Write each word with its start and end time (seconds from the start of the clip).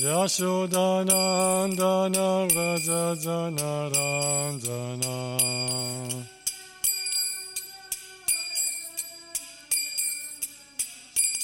yashodhana 0.00 1.68
Yashodanandana 1.68 2.48
Rajajanarandana 2.56 5.16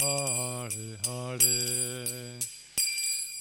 Hare 0.00 0.98
Hare 1.06 2.31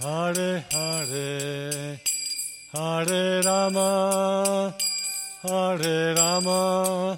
Hare 0.00 0.64
Hare, 0.72 2.00
Hare 2.72 3.42
Rama, 3.42 4.74
Hare 5.42 6.14
Rama, 6.14 7.16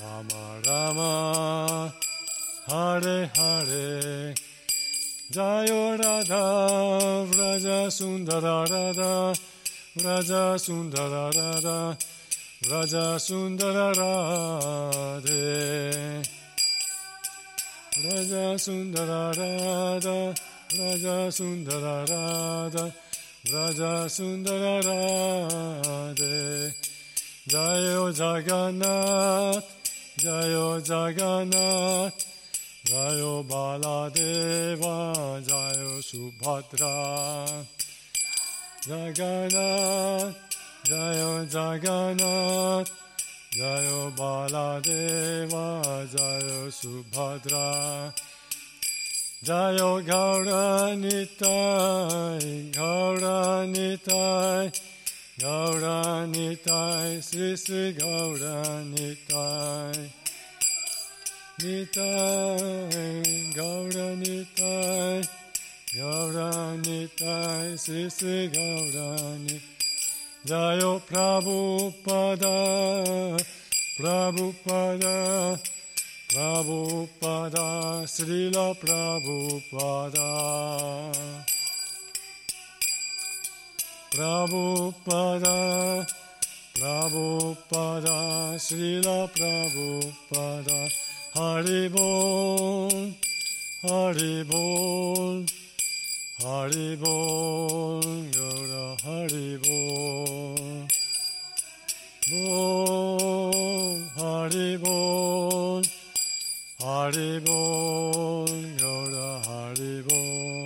Rama 0.00 0.60
Rama, 0.66 1.92
Hare 2.66 3.30
Hare. 3.36 4.34
Jayo 5.30 5.98
Radha, 5.98 7.26
Vraja 7.30 7.90
Sundara 7.90 8.64
Radha, 8.64 9.34
Vraja 9.98 10.58
Sundara 10.58 11.30
Radha, 11.30 11.96
Vraja 12.62 13.18
Sundara 13.20 13.92
Radhe. 13.94 15.34
Vraja 17.98 18.58
Sundara 18.58 19.32
Radha, 19.36 20.34
Vraja 20.70 21.32
Sundara 21.32 22.04
Radha, 22.04 22.92
Vraja 23.46 24.06
Sundara 24.06 24.82
Radhe. 24.82 26.74
Jayo 27.48 28.12
Jagannath, 28.12 29.64
Jayo 30.18 30.78
Jagannath, 30.86 32.26
Jayo 32.84 33.42
Baladeva, 33.48 35.40
Jayo 35.40 36.02
Subhadra. 36.04 37.64
Jagannath, 38.86 40.36
Jayo 40.84 41.48
Jagannath, 41.48 42.92
Jayo 43.56 44.12
Baladeva, 44.14 45.82
Jayo 46.12 46.70
Subhadra. 46.70 48.12
Jayo 49.44 50.02
Gauranitai, 50.04 51.42
Gauranitai, 52.72 54.72
Gauranitai, 55.38 57.22
Sri 57.22 57.56
Sri 57.56 57.94
Gauranitai. 57.94 60.10
Nitai, 61.62 63.22
Gauranitai, 63.54 65.28
Gauranitai, 65.94 67.78
Sri 67.78 68.10
Sri 68.10 68.50
Gauranitai. 68.50 69.62
Jayo 70.46 71.00
Prabhupada, 71.06 72.56
Prabhupada, 73.98 75.58
Prabhupada, 76.28 78.04
Srila 78.04 78.74
Prabhupada. 78.76 80.30
Prabhupada, 84.12 86.06
Prabhupada, 86.74 88.18
Srila 88.60 89.26
Prabhupada. 89.32 90.88
Haribol, 91.34 93.14
Haribol, 93.82 95.46
Haribol, 96.40 98.02
Gaura 98.34 98.96
Haribol. 99.04 100.88
Bol, 102.28 104.02
Haribol, 104.18 105.87
Haribol, 106.80 108.46
Gaura 108.78 109.42
Haribol. 109.42 110.62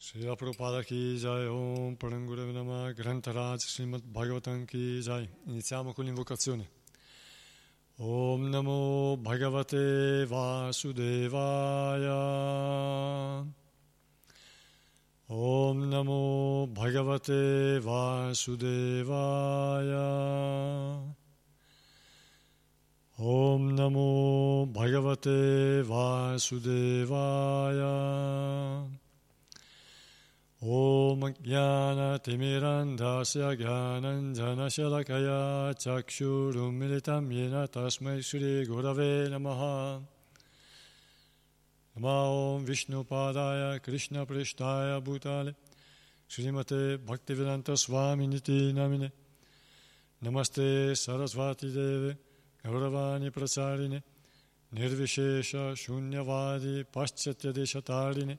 Srila 0.00 0.34
Prabhupada 0.36 0.82
ki 0.84 1.16
jai, 1.16 1.46
Om 1.46 1.96
Parangurev 1.96 2.52
Nama, 2.52 2.92
Grantaraj, 2.92 3.60
Srimad 3.60 4.02
Bhagavatam 4.02 4.66
ki 4.66 5.00
jai. 5.00 5.28
Iniziamo 5.46 5.92
con 5.92 6.06
l'invocazione. 6.06 6.66
Om 8.00 8.50
Namo 8.50 9.16
Bhagavate 9.16 10.26
Vasudevaya. 10.26 12.18
Om 15.28 15.88
Namo 15.88 16.66
Bhagavate 16.66 17.78
Vasudevaya. 17.78 19.28
Om 23.20 23.74
Namo 23.74 24.72
Bhagavate 24.72 25.82
Vasudevaya. 25.82 26.54
Om 30.62 31.20
Jnana 31.42 32.18
Timirandasya 32.22 33.56
Jnananjana 33.58 34.68
Shalakaya 34.70 35.74
Chakshurum 35.74 36.78
Militam 36.78 37.28
Yena 37.32 37.66
Tasmai 37.66 38.22
Shri 38.24 38.64
Gurave 38.64 39.28
Namaha 39.28 40.00
Nama 41.96 42.54
Om 42.54 42.64
Vishnu 42.64 43.04
Padaya 43.04 43.82
Krishna 43.82 44.26
Prishtaya 44.26 45.00
Bhutale 45.02 45.56
Srimate 46.30 46.98
Bhaktivedanta 46.98 47.76
Swami 47.76 48.28
Namine 48.28 49.10
Namaste 50.22 50.92
Sarasvati 50.92 51.74
Deve 51.74 52.27
Gauravani 52.68 53.30
Prasarine 53.30 54.02
Nirvishesha 54.74 55.72
Shunyavadi 55.72 56.84
Paschatya 56.84 57.52
Deshatarine 57.52 58.36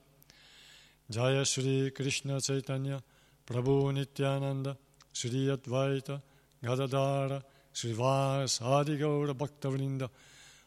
Jaya 1.10 1.44
Shri 1.44 1.90
Krishna 1.90 2.40
Chaitanya 2.40 3.02
Prabhu 3.44 3.92
Nityananda 3.92 4.76
Shri 5.12 5.48
Advaita 5.48 6.20
Gadadara 6.62 7.42
Srivas 7.74 8.62
Adi 8.62 8.98
Gaura 8.98 9.34
Bhaktavrinda 9.34 10.08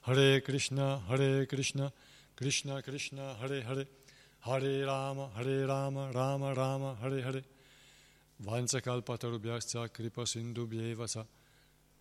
Hare 0.01 0.41
Krishna 0.41 1.00
Hare 1.08 1.46
Krishna 1.46 1.91
Krishna 2.36 2.82
Krishna 2.82 3.36
Hare 3.39 3.62
Hare 3.62 3.86
Hare 4.41 4.86
Rama 4.86 5.29
Hare 5.38 5.65
Rama 5.65 6.12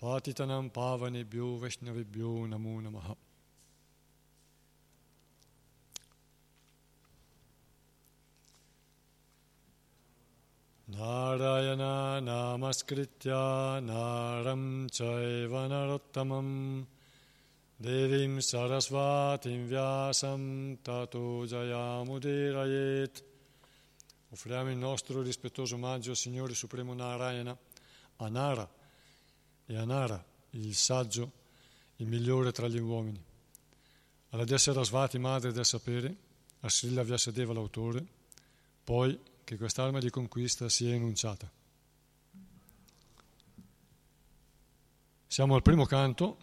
Patitanam 0.02 0.68
Pavanebhyo 0.68 1.60
Vaishnavibhyo 1.60 2.48
Namo 2.48 2.82
Namaha. 2.82 3.14
Narayana 10.90 12.20
Namaskritya 12.20 13.80
Naram 13.80 14.88
Chaiva 14.90 15.68
Narottamam 15.68 16.84
Devim 17.80 18.38
Sarasvatim 18.38 19.68
Vyasam 19.68 20.78
Tato 20.82 21.46
Jayamudirayet 21.46 23.22
Offriamo 24.32 24.70
il 24.70 24.78
nostro 24.78 25.22
rispettoso 25.22 25.76
omaggio 25.76 26.10
al 26.10 26.16
Signore 26.16 26.54
Supremo 26.54 26.92
Narayana, 26.92 27.56
a 28.16 28.28
Nara 28.28 28.68
e 29.66 29.76
a 29.76 29.84
Nara, 29.84 30.24
il 30.50 30.74
saggio, 30.74 31.32
il 31.96 32.06
migliore 32.06 32.52
tra 32.52 32.68
gli 32.68 32.78
uomini, 32.78 33.22
alla 34.30 34.44
Desarasvati, 34.44 35.18
madre 35.18 35.52
del 35.52 35.64
sapere, 35.64 36.16
a 36.60 36.68
Srila 36.68 37.02
Vyasadeva, 37.02 37.52
l'autore, 37.52 38.04
poi 38.84 39.18
che 39.44 39.56
quest'arma 39.56 39.98
di 39.98 40.10
conquista 40.10 40.68
sia 40.68 40.94
enunciata. 40.94 41.50
Siamo 45.26 45.54
al 45.54 45.62
primo 45.62 45.84
canto, 45.86 46.38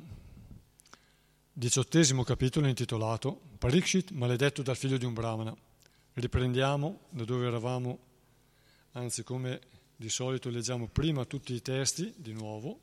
diciottesimo 1.51 2.23
capitolo 2.23 2.67
intitolato 2.67 3.39
Parikshit 3.59 4.11
maledetto 4.11 4.61
dal 4.61 4.77
figlio 4.77 4.97
di 4.97 5.05
un 5.05 5.13
brahmana. 5.13 5.55
Riprendiamo 6.13 7.01
da 7.09 7.23
dove 7.23 7.45
eravamo, 7.45 7.99
anzi 8.93 9.23
come 9.23 9.59
di 9.95 10.09
solito 10.09 10.49
leggiamo 10.49 10.87
prima 10.87 11.25
tutti 11.25 11.53
i 11.53 11.61
testi 11.61 12.13
di 12.17 12.33
nuovo, 12.33 12.79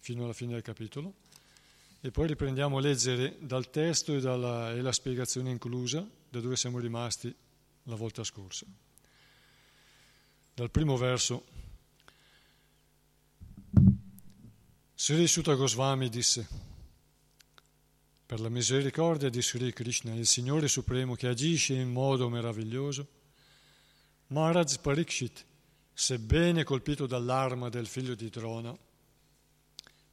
fino 0.00 0.24
alla 0.24 0.32
fine 0.32 0.54
del 0.54 0.62
capitolo, 0.62 1.14
e 2.00 2.10
poi 2.10 2.26
riprendiamo 2.26 2.78
a 2.78 2.80
leggere 2.80 3.36
dal 3.40 3.70
testo 3.70 4.14
e, 4.14 4.20
dalla, 4.20 4.72
e 4.72 4.80
la 4.80 4.92
spiegazione 4.92 5.50
inclusa 5.50 6.06
da 6.28 6.40
dove 6.40 6.56
siamo 6.56 6.78
rimasti 6.78 7.32
la 7.84 7.94
volta 7.94 8.24
scorsa. 8.24 8.66
Dal 10.54 10.70
primo 10.70 10.96
verso, 10.96 11.44
Sri 14.94 15.26
Sutta 15.26 15.54
Goswami 15.54 16.08
disse, 16.08 16.48
per 18.24 18.40
la 18.40 18.48
misericordia 18.48 19.28
di 19.28 19.42
Sri 19.42 19.72
Krishna, 19.72 20.14
il 20.14 20.26
Signore 20.26 20.68
Supremo 20.68 21.14
che 21.14 21.26
agisce 21.26 21.74
in 21.74 21.90
modo 21.90 22.28
meraviglioso, 22.28 23.06
Maharaj 24.28 24.76
Parikshit, 24.78 25.44
sebbene 25.92 26.64
colpito 26.64 27.06
dall'arma 27.06 27.68
del 27.68 27.86
figlio 27.86 28.14
di 28.14 28.28
Drona, 28.30 28.74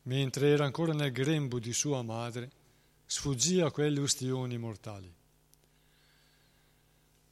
mentre 0.08 0.50
era 0.50 0.66
ancora 0.66 0.94
nel 0.94 1.12
grembo 1.12 1.60
di 1.60 1.74
sua 1.74 2.02
madre, 2.02 2.50
sfuggì 3.06 3.60
a 3.62 3.72
quelle 3.72 4.00
ustioni 4.00 4.58
mortali. 4.58 5.14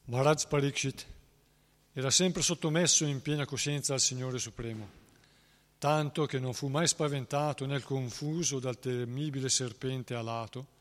Maharaj 0.05 0.47
Parikshit 0.47 1.05
era 1.93 2.11
sempre 2.11 2.41
sottomesso 2.41 3.05
in 3.05 3.21
piena 3.21 3.45
coscienza 3.45 3.93
al 3.93 4.01
Signore 4.01 4.39
Supremo, 4.39 4.89
tanto 5.77 6.25
che 6.25 6.37
non 6.37 6.53
fu 6.53 6.67
mai 6.67 6.87
spaventato 6.87 7.65
né 7.65 7.79
confuso 7.81 8.59
dal 8.59 8.77
temibile 8.77 9.49
serpente 9.49 10.13
alato 10.13 10.73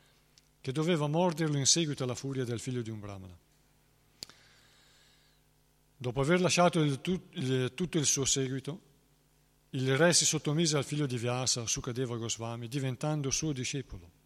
che 0.60 0.72
doveva 0.72 1.06
morderlo 1.06 1.56
in 1.56 1.66
seguito 1.66 2.02
alla 2.02 2.14
furia 2.16 2.44
del 2.44 2.58
figlio 2.58 2.82
di 2.82 2.90
un 2.90 2.98
brahmana. 2.98 3.38
Dopo 5.96 6.20
aver 6.20 6.40
lasciato 6.40 6.80
il, 6.80 7.00
tutto 7.00 7.98
il 7.98 8.04
suo 8.04 8.24
seguito, 8.24 8.92
il 9.74 9.96
re 9.96 10.12
si 10.12 10.24
sottomise 10.24 10.76
al 10.76 10.84
figlio 10.84 11.06
di 11.06 11.18
Vyasa, 11.18 11.66
Sukadeva 11.66 12.16
Goswami, 12.16 12.68
diventando 12.68 13.30
suo 13.30 13.52
discepolo 13.52 14.22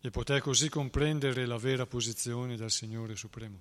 e 0.00 0.10
poté 0.10 0.40
così 0.40 0.70
comprendere 0.70 1.44
la 1.44 1.58
vera 1.58 1.86
posizione 1.86 2.56
del 2.56 2.70
Signore 2.70 3.14
Supremo. 3.14 3.60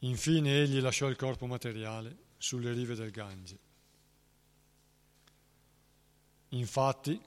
Infine 0.00 0.60
egli 0.60 0.80
lasciò 0.80 1.08
il 1.08 1.16
corpo 1.16 1.46
materiale 1.46 2.16
sulle 2.36 2.72
rive 2.72 2.94
del 2.94 3.10
Gange. 3.10 3.58
Infatti, 6.50 7.20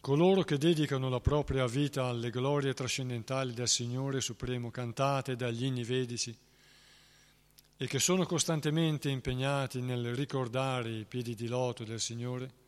coloro 0.00 0.42
che 0.42 0.58
dedicano 0.58 1.08
la 1.08 1.20
propria 1.20 1.66
vita 1.66 2.06
alle 2.06 2.30
glorie 2.30 2.74
trascendentali 2.74 3.52
del 3.52 3.68
Signore 3.68 4.20
Supremo 4.20 4.70
cantate 4.70 5.36
dagli 5.36 5.64
inni 5.64 5.84
vedici 5.84 6.36
e 7.78 7.86
che 7.86 7.98
sono 7.98 8.24
costantemente 8.24 9.10
impegnati 9.10 9.82
nel 9.82 10.14
ricordare 10.14 10.90
i 10.90 11.04
piedi 11.04 11.34
di 11.34 11.46
loto 11.46 11.84
del 11.84 12.00
Signore, 12.00 12.64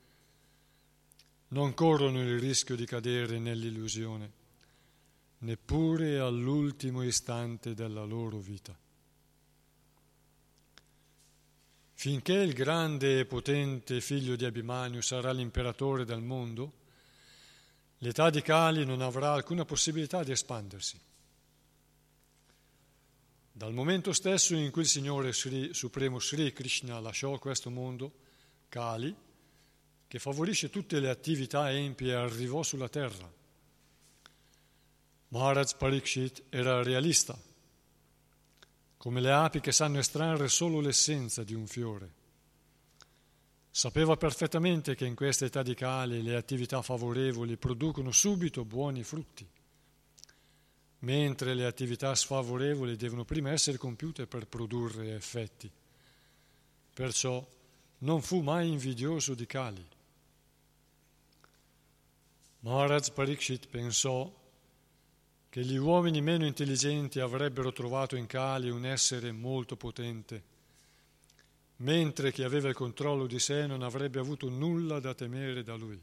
non 1.48 1.72
corrono 1.72 2.20
il 2.20 2.38
rischio 2.38 2.76
di 2.76 2.84
cadere 2.84 3.38
nell'illusione, 3.38 4.32
neppure 5.38 6.18
all'ultimo 6.18 7.02
istante 7.02 7.72
della 7.72 8.04
loro 8.04 8.38
vita. 8.38 8.76
Finché 11.94 12.34
il 12.34 12.52
grande 12.52 13.20
e 13.20 13.24
potente 13.24 14.00
figlio 14.00 14.36
di 14.36 14.44
Abimanio 14.44 15.00
sarà 15.00 15.32
l'imperatore 15.32 16.04
del 16.04 16.20
mondo, 16.20 16.72
l'età 17.98 18.30
di 18.30 18.42
Kali 18.42 18.84
non 18.84 19.00
avrà 19.00 19.32
alcuna 19.32 19.64
possibilità 19.64 20.22
di 20.22 20.32
espandersi. 20.32 21.00
Dal 23.58 23.74
momento 23.74 24.12
stesso 24.12 24.54
in 24.54 24.70
cui 24.70 24.82
il 24.82 24.88
Signore 24.88 25.32
Sri, 25.32 25.74
Supremo 25.74 26.20
Sri 26.20 26.52
Krishna 26.52 27.00
lasciò 27.00 27.36
questo 27.40 27.70
mondo, 27.70 28.12
Kali, 28.68 29.12
che 30.06 30.18
favorisce 30.20 30.70
tutte 30.70 31.00
le 31.00 31.10
attività 31.10 31.68
empie, 31.72 32.14
arrivò 32.14 32.62
sulla 32.62 32.88
terra. 32.88 33.28
Maharaj 35.30 35.72
Parikshit 35.76 36.44
era 36.50 36.84
realista, 36.84 37.36
come 38.96 39.20
le 39.20 39.32
api 39.32 39.58
che 39.58 39.72
sanno 39.72 39.98
estrarre 39.98 40.46
solo 40.46 40.78
l'essenza 40.78 41.42
di 41.42 41.54
un 41.54 41.66
fiore. 41.66 42.12
Sapeva 43.72 44.16
perfettamente 44.16 44.94
che 44.94 45.04
in 45.04 45.16
questa 45.16 45.46
età 45.46 45.64
di 45.64 45.74
Kali 45.74 46.22
le 46.22 46.36
attività 46.36 46.80
favorevoli 46.80 47.56
producono 47.56 48.12
subito 48.12 48.64
buoni 48.64 49.02
frutti 49.02 49.44
mentre 51.00 51.54
le 51.54 51.64
attività 51.64 52.14
sfavorevoli 52.14 52.96
devono 52.96 53.24
prima 53.24 53.50
essere 53.50 53.78
compiute 53.78 54.26
per 54.26 54.46
produrre 54.46 55.14
effetti. 55.14 55.70
Perciò 56.92 57.46
non 57.98 58.22
fu 58.22 58.40
mai 58.40 58.68
invidioso 58.68 59.34
di 59.34 59.46
Kali. 59.46 59.86
Maharaj 62.60 63.10
Parikshit 63.12 63.68
pensò 63.68 64.34
che 65.48 65.64
gli 65.64 65.76
uomini 65.76 66.20
meno 66.20 66.44
intelligenti 66.44 67.20
avrebbero 67.20 67.72
trovato 67.72 68.16
in 68.16 68.26
Kali 68.26 68.68
un 68.68 68.84
essere 68.84 69.30
molto 69.30 69.76
potente, 69.76 70.42
mentre 71.76 72.32
chi 72.32 72.42
aveva 72.42 72.68
il 72.68 72.74
controllo 72.74 73.26
di 73.26 73.38
sé 73.38 73.66
non 73.66 73.82
avrebbe 73.82 74.18
avuto 74.18 74.48
nulla 74.48 74.98
da 74.98 75.14
temere 75.14 75.62
da 75.62 75.76
lui. 75.76 76.00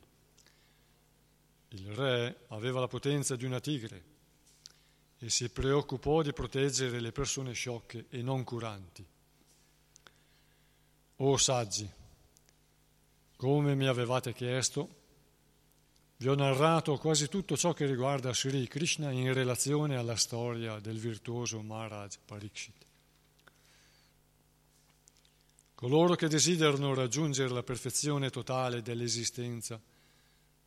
Il 1.69 1.87
re 1.93 2.45
aveva 2.47 2.79
la 2.79 2.87
potenza 2.87 3.35
di 3.35 3.43
una 3.43 3.59
tigre 3.59 4.13
e 5.25 5.31
si 5.31 5.49
preoccupò 5.49 6.21
di 6.21 6.33
proteggere 6.33 6.99
le 6.99 7.11
persone 7.11 7.53
sciocche 7.53 8.05
e 8.09 8.21
non 8.21 8.43
curanti. 8.43 9.03
O 11.15 11.37
saggi, 11.37 11.89
come 13.35 13.73
mi 13.73 13.87
avevate 13.87 14.33
chiesto, 14.33 14.87
vi 16.17 16.27
ho 16.27 16.35
narrato 16.35 16.95
quasi 16.97 17.27
tutto 17.27 17.57
ciò 17.57 17.73
che 17.73 17.87
riguarda 17.87 18.35
Sri 18.35 18.67
Krishna 18.67 19.09
in 19.09 19.33
relazione 19.33 19.97
alla 19.97 20.15
storia 20.15 20.77
del 20.77 20.99
virtuoso 20.99 21.59
Maharaj 21.63 22.17
Parikshit. 22.23 22.85
Coloro 25.73 26.13
che 26.13 26.27
desiderano 26.27 26.93
raggiungere 26.93 27.49
la 27.49 27.63
perfezione 27.63 28.29
totale 28.29 28.83
dell'esistenza 28.83 29.81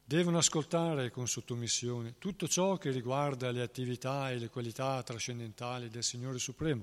devono 0.09 0.39
ascoltare 0.39 1.11
con 1.11 1.29
sottomissione 1.29 2.15
tutto 2.17 2.49
ciò 2.49 2.79
che 2.79 2.91
riguarda 2.91 3.51
le 3.51 3.61
attività 3.61 4.31
e 4.31 4.39
le 4.39 4.49
qualità 4.49 5.03
trascendentali 5.03 5.91
del 5.91 6.03
Signore 6.03 6.39
Supremo, 6.39 6.83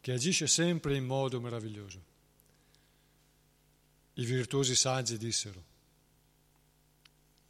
che 0.00 0.10
agisce 0.10 0.48
sempre 0.48 0.96
in 0.96 1.04
modo 1.04 1.40
meraviglioso. 1.40 2.02
I 4.14 4.24
virtuosi 4.24 4.74
saggi 4.74 5.16
dissero, 5.16 5.64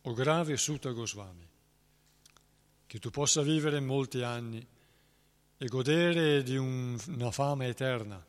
O 0.02 0.12
grave 0.12 0.58
Sutta 0.58 0.90
Goswami, 0.90 1.48
che 2.86 2.98
tu 2.98 3.08
possa 3.08 3.40
vivere 3.40 3.80
molti 3.80 4.20
anni 4.20 4.66
e 5.56 5.66
godere 5.68 6.42
di 6.42 6.58
un, 6.58 7.00
una 7.06 7.30
fama 7.30 7.64
eterna, 7.64 8.22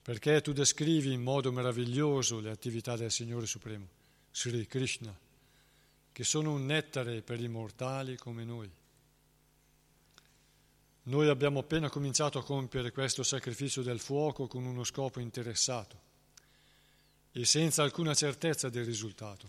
perché 0.00 0.40
tu 0.42 0.52
descrivi 0.52 1.12
in 1.12 1.22
modo 1.22 1.50
meraviglioso 1.50 2.38
le 2.38 2.50
attività 2.50 2.94
del 2.94 3.10
Signore 3.10 3.46
Supremo 3.46 4.02
Sri 4.36 4.66
Krishna, 4.66 5.16
che 6.10 6.24
sono 6.24 6.54
un 6.54 6.66
nettare 6.66 7.22
per 7.22 7.40
i 7.40 7.46
mortali 7.46 8.16
come 8.16 8.44
noi. 8.44 8.68
Noi 11.04 11.28
abbiamo 11.28 11.60
appena 11.60 11.88
cominciato 11.88 12.40
a 12.40 12.44
compiere 12.44 12.90
questo 12.90 13.22
sacrificio 13.22 13.82
del 13.82 14.00
fuoco 14.00 14.48
con 14.48 14.64
uno 14.64 14.82
scopo 14.82 15.20
interessato 15.20 16.00
e 17.30 17.44
senza 17.44 17.84
alcuna 17.84 18.12
certezza 18.12 18.68
del 18.68 18.84
risultato, 18.84 19.48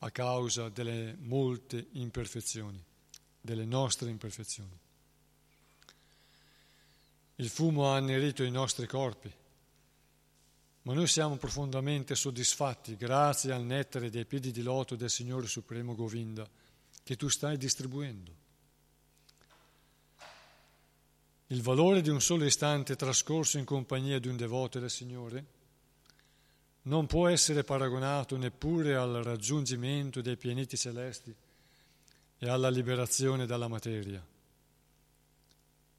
a 0.00 0.10
causa 0.10 0.68
delle 0.68 1.16
molte 1.18 1.86
imperfezioni, 1.92 2.84
delle 3.40 3.64
nostre 3.64 4.10
imperfezioni. 4.10 4.78
Il 7.36 7.48
fumo 7.48 7.90
ha 7.90 7.96
annerito 7.96 8.42
i 8.42 8.50
nostri 8.50 8.86
corpi 8.86 9.32
ma 10.82 10.94
noi 10.94 11.06
siamo 11.06 11.36
profondamente 11.36 12.14
soddisfatti 12.14 12.96
grazie 12.96 13.52
al 13.52 13.64
nettare 13.64 14.10
dei 14.10 14.26
piedi 14.26 14.50
di 14.50 14.62
loto 14.62 14.96
del 14.96 15.10
Signore 15.10 15.46
Supremo 15.46 15.94
Govinda 15.94 16.48
che 17.04 17.16
tu 17.16 17.28
stai 17.28 17.56
distribuendo. 17.56 18.40
Il 21.48 21.62
valore 21.62 22.00
di 22.00 22.08
un 22.08 22.20
solo 22.20 22.44
istante 22.44 22.96
trascorso 22.96 23.58
in 23.58 23.64
compagnia 23.64 24.18
di 24.18 24.28
un 24.28 24.36
devoto 24.36 24.78
del 24.78 24.90
Signore 24.90 25.44
non 26.82 27.06
può 27.06 27.28
essere 27.28 27.62
paragonato 27.62 28.36
neppure 28.36 28.96
al 28.96 29.22
raggiungimento 29.22 30.20
dei 30.20 30.36
pianeti 30.36 30.76
celesti 30.76 31.34
e 32.38 32.48
alla 32.48 32.70
liberazione 32.70 33.46
dalla 33.46 33.68
materia. 33.68 34.31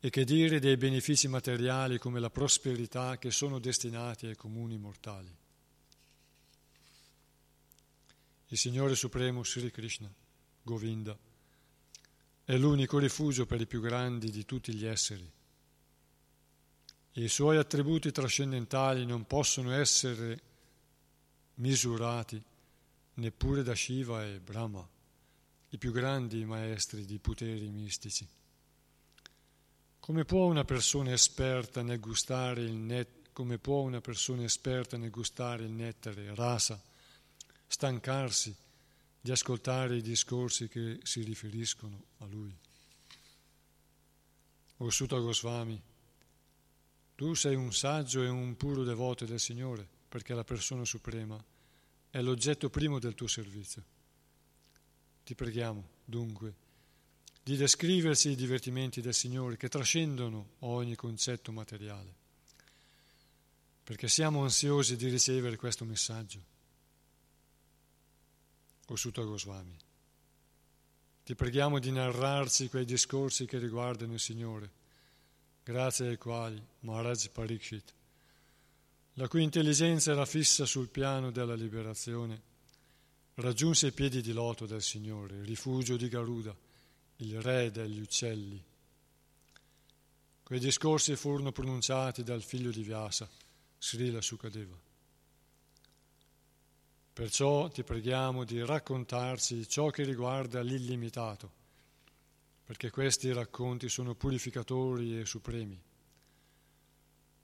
E 0.06 0.10
che 0.10 0.26
dire 0.26 0.60
dei 0.60 0.76
benefici 0.76 1.30
materiali 1.30 1.98
come 1.98 2.20
la 2.20 2.30
prosperità 2.30 3.18
che 3.18 3.32
sono 3.32 3.58
destinati 3.58 4.26
ai 4.26 4.36
comuni 4.36 4.78
mortali. 4.78 5.34
Il 8.48 8.58
Signore 8.58 8.96
Supremo 8.96 9.46
Sri 9.46 9.72
Krishna, 9.72 10.14
Govinda, 10.62 11.18
è 12.44 12.58
l'unico 12.58 12.98
rifugio 12.98 13.46
per 13.46 13.62
i 13.62 13.66
più 13.66 13.80
grandi 13.80 14.30
di 14.30 14.44
tutti 14.44 14.74
gli 14.74 14.86
esseri. 14.86 15.32
I 17.14 17.28
suoi 17.30 17.56
attributi 17.56 18.12
trascendentali 18.12 19.06
non 19.06 19.26
possono 19.26 19.72
essere 19.72 20.42
misurati 21.56 22.44
neppure 23.14 23.64
da 23.64 23.74
Shiva 23.74 24.26
e 24.26 24.42
Brahma, 24.42 24.86
i 25.70 25.78
più 25.78 25.94
grandi 25.94 26.44
maestri 26.44 27.06
di 27.06 27.20
poteri 27.20 27.70
mistici. 27.70 28.28
Come 30.04 30.26
può 30.26 30.48
una 30.48 30.66
persona 30.66 31.14
esperta 31.14 31.82
nel 31.82 32.02
gustare 32.02 32.62
il 32.62 32.74
net, 32.74 33.32
nel 34.98 35.10
gustare 35.10 35.64
il 35.64 35.72
nettare, 35.72 36.36
rasa, 36.36 36.78
stancarsi 37.66 38.54
di 39.22 39.32
ascoltare 39.32 39.96
i 39.96 40.02
discorsi 40.02 40.68
che 40.68 41.00
si 41.04 41.22
riferiscono 41.22 42.04
a 42.18 42.26
lui? 42.26 42.54
O 44.76 44.90
Sutta 44.90 45.18
Goswami, 45.20 45.82
tu 47.16 47.34
sei 47.34 47.56
un 47.56 47.72
saggio 47.72 48.24
e 48.24 48.28
un 48.28 48.58
puro 48.58 48.84
devoto 48.84 49.24
del 49.24 49.40
Signore, 49.40 49.88
perché 50.10 50.34
la 50.34 50.44
persona 50.44 50.84
suprema 50.84 51.42
è 52.10 52.22
l'oggetto 52.22 52.70
primo 52.70 53.00
del 53.00 53.16
tuo 53.16 53.28
servizio. 53.28 53.82
Ti 55.24 55.34
preghiamo, 55.34 55.88
dunque, 56.04 56.56
di 57.44 57.58
descriversi 57.58 58.30
i 58.30 58.36
divertimenti 58.36 59.02
del 59.02 59.14
Signore 59.14 59.58
che 59.58 59.68
trascendono 59.68 60.52
ogni 60.60 60.96
concetto 60.96 61.52
materiale, 61.52 62.14
perché 63.84 64.08
siamo 64.08 64.44
ansiosi 64.44 64.96
di 64.96 65.10
ricevere 65.10 65.58
questo 65.58 65.84
messaggio. 65.84 66.52
O 68.88 68.96
Sutta 68.96 69.24
Goswami, 69.24 69.76
ti 71.26 71.36
preghiamo 71.36 71.80
di 71.80 71.92
narrarci 71.92 72.70
quei 72.70 72.86
discorsi 72.86 73.46
che 73.46 73.58
riguardano 73.58 74.14
il 74.14 74.20
Signore, 74.22 74.72
grazie 75.64 76.08
ai 76.08 76.18
quali 76.18 76.62
Maharaj 76.82 77.28
Parikshit, 77.28 77.94
la 79.16 79.28
cui 79.28 79.44
intelligenza 79.44 80.12
era 80.12 80.26
fissa 80.26 80.66
sul 80.66 80.88
piano 80.88 81.30
della 81.30 81.56
liberazione, 81.56 82.42
raggiunse 83.36 83.88
i 83.88 83.92
piedi 83.92 84.22
di 84.22 84.32
loto 84.32 84.66
del 84.66 84.82
Signore, 84.82 85.44
rifugio 85.44 85.98
di 85.98 86.08
Garuda, 86.08 86.56
il 87.18 87.42
re 87.42 87.72
degli 87.72 88.00
uccelli. 88.00 88.62
Quei 90.44 90.60
discorsi 90.60 91.16
furono 91.16 91.52
pronunciati 91.52 92.24
dal 92.24 92.44
figlio 92.44 92.72
di 92.72 92.84
Vyasa, 92.84 93.30
Srila 93.78 94.22
Sukadeva. 94.22 94.78
Perciò 97.14 97.70
ti 97.70 97.84
preghiamo 97.84 98.44
di 98.44 98.64
raccontarci 98.66 99.68
ciò 99.68 99.90
che 99.90 100.04
riguarda 100.04 100.62
l'illimitato, 100.62 101.52
perché 102.66 102.90
questi 102.90 103.32
racconti 103.32 103.88
sono 103.88 104.16
purificatori 104.16 105.20
e 105.20 105.26
supremi. 105.26 105.80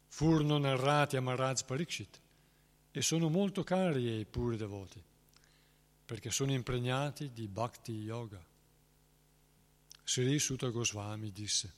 Furono 0.08 0.58
narrati 0.58 1.18
a 1.18 1.22
Maharaj 1.22 1.64
Parikshit 1.66 2.22
e 2.92 3.02
sono 3.02 3.30
molto 3.30 3.64
cari 3.64 4.10
ai 4.10 4.26
puri 4.26 4.58
devoti, 4.58 5.02
perché 6.04 6.32
sono 6.32 6.52
impregnati 6.52 7.32
di 7.32 7.48
bhakti 7.48 7.92
yoga. 7.92 8.49
Sri 10.12 10.40
Sutta 10.40 10.70
Goswami 10.70 11.32
disse, 11.32 11.72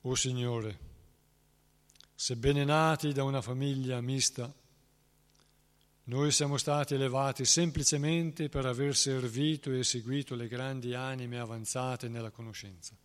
O 0.00 0.14
Signore, 0.14 0.78
sebbene 2.14 2.64
nati 2.64 3.12
da 3.12 3.24
una 3.24 3.42
famiglia 3.42 4.00
mista, 4.00 4.50
noi 6.04 6.30
siamo 6.30 6.56
stati 6.56 6.94
elevati 6.94 7.44
semplicemente 7.44 8.48
per 8.48 8.64
aver 8.64 8.96
servito 8.96 9.70
e 9.70 9.84
seguito 9.84 10.34
le 10.34 10.48
grandi 10.48 10.94
anime 10.94 11.38
avanzate 11.38 12.08
nella 12.08 12.30
conoscenza. 12.30 12.96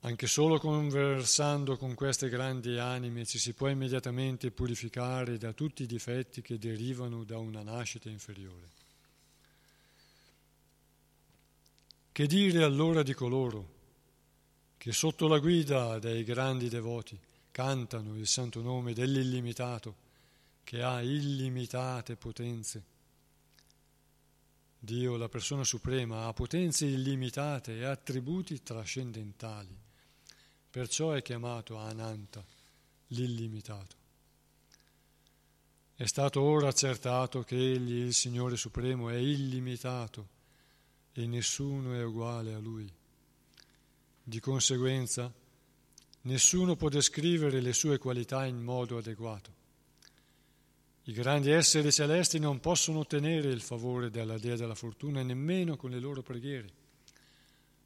Anche 0.00 0.26
solo 0.26 0.58
conversando 0.58 1.76
con 1.76 1.92
queste 1.92 2.30
grandi 2.30 2.78
anime 2.78 3.26
ci 3.26 3.38
si 3.38 3.52
può 3.52 3.68
immediatamente 3.68 4.50
purificare 4.50 5.36
da 5.36 5.52
tutti 5.52 5.82
i 5.82 5.86
difetti 5.86 6.40
che 6.40 6.56
derivano 6.58 7.24
da 7.24 7.36
una 7.36 7.62
nascita 7.62 8.08
inferiore. 8.08 8.75
Che 12.16 12.26
dire 12.26 12.64
allora 12.64 13.02
di 13.02 13.12
coloro 13.12 13.74
che 14.78 14.90
sotto 14.90 15.28
la 15.28 15.38
guida 15.38 15.98
dei 15.98 16.24
grandi 16.24 16.70
devoti 16.70 17.20
cantano 17.50 18.16
il 18.16 18.26
santo 18.26 18.62
nome 18.62 18.94
dell'illimitato 18.94 19.94
che 20.64 20.82
ha 20.82 21.02
illimitate 21.02 22.16
potenze? 22.16 22.82
Dio, 24.78 25.18
la 25.18 25.28
persona 25.28 25.62
suprema, 25.62 26.24
ha 26.24 26.32
potenze 26.32 26.86
illimitate 26.86 27.76
e 27.76 27.84
attributi 27.84 28.62
trascendentali, 28.62 29.76
perciò 30.70 31.12
è 31.12 31.20
chiamato 31.20 31.76
Ananta, 31.76 32.42
l'illimitato. 33.08 33.94
È 35.94 36.06
stato 36.06 36.40
ora 36.40 36.68
accertato 36.68 37.42
che 37.42 37.56
Egli, 37.56 38.06
il 38.06 38.14
Signore 38.14 38.56
Supremo, 38.56 39.10
è 39.10 39.16
illimitato 39.16 40.35
e 41.18 41.26
nessuno 41.26 41.94
è 41.94 42.04
uguale 42.04 42.52
a 42.52 42.58
lui. 42.58 42.86
Di 44.22 44.38
conseguenza, 44.38 45.32
nessuno 46.22 46.76
può 46.76 46.90
descrivere 46.90 47.60
le 47.60 47.72
sue 47.72 47.96
qualità 47.96 48.44
in 48.44 48.62
modo 48.62 48.98
adeguato. 48.98 49.54
I 51.04 51.12
grandi 51.12 51.50
esseri 51.50 51.90
celesti 51.90 52.38
non 52.38 52.60
possono 52.60 52.98
ottenere 52.98 53.48
il 53.48 53.62
favore 53.62 54.10
della 54.10 54.36
Dea 54.36 54.56
della 54.56 54.74
fortuna 54.74 55.22
nemmeno 55.22 55.76
con 55.76 55.90
le 55.90 56.00
loro 56.00 56.22
preghiere, 56.22 56.68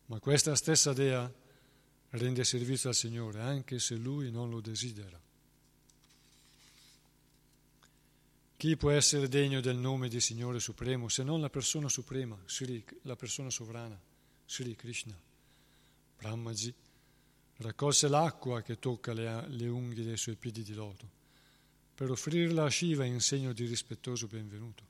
ma 0.07 0.19
questa 0.19 0.57
stessa 0.57 0.93
Dea 0.93 1.33
rende 2.11 2.43
servizio 2.43 2.89
al 2.89 2.97
Signore 2.97 3.41
anche 3.41 3.79
se 3.79 3.95
Lui 3.95 4.33
non 4.33 4.51
lo 4.51 4.61
desidera. 4.61 5.21
Chi 8.61 8.77
può 8.77 8.91
essere 8.91 9.27
degno 9.27 9.63
del 9.63 9.79
nome 9.79 10.11
di 10.11 10.21
Signore 10.21 10.61
Supremo 10.61 11.09
se 11.09 11.23
non 11.23 11.41
la 11.41 11.49
persona 11.49 11.89
suprema, 11.89 12.39
Sri, 12.45 12.85
la 13.05 13.17
persona 13.17 13.49
sovrana, 13.49 13.99
Sri 14.45 14.77
Krishna? 14.77 15.19
Brahmaji 16.19 16.75
raccolse 17.57 18.07
l'acqua 18.09 18.61
che 18.61 18.79
tocca 18.79 19.15
le, 19.15 19.49
le 19.49 19.67
unghie 19.67 20.05
dei 20.05 20.19
suoi 20.19 20.37
piedi 20.37 20.63
di 20.63 20.75
loto 20.75 21.09
per 21.95 22.11
offrirla 22.11 22.65
a 22.65 22.71
Shiva 22.71 23.07
in 23.07 23.21
segno 23.21 23.55
di 23.55 23.65
rispettoso 23.65 24.27
benvenuto. 24.27 24.85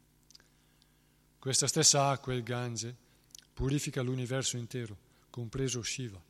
Questa 1.39 1.69
stessa 1.69 2.09
acqua, 2.09 2.35
il 2.35 2.43
Gange, 2.43 2.93
purifica 3.55 4.03
l'universo 4.03 4.57
intero, 4.57 4.99
compreso 5.31 5.81
Shiva. 5.81 6.21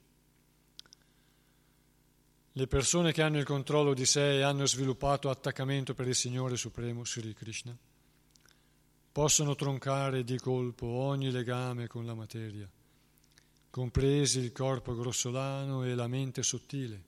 Le 2.60 2.66
persone 2.66 3.10
che 3.10 3.22
hanno 3.22 3.38
il 3.38 3.46
controllo 3.46 3.94
di 3.94 4.04
sé 4.04 4.36
e 4.36 4.42
hanno 4.42 4.66
sviluppato 4.66 5.30
attaccamento 5.30 5.94
per 5.94 6.06
il 6.06 6.14
Signore 6.14 6.58
Supremo, 6.58 7.06
Sri 7.06 7.32
Krishna, 7.32 7.74
possono 9.10 9.54
troncare 9.54 10.24
di 10.24 10.38
colpo 10.38 10.84
ogni 10.86 11.30
legame 11.30 11.86
con 11.86 12.04
la 12.04 12.12
materia, 12.12 12.70
compresi 13.70 14.40
il 14.40 14.52
corpo 14.52 14.94
grossolano 14.94 15.84
e 15.84 15.94
la 15.94 16.06
mente 16.06 16.42
sottile, 16.42 17.02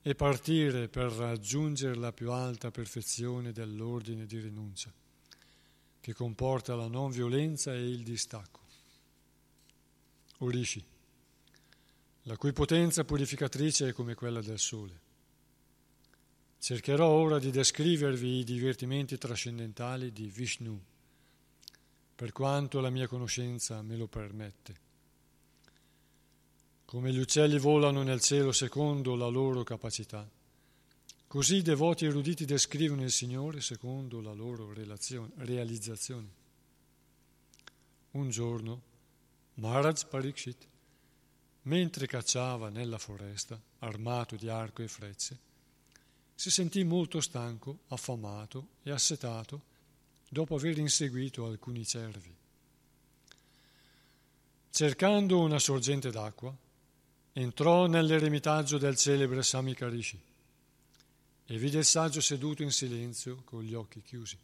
e 0.00 0.14
partire 0.14 0.88
per 0.88 1.12
raggiungere 1.12 1.94
la 1.94 2.14
più 2.14 2.32
alta 2.32 2.70
perfezione 2.70 3.52
dell'ordine 3.52 4.24
di 4.24 4.40
rinuncia, 4.40 4.90
che 6.00 6.14
comporta 6.14 6.74
la 6.74 6.88
non 6.88 7.10
violenza 7.10 7.74
e 7.74 7.86
il 7.86 8.02
distacco. 8.02 8.60
Orishi 10.38 10.91
la 12.26 12.36
cui 12.36 12.52
potenza 12.52 13.04
purificatrice 13.04 13.88
è 13.88 13.92
come 13.92 14.14
quella 14.14 14.40
del 14.40 14.58
sole. 14.58 15.00
Cercherò 16.58 17.08
ora 17.08 17.40
di 17.40 17.50
descrivervi 17.50 18.38
i 18.38 18.44
divertimenti 18.44 19.18
trascendentali 19.18 20.12
di 20.12 20.28
Vishnu, 20.28 20.80
per 22.14 22.30
quanto 22.30 22.78
la 22.78 22.90
mia 22.90 23.08
conoscenza 23.08 23.82
me 23.82 23.96
lo 23.96 24.06
permette. 24.06 24.90
Come 26.84 27.12
gli 27.12 27.18
uccelli 27.18 27.58
volano 27.58 28.02
nel 28.02 28.20
cielo 28.20 28.52
secondo 28.52 29.16
la 29.16 29.26
loro 29.26 29.64
capacità, 29.64 30.30
così 31.26 31.56
i 31.56 31.62
devoti 31.62 32.04
eruditi 32.04 32.44
descrivono 32.44 33.02
il 33.02 33.10
Signore 33.10 33.60
secondo 33.60 34.20
la 34.20 34.32
loro 34.32 34.72
realizzazione. 34.72 36.40
Un 38.12 38.30
giorno 38.30 38.82
Maharaj 39.54 40.04
Parikshit 40.04 40.68
mentre 41.62 42.06
cacciava 42.06 42.68
nella 42.68 42.98
foresta, 42.98 43.60
armato 43.80 44.36
di 44.36 44.48
arco 44.48 44.82
e 44.82 44.88
frecce, 44.88 45.38
si 46.34 46.50
sentì 46.50 46.82
molto 46.82 47.20
stanco, 47.20 47.80
affamato 47.88 48.68
e 48.82 48.90
assetato 48.90 49.70
dopo 50.28 50.56
aver 50.56 50.78
inseguito 50.78 51.46
alcuni 51.46 51.84
cervi. 51.84 52.34
Cercando 54.70 55.38
una 55.40 55.58
sorgente 55.58 56.10
d'acqua, 56.10 56.56
entrò 57.34 57.86
nell'eremitaggio 57.86 58.78
del 58.78 58.96
celebre 58.96 59.42
Samikarishi 59.42 60.20
e 61.44 61.58
vide 61.58 61.78
il 61.78 61.84
saggio 61.84 62.20
seduto 62.20 62.62
in 62.62 62.72
silenzio 62.72 63.42
con 63.44 63.62
gli 63.62 63.74
occhi 63.74 64.02
chiusi. 64.02 64.38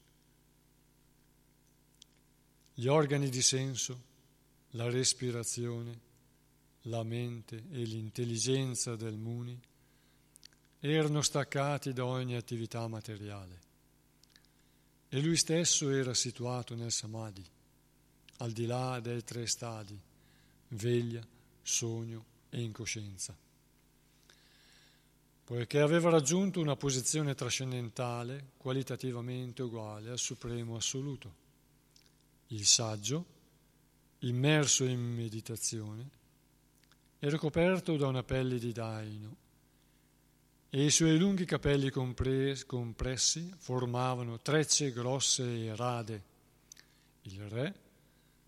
Gli 2.75 2.87
organi 2.87 3.29
di 3.29 3.43
senso, 3.43 4.03
la 4.73 4.89
respirazione, 4.89 6.07
la 6.89 7.03
mente 7.03 7.65
e 7.71 7.83
l'intelligenza 7.85 8.97
del 8.97 9.17
Muni 9.17 9.59
erano 10.81 11.23
staccati 11.23 11.93
da 11.93 12.05
ogni 12.05 12.35
attività 12.37 12.87
materiale. 12.89 13.67
e 15.11 15.21
lui 15.21 15.37
stesso 15.37 15.91
era 15.91 16.13
situato 16.13 16.75
nel 16.75 16.93
Samadhi, 16.93 17.43
al 18.39 18.53
di 18.53 18.67
là 18.67 19.01
dei 19.01 19.25
tre 19.25 19.47
stadi, 19.47 19.99
veglia, 20.69 21.27
sogno 21.63 22.25
e 22.51 22.61
incoscienza. 22.61 23.35
Poiché 25.45 25.81
aveva 25.81 26.11
raggiunto 26.11 26.61
una 26.61 26.77
posizione 26.77 27.35
trascendentale 27.35 28.51
qualitativamente 28.59 29.63
uguale 29.63 30.11
al 30.11 30.19
Supremo 30.19 30.77
Assoluto. 30.77 31.47
Il 32.49 32.67
saggio, 32.67 33.25
immerso 34.19 34.85
in 34.85 35.01
meditazione, 35.01 36.11
era 37.21 37.37
coperto 37.37 37.97
da 37.97 38.07
una 38.07 38.23
pelle 38.23 38.59
di 38.59 38.73
daino 38.73 39.37
e 40.71 40.85
i 40.85 40.91
suoi 40.91 41.19
lunghi 41.19 41.45
capelli 41.45 41.91
compressi 41.91 43.53
formavano 43.57 44.39
trecce 44.39 44.93
grosse 44.93 45.43
e 45.43 45.75
rade. 45.75 46.23
Il 47.23 47.49
re, 47.49 47.75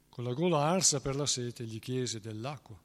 con 0.08 0.24
la 0.24 0.32
gola 0.32 0.64
arsa 0.66 1.00
per 1.00 1.16
la 1.16 1.26
sete, 1.26 1.64
gli 1.64 1.78
chiese 1.78 2.20
dell'acqua. 2.20 2.78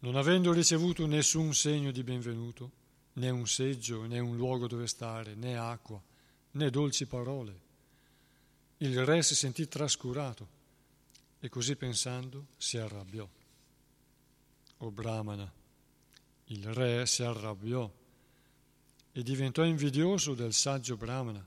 Non 0.00 0.16
avendo 0.16 0.52
ricevuto 0.52 1.06
nessun 1.06 1.54
segno 1.54 1.90
di 1.90 2.02
benvenuto, 2.02 2.70
né 3.14 3.30
un 3.30 3.46
seggio, 3.46 4.04
né 4.04 4.18
un 4.18 4.36
luogo 4.36 4.66
dove 4.66 4.86
stare, 4.86 5.34
né 5.34 5.56
acqua, 5.56 6.00
né 6.52 6.70
dolci 6.70 7.06
parole, 7.06 7.60
il 8.78 9.04
re 9.04 9.22
si 9.22 9.34
sentì 9.34 9.66
trascurato 9.68 10.60
e 11.40 11.48
così 11.48 11.76
pensando 11.76 12.46
si 12.56 12.76
arrabbiò. 12.78 13.28
O 14.82 14.90
Brahmana, 14.90 15.50
il 16.46 16.74
re 16.74 17.06
si 17.06 17.22
arrabbiò 17.22 17.88
e 19.12 19.22
diventò 19.22 19.62
invidioso 19.62 20.34
del 20.34 20.52
saggio 20.52 20.96
Brahmana, 20.96 21.46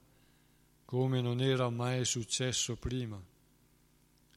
come 0.86 1.20
non 1.20 1.42
era 1.42 1.70
mai 1.70 2.06
successo 2.06 2.78
prima, 2.78 3.22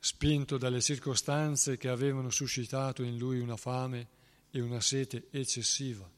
spinto 0.00 0.58
dalle 0.58 0.80
circostanze 0.80 1.76
che 1.76 1.88
avevano 1.88 2.30
suscitato 2.30 3.04
in 3.04 3.18
lui 3.18 3.38
una 3.38 3.56
fame 3.56 4.08
e 4.50 4.60
una 4.60 4.80
sete 4.80 5.28
eccessiva. 5.30 6.10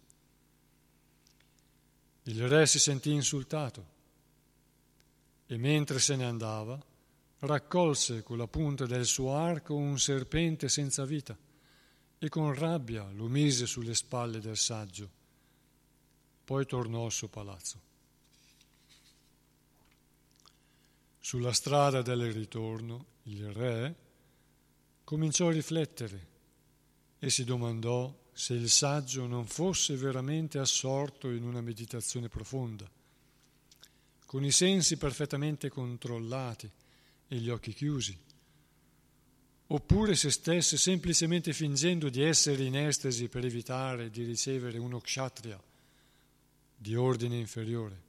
Il 2.23 2.49
re 2.49 2.67
si 2.67 2.79
sentì 2.79 3.11
insultato 3.11 3.85
e 5.47 5.57
mentre 5.59 5.99
se 5.99 6.17
ne 6.17 6.25
andava 6.25 6.83
raccolse 7.41 8.23
con 8.23 8.39
la 8.39 8.47
punta 8.47 8.87
del 8.87 9.05
suo 9.05 9.35
arco 9.35 9.75
un 9.75 9.99
serpente 9.99 10.71
senza 10.71 11.05
vita 11.05 11.37
e 12.23 12.29
con 12.29 12.53
rabbia 12.53 13.09
lo 13.13 13.29
mise 13.29 13.65
sulle 13.65 13.95
spalle 13.95 14.41
del 14.41 14.59
saggio. 14.59 15.11
Poi 16.45 16.67
tornò 16.67 17.07
al 17.07 17.13
suo 17.13 17.29
palazzo. 17.29 17.81
Sulla 21.19 21.55
strada 21.55 22.03
del 22.03 22.31
ritorno 22.31 23.07
il 23.23 23.51
re 23.53 23.97
cominciò 25.03 25.49
a 25.49 25.53
riflettere 25.53 26.29
e 27.19 27.31
si 27.31 27.45
domandò 27.45 28.15
se 28.33 28.53
il 28.53 28.69
saggio 28.69 29.27
non 29.27 29.47
fosse 29.47 29.97
veramente 29.97 30.59
assorto 30.59 31.31
in 31.31 31.43
una 31.43 31.63
meditazione 31.63 32.29
profonda, 32.29 32.91
con 34.27 34.45
i 34.45 34.51
sensi 34.51 34.99
perfettamente 34.99 35.71
controllati 35.71 36.71
e 37.29 37.37
gli 37.37 37.49
occhi 37.49 37.73
chiusi 37.73 38.29
oppure 39.73 40.17
se 40.17 40.31
stesse 40.31 40.77
semplicemente 40.77 41.53
fingendo 41.53 42.09
di 42.09 42.23
essere 42.23 42.65
in 42.65 42.77
estasi 42.77 43.29
per 43.29 43.45
evitare 43.45 44.11
di 44.11 44.25
ricevere 44.25 44.79
uno 44.79 44.99
kshatriya 44.99 45.61
di 46.77 46.97
ordine 46.97 47.37
inferiore. 47.37 48.09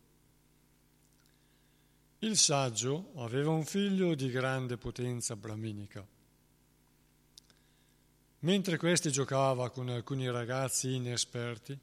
Il 2.19 2.37
saggio 2.37 3.11
aveva 3.15 3.51
un 3.51 3.65
figlio 3.65 4.15
di 4.15 4.29
grande 4.29 4.77
potenza 4.77 5.35
brahminica. 5.35 6.05
Mentre 8.39 8.77
questi 8.77 9.11
giocava 9.11 9.69
con 9.69 9.89
alcuni 9.89 10.29
ragazzi 10.31 10.95
inesperti, 10.95 11.77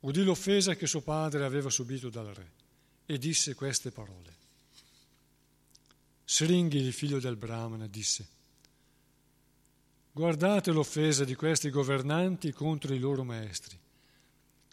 udì 0.00 0.22
l'offesa 0.22 0.74
che 0.74 0.86
suo 0.86 1.00
padre 1.00 1.44
aveva 1.44 1.70
subito 1.70 2.10
dal 2.10 2.26
re 2.26 2.50
e 3.06 3.16
disse 3.16 3.54
queste 3.54 3.90
parole. 3.90 4.37
Sringhi, 6.30 6.76
il 6.76 6.92
figlio 6.92 7.20
del 7.20 7.36
Brahmana, 7.36 7.86
disse, 7.86 8.28
guardate 10.12 10.72
l'offesa 10.72 11.24
di 11.24 11.34
questi 11.34 11.70
governanti 11.70 12.52
contro 12.52 12.92
i 12.92 12.98
loro 12.98 13.24
maestri. 13.24 13.78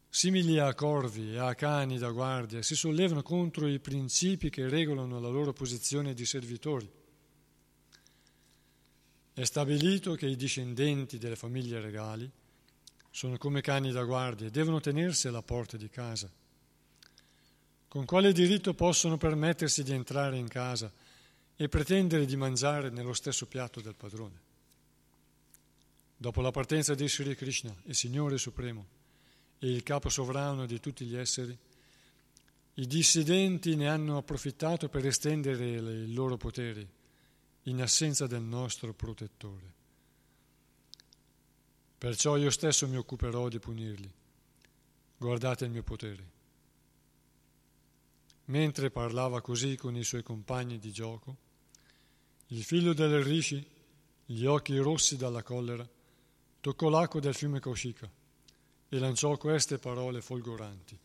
Simili 0.10 0.60
a 0.60 0.74
corvi 0.74 1.32
e 1.32 1.38
a 1.38 1.56
cani 1.56 1.98
da 1.98 2.10
guardia, 2.10 2.62
si 2.62 2.76
sollevano 2.76 3.24
contro 3.24 3.68
i 3.68 3.80
principi 3.80 4.50
che 4.50 4.68
regolano 4.68 5.18
la 5.22 5.30
loro 5.30 5.54
posizione 5.54 6.13
di 6.13 6.26
servitori. 6.26 6.91
È 9.34 9.44
stabilito 9.46 10.13
che 10.15 10.28
i 10.28 10.36
discendenti 10.36 11.18
delle 11.18 11.38
famiglie 11.38 11.80
regali 11.80 12.30
sono 13.10 13.38
come 13.38 13.62
cani 13.62 13.94
da 13.94 14.04
guardia 14.04 14.48
e 14.48 14.52
devono 14.52 14.82
tenersi 14.82 15.30
alla 15.30 15.41
porta 15.41 15.78
di 15.78 15.89
casa. 15.89 16.30
Con 17.88 18.04
quale 18.04 18.34
diritto 18.34 18.74
possono 18.74 19.15
permettersi 19.15 19.84
di 19.84 19.94
entrare 19.94 20.36
in 20.38 20.50
casa? 20.50 20.91
E 21.56 21.70
pretendere 21.70 22.26
di 22.26 22.36
mangiare 22.36 22.89
nello 22.89 23.13
stesso 23.13 23.46
piatto 23.46 23.82
del 23.82 23.96
padrone. 23.96 24.41
Dopo 26.18 26.41
la 26.41 26.52
partenza 26.52 26.96
di 26.96 27.08
Sri 27.08 27.36
Krishna, 27.36 27.76
il 27.84 27.96
Signore 27.96 28.38
Supremo 28.38 28.86
e 29.60 29.72
il 29.72 29.84
capo 29.84 30.10
sovrano 30.10 30.65
di 30.65 30.80
tutti 30.80 31.06
gli 31.06 31.15
esseri, 31.15 31.58
i 32.78 32.88
dissidenti 32.88 33.76
ne 33.76 33.88
hanno 33.88 34.18
approfittato 34.18 34.89
per 34.89 35.06
estendere 35.06 35.65
i 35.65 36.13
loro 36.13 36.36
poteri 36.36 36.86
in 37.63 37.82
assenza 37.82 38.28
del 38.28 38.41
nostro 38.41 38.94
protettore. 38.94 39.74
Perciò 41.98 42.36
io 42.38 42.50
stesso 42.50 42.88
mi 42.88 42.98
occuperò 42.98 43.48
di 43.48 43.60
punirli. 43.60 44.13
Guardate 45.18 45.65
il 45.65 45.72
mio 45.72 45.84
potere. 45.84 46.34
Mentre 48.46 48.91
parlava 48.91 49.41
così 49.41 49.76
con 49.76 49.96
i 49.96 50.04
suoi 50.04 50.22
compagni 50.22 50.78
di 50.78 50.91
gioco, 50.91 51.38
il 52.47 52.63
figlio 52.63 52.93
del 52.93 53.23
Rishi, 53.23 53.65
gli 54.25 54.45
occhi 54.45 54.77
rossi 54.77 55.17
dalla 55.17 55.41
collera, 55.41 55.88
toccò 56.62 56.89
l'acqua 56.89 57.19
del 57.19 57.34
fiume 57.34 57.60
Kaushika 57.60 58.10
e 58.89 58.99
lanciò 58.99 59.36
queste 59.38 59.77
parole 59.77 60.21
folgoranti. 60.21 60.97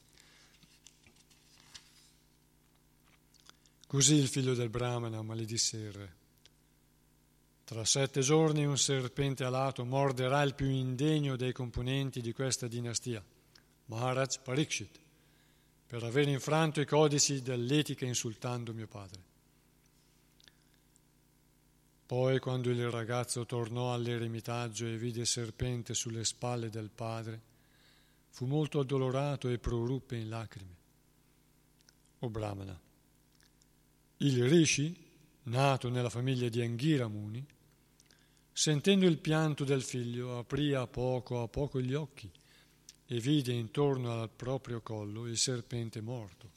Così 3.87 4.15
il 4.15 4.29
figlio 4.29 4.55
del 4.55 4.69
Brahmana 4.69 5.21
maledisse 5.23 5.77
il 5.77 5.93
re. 5.93 6.15
Tra 7.65 7.85
sette 7.85 8.21
giorni 8.21 8.65
un 8.65 8.79
serpente 8.79 9.45
alato 9.45 9.85
morderà 9.85 10.43
il 10.43 10.55
più 10.55 10.69
indegno 10.69 11.37
dei 11.37 11.53
componenti 11.53 12.21
di 12.21 12.33
questa 12.33 12.67
dinastia, 12.69 13.25
Maharaj 13.87 14.39
Parikshit, 14.43 14.99
per 15.87 16.05
aver 16.05 16.29
infranto 16.29 16.81
i 16.81 16.87
codici 16.87 17.43
dell'etica 17.43 18.05
insultando 18.05 18.73
mio 18.73 18.87
padre. 18.87 19.30
Poi, 22.11 22.41
quando 22.41 22.71
il 22.71 22.91
ragazzo 22.91 23.47
tornò 23.47 23.95
all'eremitaggio 23.95 24.85
e 24.85 24.99
vide 24.99 25.21
il 25.21 25.29
serpente 25.29 25.95
sulle 25.95 26.25
spalle 26.25 26.69
del 26.69 26.91
padre, 26.93 27.41
fu 28.31 28.47
molto 28.47 28.81
addolorato 28.81 29.49
e 29.49 29.59
proruppe 29.59 30.17
in 30.17 30.29
lacrime. 30.29 30.75
O 32.19 32.29
Brahmana, 32.29 32.77
il 34.17 34.49
Rishi, 34.49 34.93
nato 35.45 35.89
nella 35.89 36.11
famiglia 36.11 36.49
di 36.49 36.61
Anghira 36.61 37.07
Muni, 37.07 37.47
sentendo 38.53 39.07
il 39.07 39.19
pianto 39.19 39.63
del 39.63 39.85
figlio, 39.85 40.37
aprì 40.37 40.75
a 40.75 40.89
poco 40.89 41.43
a 41.43 41.47
poco 41.47 41.81
gli 41.81 41.95
occhi 41.95 42.29
e 43.07 43.21
vide 43.21 43.53
intorno 43.53 44.21
al 44.21 44.31
proprio 44.31 44.81
collo 44.81 45.29
il 45.29 45.39
serpente 45.39 46.01
morto. 46.01 46.51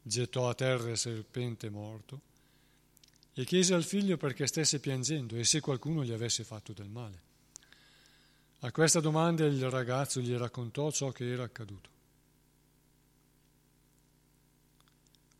Gettò 0.00 0.48
a 0.48 0.54
terra 0.54 0.90
il 0.90 0.96
serpente 0.96 1.68
morto 1.68 2.30
e 3.34 3.44
chiese 3.44 3.74
al 3.74 3.84
figlio 3.84 4.16
perché 4.16 4.46
stesse 4.46 4.78
piangendo 4.78 5.36
e 5.36 5.44
se 5.44 5.60
qualcuno 5.60 6.04
gli 6.04 6.12
avesse 6.12 6.44
fatto 6.44 6.72
del 6.72 6.88
male. 6.88 7.30
A 8.60 8.70
questa 8.70 9.00
domanda 9.00 9.44
il 9.44 9.70
ragazzo 9.70 10.20
gli 10.20 10.34
raccontò 10.34 10.90
ciò 10.90 11.10
che 11.10 11.30
era 11.30 11.42
accaduto. 11.42 11.90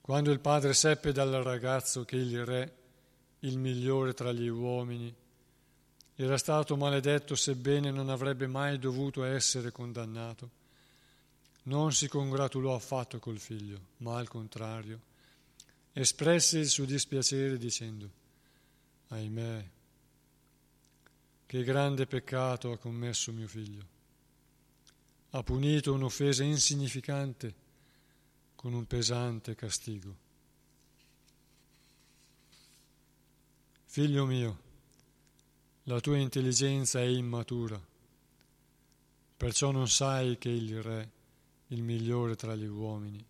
Quando 0.01 0.33
il 0.33 0.41
padre 0.41 0.75
seppe 0.75 1.13
dal 1.13 1.31
ragazzo 1.31 2.05
che 2.05 2.17
il 2.17 2.45
re, 2.45 2.77
il 3.41 3.59
migliore 3.59 4.15
tra 4.15 4.33
gli 4.33 4.49
uomini, 4.49 5.15
era 6.17 6.37
stato 6.39 6.77
maledetto 6.77 7.35
sebbene 7.37 7.91
non 7.91 8.09
avrebbe 8.09 8.47
mai 8.47 8.79
dovuto 8.79 9.23
essere 9.23 9.71
condannato, 9.71 10.51
non 11.65 11.93
si 11.93 12.09
congratulò 12.09 12.75
affatto 12.75 13.19
col 13.21 13.39
figlio, 13.39 13.79
ma 13.99 14.19
al 14.19 14.29
contrario 14.29 15.11
espresse 15.93 16.59
il 16.59 16.69
suo 16.69 16.85
dispiacere 16.85 17.59
dicendo, 17.59 18.11
ahimè, 19.09 19.69
che 21.47 21.65
grande 21.65 22.07
peccato 22.07 22.73
ha 22.73 22.79
commesso 22.79 23.31
mio 23.33 23.47
figlio. 23.47 23.87
Ha 25.31 25.43
punito 25.43 25.93
un'offesa 25.93 26.43
insignificante 26.43 27.55
con 28.55 28.73
un 28.73 28.87
pesante 28.87 29.55
castigo. 29.55 30.17
Figlio 33.85 34.25
mio, 34.25 34.61
la 35.85 36.01
tua 36.01 36.17
intelligenza 36.17 37.01
è 37.01 37.05
immatura, 37.05 37.79
perciò 39.37 39.71
non 39.71 39.89
sai 39.89 40.39
che 40.39 40.49
il 40.49 40.83
Re, 40.83 41.11
il 41.69 41.83
migliore 41.83 42.35
tra 42.37 42.55
gli 42.55 42.65
uomini, 42.65 43.23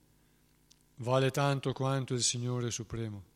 vale 0.97 1.31
tanto 1.31 1.73
quanto 1.73 2.15
il 2.15 2.23
Signore 2.23 2.71
Supremo 2.71 3.31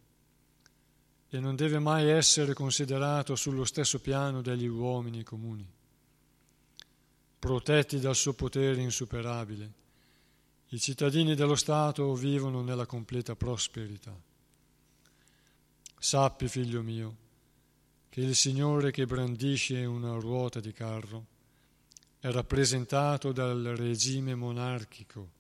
e 1.29 1.41
non 1.41 1.57
deve 1.57 1.79
mai 1.79 2.09
essere 2.09 2.55
considerato 2.55 3.35
sullo 3.35 3.65
stesso 3.65 4.01
piano 4.01 4.43
degli 4.43 4.67
uomini 4.67 5.23
comuni, 5.23 5.67
protetti 7.39 7.99
dal 7.99 8.15
suo 8.15 8.33
potere 8.33 8.81
insuperabile. 8.81 9.85
I 10.69 10.81
cittadini 10.81 11.35
dello 11.35 11.57
Stato 11.57 12.15
vivono 12.15 12.63
nella 12.63 12.87
completa 12.87 13.35
prosperità. 13.37 14.15
Sappi, 15.99 16.49
figlio 16.49 16.83
mio, 16.83 17.17
che 18.09 18.21
il 18.21 18.35
Signore 18.35 18.91
che 18.91 19.07
brandisce 19.07 19.85
una 19.85 20.15
ruota 20.15 20.61
di 20.61 20.73
carro 20.73 21.27
è 22.19 22.31
rappresentato 22.31 23.33
dal 23.33 23.63
regime 23.77 24.35
monarchico 24.35 25.35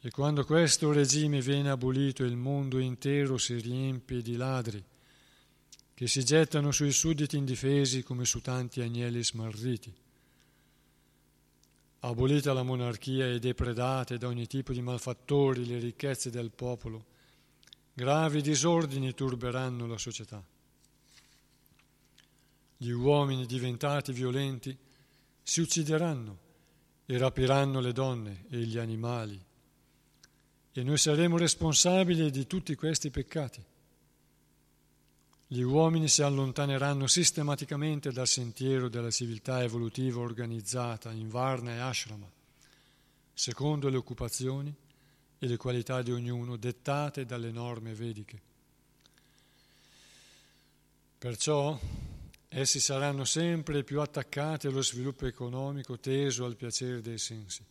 e 0.00 0.10
quando 0.10 0.44
questo 0.44 0.92
regime 0.92 1.40
viene 1.40 1.70
abolito 1.70 2.22
il 2.22 2.36
mondo 2.36 2.78
intero 2.78 3.36
si 3.36 3.58
riempie 3.58 4.22
di 4.22 4.36
ladri 4.36 4.84
che 5.92 6.06
si 6.06 6.22
gettano 6.22 6.70
sui 6.70 6.92
sudditi 6.92 7.36
indifesi 7.36 8.04
come 8.04 8.24
su 8.24 8.40
tanti 8.40 8.80
agnelli 8.80 9.24
smarriti. 9.24 9.92
Abolita 12.00 12.52
la 12.52 12.62
monarchia 12.62 13.26
e 13.26 13.40
depredate 13.40 14.16
da 14.16 14.28
ogni 14.28 14.46
tipo 14.46 14.72
di 14.72 14.80
malfattori 14.80 15.66
le 15.66 15.80
ricchezze 15.80 16.30
del 16.30 16.52
popolo, 16.52 17.04
gravi 17.92 18.40
disordini 18.40 19.12
turberanno 19.12 19.88
la 19.88 19.98
società. 19.98 20.40
Gli 22.76 22.90
uomini 22.90 23.44
diventati 23.44 24.12
violenti 24.12 24.78
si 25.42 25.60
uccideranno 25.60 26.38
e 27.06 27.18
rapiranno 27.18 27.80
le 27.80 27.92
donne 27.92 28.44
e 28.50 28.58
gli 28.58 28.78
animali 28.78 29.46
e 30.78 30.84
noi 30.84 30.96
saremo 30.96 31.36
responsabili 31.36 32.30
di 32.30 32.46
tutti 32.46 32.76
questi 32.76 33.10
peccati. 33.10 33.60
Gli 35.48 35.60
uomini 35.60 36.06
si 36.06 36.22
allontaneranno 36.22 37.08
sistematicamente 37.08 38.12
dal 38.12 38.28
sentiero 38.28 38.88
della 38.88 39.10
civiltà 39.10 39.60
evolutiva 39.64 40.20
organizzata 40.20 41.10
in 41.10 41.30
Varna 41.30 41.72
e 41.74 41.78
Ashrama, 41.80 42.30
secondo 43.34 43.88
le 43.88 43.96
occupazioni 43.96 44.72
e 45.40 45.46
le 45.48 45.56
qualità 45.56 46.00
di 46.00 46.12
ognuno 46.12 46.54
dettate 46.54 47.26
dalle 47.26 47.50
norme 47.50 47.92
vediche. 47.92 48.40
Perciò 51.18 51.76
essi 52.50 52.78
saranno 52.78 53.24
sempre 53.24 53.82
più 53.82 54.00
attaccati 54.00 54.68
allo 54.68 54.82
sviluppo 54.82 55.26
economico 55.26 55.98
teso 55.98 56.44
al 56.44 56.54
piacere 56.54 57.00
dei 57.00 57.18
sensi 57.18 57.64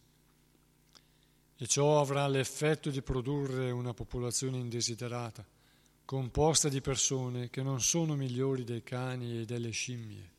e 1.58 1.66
ciò 1.68 2.00
avrà 2.00 2.28
l'effetto 2.28 2.90
di 2.90 3.02
produrre 3.02 3.72
una 3.72 3.94
popolazione 3.94 4.58
indesiderata, 4.58 5.46
composta 6.06 6.70
di 6.70 6.82
persone 6.82 7.50
che 7.50 7.64
non 7.64 7.82
sono 7.82 8.16
migliori 8.16 8.64
dei 8.64 8.84
cani 8.84 9.40
e 9.40 9.46
delle 9.46 9.72
scimmie. 9.72 10.36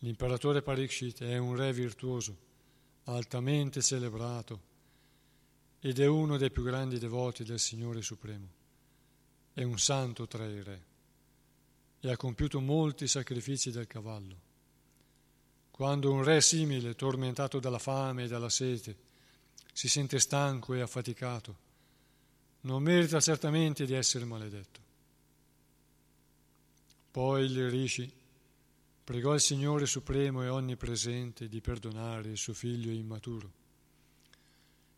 L'imperatore 0.00 0.60
Parikshit 0.60 1.22
è 1.22 1.38
un 1.38 1.56
re 1.56 1.72
virtuoso, 1.72 2.36
altamente 3.04 3.80
celebrato, 3.80 4.60
ed 5.80 5.98
è 5.98 6.06
uno 6.06 6.36
dei 6.36 6.50
più 6.50 6.62
grandi 6.62 6.98
devoti 6.98 7.44
del 7.44 7.58
Signore 7.58 8.02
Supremo. 8.02 8.48
È 9.54 9.62
un 9.62 9.78
santo 9.78 10.26
tra 10.26 10.44
i 10.44 10.62
re 10.62 10.84
e 12.00 12.10
ha 12.10 12.16
compiuto 12.16 12.60
molti 12.60 13.08
sacrifici 13.08 13.70
del 13.70 13.86
cavallo. 13.86 14.45
Quando 15.76 16.10
un 16.10 16.24
re 16.24 16.40
simile, 16.40 16.94
tormentato 16.94 17.60
dalla 17.60 17.78
fame 17.78 18.24
e 18.24 18.28
dalla 18.28 18.48
sete, 18.48 18.96
si 19.74 19.88
sente 19.88 20.18
stanco 20.18 20.72
e 20.72 20.80
affaticato, 20.80 21.54
non 22.62 22.82
merita 22.82 23.20
certamente 23.20 23.84
di 23.84 23.92
essere 23.92 24.24
maledetto. 24.24 24.80
Poi 27.10 27.44
il 27.44 27.68
Rishi 27.68 28.10
pregò 29.04 29.34
il 29.34 29.40
Signore 29.42 29.84
Supremo 29.84 30.42
e 30.42 30.48
Onnipresente 30.48 31.46
di 31.46 31.60
perdonare 31.60 32.30
il 32.30 32.38
suo 32.38 32.54
figlio 32.54 32.90
immaturo, 32.90 33.52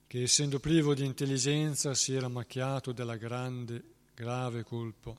che 0.07 0.23
essendo 0.23 0.61
privo 0.61 0.95
di 0.95 1.05
intelligenza 1.05 1.93
si 1.95 2.15
era 2.15 2.29
macchiato 2.29 2.93
della 2.93 3.17
grande, 3.17 3.83
grave 4.15 4.63
colpa 4.63 5.13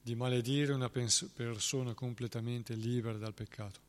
di 0.00 0.14
maledire 0.14 0.72
una 0.72 0.88
persona 0.88 1.94
completamente 1.94 2.74
libera 2.74 3.18
dal 3.18 3.34
peccato 3.34 3.86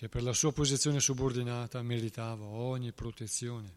che 0.00 0.08
per 0.08 0.22
la 0.22 0.32
sua 0.32 0.50
posizione 0.50 0.98
subordinata 0.98 1.82
meritava 1.82 2.46
ogni 2.46 2.90
protezione. 2.90 3.74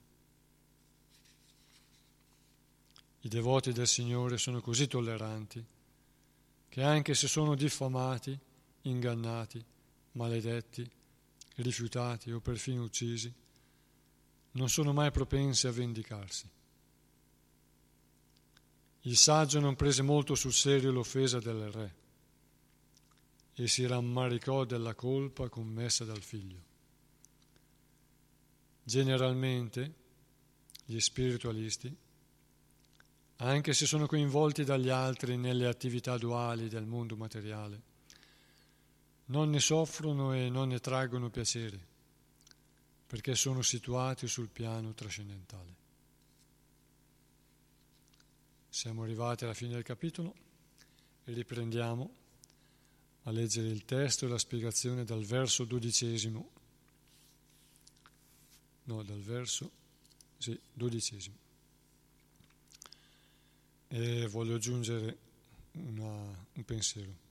I 3.20 3.28
devoti 3.28 3.74
del 3.74 3.90
Signore 3.90 4.38
sono 4.38 4.62
così 4.62 4.88
tolleranti 4.88 5.62
che 6.70 6.82
anche 6.82 7.14
se 7.14 7.28
sono 7.28 7.56
diffamati, 7.56 8.40
ingannati, 8.84 9.62
maledetti, 10.14 10.90
rifiutati 11.56 12.32
o 12.32 12.40
perfino 12.40 12.84
uccisi, 12.84 13.30
non 14.52 14.70
sono 14.70 14.94
mai 14.94 15.12
propensi 15.12 15.68
a 15.68 15.72
vendicarsi. 15.72 16.50
Il 19.02 19.18
saggio 19.18 19.60
non 19.60 19.76
prese 19.76 20.04
molto 20.04 20.36
sul 20.36 20.54
serio 20.54 20.90
l'offesa 20.94 21.42
del 21.42 21.70
re 21.70 22.03
e 23.56 23.68
si 23.68 23.86
rammaricò 23.86 24.64
della 24.64 24.96
colpa 24.96 25.50
commessa 25.50 26.04
dal 26.06 26.22
figlio. 26.22 26.72
Generalmente 28.84 29.94
gli 30.86 31.00
spiritualisti, 31.00 31.96
anche 33.38 33.74
se 33.74 33.86
sono 33.86 34.08
coinvolti 34.08 34.64
dagli 34.64 34.90
altri 34.90 35.38
nelle 35.38 35.68
attività 35.68 36.18
duali 36.18 36.68
del 36.68 36.86
mondo 36.86 37.16
materiale, 37.16 37.82
non 39.26 39.50
ne 39.50 39.60
soffrono 39.60 40.34
e 40.34 40.50
non 40.50 40.70
ne 40.70 40.80
traggono 40.80 41.30
piacere, 41.30 41.80
perché 43.08 43.36
sono 43.36 43.62
situati 43.62 44.28
sul 44.28 44.50
piano 44.50 44.94
trascendentale. 44.94 45.82
Siamo 48.68 49.04
arrivati 49.04 49.44
alla 49.44 49.54
fine 49.54 49.74
del 49.74 49.84
capitolo 49.84 50.34
e 51.24 51.32
riprendiamo 51.32 52.22
a 53.24 53.32
leggere 53.32 53.70
il 53.70 53.86
testo 53.86 54.26
e 54.26 54.30
la 54.30 54.38
spiegazione 54.38 55.06
dal 55.06 55.24
verso 55.24 55.64
dodicesimo. 55.64 56.50
No, 58.86 59.04
dal 59.04 59.22
verso 59.22 59.72
sì, 60.38 60.60
dodicesimo. 60.74 61.36
E 63.88 64.28
voglio 64.28 64.56
aggiungere 64.56 65.18
una, 65.74 66.48
un 66.54 66.66
pensiero. 66.66 67.22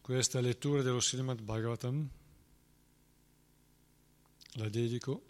Questa 0.00 0.40
lettura 0.40 0.82
dello 0.82 1.00
Srimad 1.00 1.40
Bhagavatam 1.40 2.08
la 4.54 4.68
dedico 4.68 5.22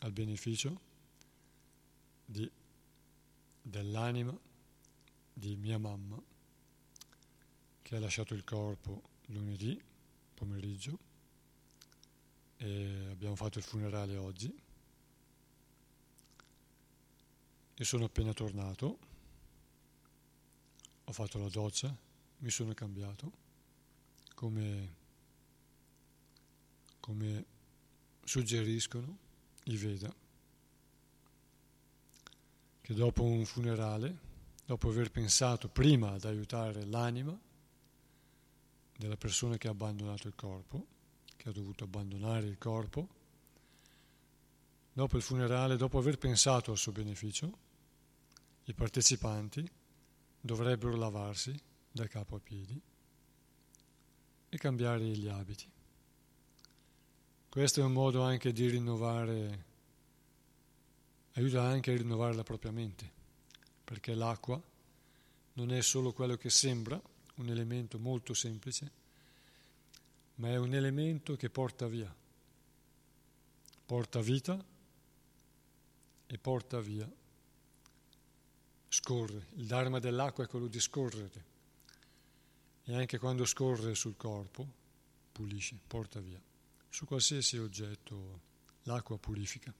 al 0.00 0.12
beneficio 0.12 0.80
di, 2.24 2.48
dell'anima 3.62 4.36
di 5.32 5.56
mia 5.56 5.78
mamma 5.78 6.20
che 7.86 7.94
ha 7.94 8.00
lasciato 8.00 8.34
il 8.34 8.42
corpo 8.42 9.00
lunedì 9.26 9.80
pomeriggio 10.34 10.98
e 12.56 13.06
abbiamo 13.12 13.36
fatto 13.36 13.58
il 13.58 13.64
funerale 13.64 14.16
oggi. 14.16 14.52
E 17.76 17.84
sono 17.84 18.06
appena 18.06 18.32
tornato, 18.32 18.98
ho 21.04 21.12
fatto 21.12 21.38
la 21.38 21.48
doccia, 21.48 21.96
mi 22.38 22.50
sono 22.50 22.74
cambiato 22.74 23.32
come, 24.34 24.94
come 26.98 27.44
suggeriscono 28.24 29.16
i 29.66 29.76
Veda, 29.76 30.12
che 32.80 32.94
dopo 32.94 33.22
un 33.22 33.44
funerale, 33.44 34.18
dopo 34.64 34.88
aver 34.88 35.12
pensato 35.12 35.68
prima 35.68 36.10
ad 36.14 36.24
aiutare 36.24 36.84
l'anima, 36.84 37.44
della 38.96 39.16
persona 39.16 39.56
che 39.56 39.68
ha 39.68 39.72
abbandonato 39.72 40.26
il 40.26 40.34
corpo, 40.34 40.86
che 41.36 41.48
ha 41.48 41.52
dovuto 41.52 41.84
abbandonare 41.84 42.46
il 42.46 42.58
corpo, 42.58 43.08
dopo 44.92 45.16
il 45.16 45.22
funerale, 45.22 45.76
dopo 45.76 45.98
aver 45.98 46.16
pensato 46.18 46.70
al 46.70 46.78
suo 46.78 46.92
beneficio, 46.92 47.58
i 48.64 48.72
partecipanti 48.72 49.68
dovrebbero 50.40 50.96
lavarsi 50.96 51.54
da 51.90 52.06
capo 52.06 52.36
a 52.36 52.40
piedi 52.40 52.80
e 54.48 54.56
cambiare 54.58 55.04
gli 55.04 55.28
abiti. 55.28 55.68
Questo 57.48 57.80
è 57.80 57.84
un 57.84 57.92
modo 57.92 58.22
anche 58.22 58.52
di 58.52 58.68
rinnovare, 58.68 59.64
aiuta 61.32 61.62
anche 61.62 61.92
a 61.92 61.96
rinnovare 61.96 62.34
la 62.34 62.42
propria 62.42 62.70
mente, 62.70 63.10
perché 63.84 64.14
l'acqua 64.14 64.60
non 65.54 65.72
è 65.72 65.80
solo 65.82 66.12
quello 66.12 66.36
che 66.36 66.50
sembra, 66.50 67.00
un 67.36 67.48
elemento 67.48 67.98
molto 67.98 68.34
semplice, 68.34 68.90
ma 70.36 70.48
è 70.48 70.56
un 70.56 70.74
elemento 70.74 71.36
che 71.36 71.50
porta 71.50 71.86
via, 71.86 72.14
porta 73.86 74.20
vita 74.20 74.62
e 76.26 76.38
porta 76.38 76.80
via, 76.80 77.10
scorre. 78.88 79.46
Il 79.56 79.66
dharma 79.66 79.98
dell'acqua 79.98 80.44
è 80.44 80.48
quello 80.48 80.66
di 80.66 80.80
scorrere 80.80 81.44
e 82.84 82.94
anche 82.94 83.18
quando 83.18 83.44
scorre 83.44 83.94
sul 83.94 84.16
corpo 84.16 84.66
pulisce, 85.32 85.78
porta 85.86 86.20
via. 86.20 86.40
Su 86.88 87.04
qualsiasi 87.04 87.58
oggetto 87.58 88.40
l'acqua 88.84 89.18
purifica. 89.18 89.74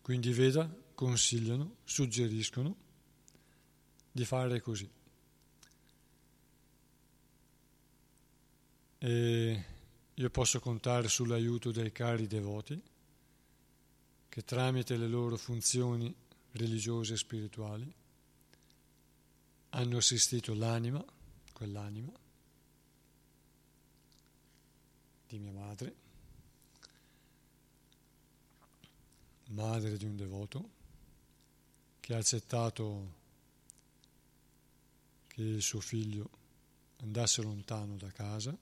Quindi 0.00 0.32
Veda 0.32 0.70
consigliano, 0.94 1.76
suggeriscono 1.84 2.76
di 4.10 4.24
fare 4.24 4.60
così. 4.60 4.88
E 8.98 9.64
io 10.14 10.30
posso 10.30 10.58
contare 10.58 11.08
sull'aiuto 11.08 11.70
dei 11.70 11.92
cari 11.92 12.26
devoti 12.26 12.80
che 14.28 14.44
tramite 14.44 14.96
le 14.96 15.06
loro 15.06 15.36
funzioni 15.36 16.12
religiose 16.52 17.14
e 17.14 17.16
spirituali 17.16 17.94
hanno 19.70 19.96
assistito 19.98 20.54
l'anima, 20.54 21.04
quell'anima 21.52 22.10
di 25.28 25.38
mia 25.38 25.52
madre, 25.52 25.94
madre 29.48 29.96
di 29.96 30.04
un 30.06 30.16
devoto, 30.16 30.70
che 32.00 32.14
ha 32.14 32.18
accettato 32.18 33.12
che 35.26 35.42
il 35.42 35.62
suo 35.62 35.80
figlio 35.80 36.30
andasse 37.00 37.42
lontano 37.42 37.96
da 37.96 38.10
casa, 38.10 38.56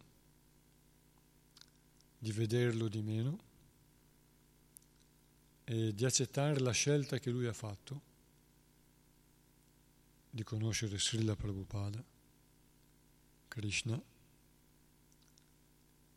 di 2.26 2.32
vederlo 2.32 2.88
di 2.88 3.02
meno 3.02 3.38
e 5.62 5.94
di 5.94 6.04
accettare 6.04 6.58
la 6.58 6.72
scelta 6.72 7.20
che 7.20 7.30
lui 7.30 7.46
ha 7.46 7.52
fatto 7.52 8.02
di 10.28 10.42
conoscere 10.42 10.98
Srila 10.98 11.36
Prabhupada, 11.36 12.02
Krishna, 13.46 14.02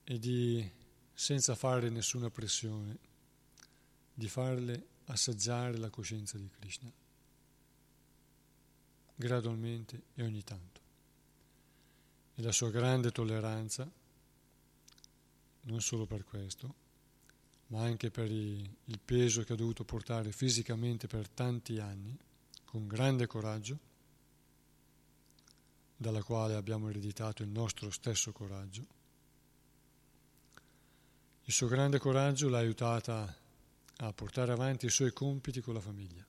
e 0.03 0.17
di, 0.17 0.67
senza 1.13 1.53
fare 1.53 1.91
nessuna 1.91 2.31
pressione, 2.31 2.97
di 4.11 4.27
farle 4.27 4.87
assaggiare 5.05 5.77
la 5.77 5.91
coscienza 5.91 6.39
di 6.39 6.49
Krishna, 6.49 6.91
gradualmente 9.13 10.01
e 10.15 10.23
ogni 10.23 10.43
tanto. 10.43 10.81
E 12.33 12.41
la 12.41 12.51
sua 12.51 12.71
grande 12.71 13.11
tolleranza, 13.11 13.98
non 15.69 15.81
solo 15.81 16.05
per 16.05 16.23
questo, 16.23 16.75
ma 17.67 17.83
anche 17.83 18.09
per 18.09 18.29
il 18.31 18.99
peso 19.03 19.43
che 19.43 19.53
ha 19.53 19.55
dovuto 19.55 19.83
portare 19.83 20.31
fisicamente 20.31 21.07
per 21.07 21.29
tanti 21.29 21.79
anni, 21.79 22.17
con 22.65 22.87
grande 22.87 23.27
coraggio, 23.27 23.79
dalla 25.95 26.23
quale 26.23 26.55
abbiamo 26.55 26.89
ereditato 26.89 27.43
il 27.43 27.49
nostro 27.49 27.91
stesso 27.91 28.31
coraggio. 28.31 28.97
Il 31.43 31.53
suo 31.53 31.67
grande 31.67 31.99
coraggio 31.99 32.49
l'ha 32.49 32.59
aiutata 32.59 33.35
a 33.97 34.13
portare 34.13 34.51
avanti 34.51 34.85
i 34.85 34.91
suoi 34.91 35.11
compiti 35.13 35.61
con 35.61 35.73
la 35.73 35.81
famiglia. 35.81 36.25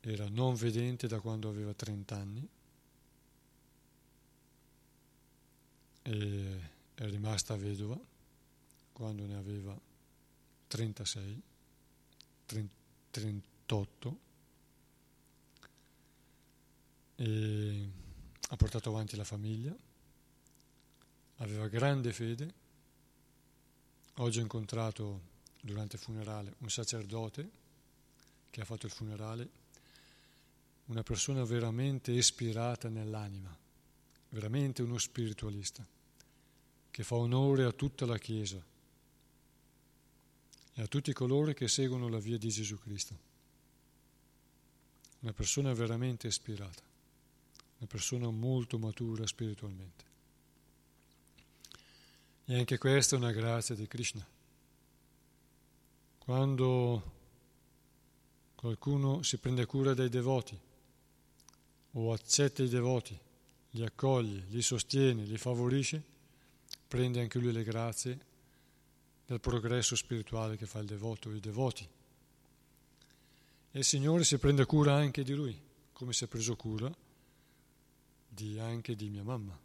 Era 0.00 0.28
non 0.28 0.54
vedente 0.54 1.06
da 1.06 1.20
quando 1.20 1.48
aveva 1.48 1.74
30 1.74 2.16
anni 2.16 2.48
e 6.02 6.76
è 7.04 7.08
rimasta 7.08 7.54
vedova 7.56 7.96
quando 8.92 9.24
ne 9.24 9.36
aveva 9.36 9.78
36, 10.66 11.42
38 13.10 14.18
e 17.14 17.88
ha 18.48 18.56
portato 18.56 18.88
avanti 18.88 19.14
la 19.14 19.22
famiglia, 19.22 19.72
aveva 21.36 21.68
grande 21.68 22.12
fede. 22.12 22.54
Oggi 24.14 24.40
ho 24.40 24.42
incontrato 24.42 25.20
durante 25.60 25.94
il 25.94 26.02
funerale 26.02 26.54
un 26.58 26.70
sacerdote 26.70 27.50
che 28.50 28.60
ha 28.60 28.64
fatto 28.64 28.86
il 28.86 28.92
funerale, 28.92 29.48
una 30.86 31.04
persona 31.04 31.44
veramente 31.44 32.10
ispirata 32.10 32.88
nell'anima, 32.88 33.56
veramente 34.30 34.82
uno 34.82 34.98
spiritualista, 34.98 35.86
che 36.98 37.04
fa 37.04 37.14
onore 37.14 37.62
a 37.62 37.70
tutta 37.70 38.06
la 38.06 38.18
Chiesa 38.18 38.60
e 40.74 40.82
a 40.82 40.86
tutti 40.88 41.12
coloro 41.12 41.52
che 41.52 41.68
seguono 41.68 42.08
la 42.08 42.18
via 42.18 42.36
di 42.38 42.48
Gesù 42.48 42.76
Cristo. 42.76 43.16
Una 45.20 45.32
persona 45.32 45.72
veramente 45.74 46.26
ispirata 46.26 46.82
una 47.76 47.86
persona 47.86 48.28
molto 48.30 48.80
matura 48.80 49.28
spiritualmente. 49.28 50.04
E 52.46 52.58
anche 52.58 52.78
questa 52.78 53.14
è 53.14 53.18
una 53.20 53.30
grazia 53.30 53.76
di 53.76 53.86
Krishna. 53.86 54.26
Quando 56.18 57.12
qualcuno 58.56 59.22
si 59.22 59.38
prende 59.38 59.66
cura 59.66 59.94
dei 59.94 60.08
devoti 60.08 60.58
o 61.92 62.12
accetta 62.12 62.64
i 62.64 62.68
devoti, 62.68 63.16
li 63.70 63.84
accoglie, 63.84 64.46
li 64.48 64.62
sostiene, 64.62 65.22
li 65.22 65.38
favorisce, 65.38 66.16
prende 66.88 67.20
anche 67.20 67.38
lui 67.38 67.52
le 67.52 67.62
grazie 67.62 68.26
del 69.26 69.40
progresso 69.40 69.94
spirituale 69.94 70.56
che 70.56 70.64
fa 70.64 70.78
il 70.78 70.86
devoto 70.86 71.28
o 71.28 71.34
i 71.34 71.40
devoti. 71.40 71.86
E 73.70 73.78
il 73.78 73.84
Signore 73.84 74.24
si 74.24 74.38
prende 74.38 74.64
cura 74.64 74.94
anche 74.94 75.22
di 75.22 75.34
lui, 75.34 75.60
come 75.92 76.14
si 76.14 76.24
è 76.24 76.26
preso 76.26 76.56
cura 76.56 76.90
di, 78.26 78.58
anche 78.58 78.96
di 78.96 79.10
mia 79.10 79.22
mamma, 79.22 79.56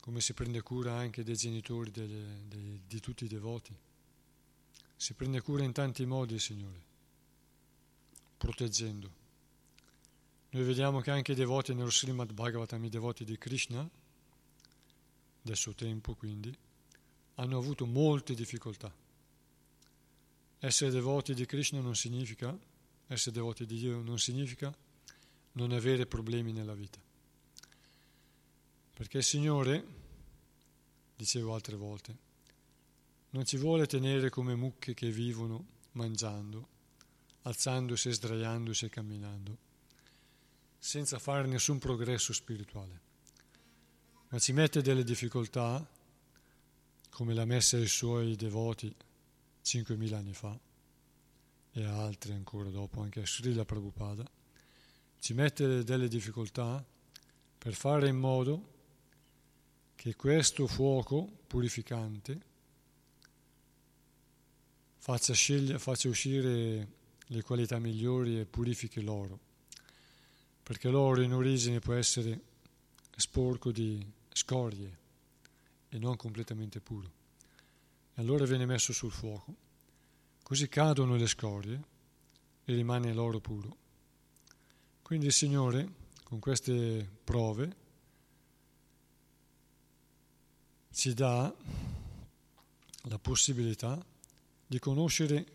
come 0.00 0.20
si 0.20 0.34
prende 0.34 0.60
cura 0.60 0.92
anche 0.92 1.24
dei 1.24 1.36
genitori 1.36 1.90
delle, 1.90 2.42
dei, 2.46 2.82
di 2.86 3.00
tutti 3.00 3.24
i 3.24 3.28
devoti. 3.28 3.74
Si 4.94 5.14
prende 5.14 5.40
cura 5.40 5.64
in 5.64 5.72
tanti 5.72 6.04
modi 6.04 6.34
il 6.34 6.40
Signore, 6.40 6.82
proteggendo. 8.36 9.10
Noi 10.50 10.64
vediamo 10.64 11.00
che 11.00 11.10
anche 11.10 11.32
i 11.32 11.36
devoti 11.36 11.72
nello 11.72 11.90
Srimad 11.90 12.32
Bhagavatam, 12.32 12.84
i 12.84 12.88
devoti 12.90 13.24
di 13.24 13.38
Krishna, 13.38 13.88
del 15.48 15.56
suo 15.56 15.74
tempo 15.74 16.14
quindi, 16.14 16.54
hanno 17.36 17.58
avuto 17.58 17.86
molte 17.86 18.34
difficoltà. 18.34 18.94
Essere 20.58 20.90
devoti 20.90 21.34
di 21.34 21.46
Krishna 21.46 21.80
non 21.80 21.94
significa, 21.94 22.56
essere 23.06 23.36
devoti 23.36 23.64
di 23.64 23.78
Dio 23.78 24.02
non 24.02 24.18
significa 24.18 24.76
non 25.52 25.72
avere 25.72 26.06
problemi 26.06 26.52
nella 26.52 26.74
vita. 26.74 27.00
Perché 28.92 29.18
il 29.18 29.24
Signore, 29.24 29.86
dicevo 31.16 31.54
altre 31.54 31.76
volte, 31.76 32.16
non 33.30 33.46
ci 33.46 33.56
vuole 33.56 33.86
tenere 33.86 34.28
come 34.28 34.54
mucche 34.54 34.92
che 34.92 35.10
vivono 35.10 35.64
mangiando, 35.92 36.68
alzandosi 37.42 38.08
e 38.08 38.12
sdraiandosi 38.12 38.84
e 38.84 38.88
camminando, 38.90 39.58
senza 40.78 41.18
fare 41.18 41.46
nessun 41.46 41.78
progresso 41.78 42.32
spirituale, 42.32 43.00
ma 44.30 44.38
ci 44.38 44.52
mette 44.52 44.82
delle 44.82 45.04
difficoltà, 45.04 45.86
come 47.08 47.32
l'ha 47.32 47.46
messa 47.46 47.76
ai 47.76 47.86
suoi 47.86 48.36
devoti 48.36 48.94
5.000 49.64 50.14
anni 50.14 50.34
fa 50.34 50.58
e 51.72 51.84
a 51.84 52.02
altri 52.02 52.32
ancora 52.32 52.68
dopo, 52.68 53.00
anche 53.00 53.20
a 53.20 53.26
Srila 53.26 53.64
Prabhupada, 53.64 54.28
ci 55.18 55.32
mette 55.32 55.82
delle 55.82 56.08
difficoltà 56.08 56.84
per 57.56 57.74
fare 57.74 58.08
in 58.08 58.16
modo 58.16 58.76
che 59.94 60.14
questo 60.14 60.66
fuoco 60.66 61.28
purificante 61.46 62.40
faccia, 64.98 65.32
sceglie, 65.32 65.78
faccia 65.78 66.08
uscire 66.08 66.88
le 67.26 67.42
qualità 67.42 67.78
migliori 67.78 68.38
e 68.38 68.44
purifichi 68.44 69.00
l'oro, 69.00 69.38
perché 70.62 70.90
l'oro 70.90 71.22
in 71.22 71.32
origine 71.32 71.80
può 71.80 71.94
essere 71.94 72.40
sporco 73.16 73.72
di 73.72 74.16
scorie 74.38 74.98
e 75.88 75.98
non 75.98 76.16
completamente 76.16 76.80
puro. 76.80 77.10
E 78.14 78.20
allora 78.20 78.44
viene 78.44 78.66
messo 78.66 78.92
sul 78.92 79.10
fuoco, 79.10 79.54
così 80.42 80.68
cadono 80.68 81.16
le 81.16 81.26
scorie 81.26 81.82
e 82.64 82.74
rimane 82.74 83.12
l'oro 83.12 83.40
puro. 83.40 83.76
Quindi 85.02 85.26
il 85.26 85.32
Signore, 85.32 85.92
con 86.22 86.38
queste 86.38 87.08
prove, 87.24 87.76
ci 90.92 91.14
dà 91.14 91.52
la 93.02 93.18
possibilità 93.18 94.04
di 94.66 94.78
conoscere, 94.78 95.46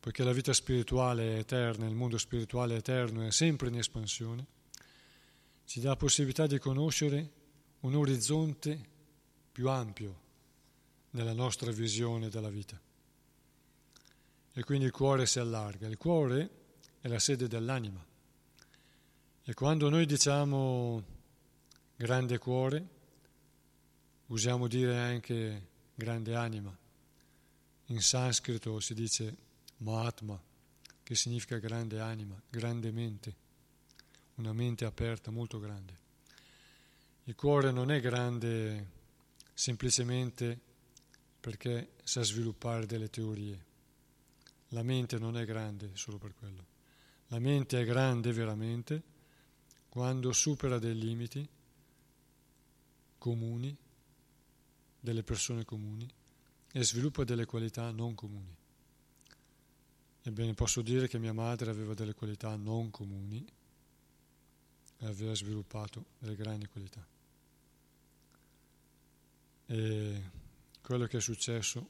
poiché 0.00 0.24
la 0.24 0.32
vita 0.32 0.52
spirituale 0.52 1.34
è 1.34 1.38
eterna, 1.38 1.86
il 1.86 1.94
mondo 1.94 2.18
spirituale 2.18 2.74
è 2.74 2.78
eterno, 2.78 3.22
è 3.22 3.30
sempre 3.30 3.68
in 3.68 3.76
espansione, 3.76 4.46
ci 5.68 5.80
dà 5.80 5.90
la 5.90 5.96
possibilità 5.96 6.46
di 6.46 6.58
conoscere 6.58 7.30
un 7.80 7.94
orizzonte 7.94 8.80
più 9.52 9.68
ampio 9.68 10.20
nella 11.10 11.34
nostra 11.34 11.70
visione 11.72 12.30
della 12.30 12.48
vita. 12.48 12.80
E 14.54 14.64
quindi 14.64 14.86
il 14.86 14.92
cuore 14.92 15.26
si 15.26 15.38
allarga. 15.38 15.86
Il 15.86 15.98
cuore 15.98 16.50
è 17.02 17.08
la 17.08 17.18
sede 17.18 17.48
dell'anima. 17.48 18.02
E 19.44 19.52
quando 19.52 19.90
noi 19.90 20.06
diciamo 20.06 21.04
grande 21.96 22.38
cuore, 22.38 22.88
usiamo 24.28 24.68
dire 24.68 24.96
anche 24.96 25.68
grande 25.94 26.34
anima. 26.34 26.74
In 27.88 28.00
sanscrito 28.00 28.80
si 28.80 28.94
dice 28.94 29.36
Mahatma, 29.78 30.42
che 31.02 31.14
significa 31.14 31.58
grande 31.58 32.00
anima, 32.00 32.40
grande 32.48 32.90
mente, 32.90 33.46
una 34.38 34.52
mente 34.52 34.84
aperta, 34.84 35.30
molto 35.30 35.58
grande. 35.58 36.06
Il 37.24 37.34
cuore 37.34 37.70
non 37.70 37.90
è 37.90 38.00
grande 38.00 38.96
semplicemente 39.52 40.58
perché 41.40 41.92
sa 42.04 42.22
sviluppare 42.22 42.86
delle 42.86 43.10
teorie. 43.10 43.66
La 44.68 44.82
mente 44.82 45.18
non 45.18 45.36
è 45.36 45.44
grande 45.44 45.90
solo 45.94 46.18
per 46.18 46.34
quello. 46.34 46.66
La 47.28 47.38
mente 47.38 47.80
è 47.80 47.84
grande 47.84 48.32
veramente 48.32 49.02
quando 49.88 50.32
supera 50.32 50.78
dei 50.78 50.96
limiti 50.96 51.46
comuni, 53.18 53.76
delle 55.00 55.22
persone 55.22 55.64
comuni, 55.64 56.08
e 56.72 56.84
sviluppa 56.84 57.24
delle 57.24 57.44
qualità 57.44 57.90
non 57.90 58.14
comuni. 58.14 58.56
Ebbene, 60.22 60.54
posso 60.54 60.82
dire 60.82 61.08
che 61.08 61.18
mia 61.18 61.32
madre 61.32 61.70
aveva 61.70 61.94
delle 61.94 62.14
qualità 62.14 62.54
non 62.56 62.90
comuni 62.90 63.44
e 64.98 65.06
aveva 65.06 65.34
sviluppato 65.34 66.04
delle 66.18 66.34
grandi 66.34 66.66
qualità. 66.66 67.06
E 69.66 70.30
quello 70.80 71.06
che 71.06 71.18
è 71.18 71.20
successo, 71.20 71.88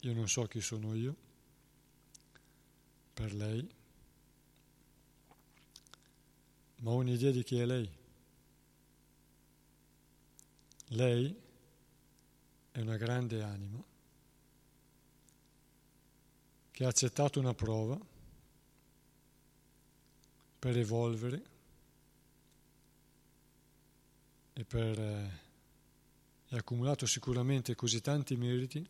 io 0.00 0.12
non 0.14 0.28
so 0.28 0.46
chi 0.46 0.60
sono 0.60 0.94
io 0.94 1.16
per 3.14 3.34
lei, 3.34 3.68
ma 6.76 6.90
ho 6.90 6.96
un'idea 6.96 7.30
di 7.30 7.42
chi 7.42 7.58
è 7.58 7.66
lei. 7.66 7.90
Lei 10.92 11.36
è 12.70 12.80
una 12.80 12.96
grande 12.96 13.42
anima 13.42 13.82
che 16.70 16.84
ha 16.84 16.88
accettato 16.88 17.40
una 17.40 17.54
prova 17.54 17.98
per 20.58 20.78
evolvere 20.78 21.47
e 24.58 24.64
per 24.64 24.98
eh, 24.98 26.56
accumulato 26.56 27.06
sicuramente 27.06 27.76
così 27.76 28.00
tanti 28.00 28.34
meriti 28.34 28.84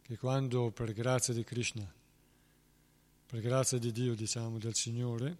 che 0.00 0.16
quando 0.16 0.70
per 0.70 0.94
grazia 0.94 1.34
di 1.34 1.44
Krishna, 1.44 1.86
per 3.26 3.40
grazia 3.40 3.76
di 3.76 3.92
Dio, 3.92 4.14
diciamo, 4.14 4.56
del 4.56 4.74
Signore, 4.74 5.36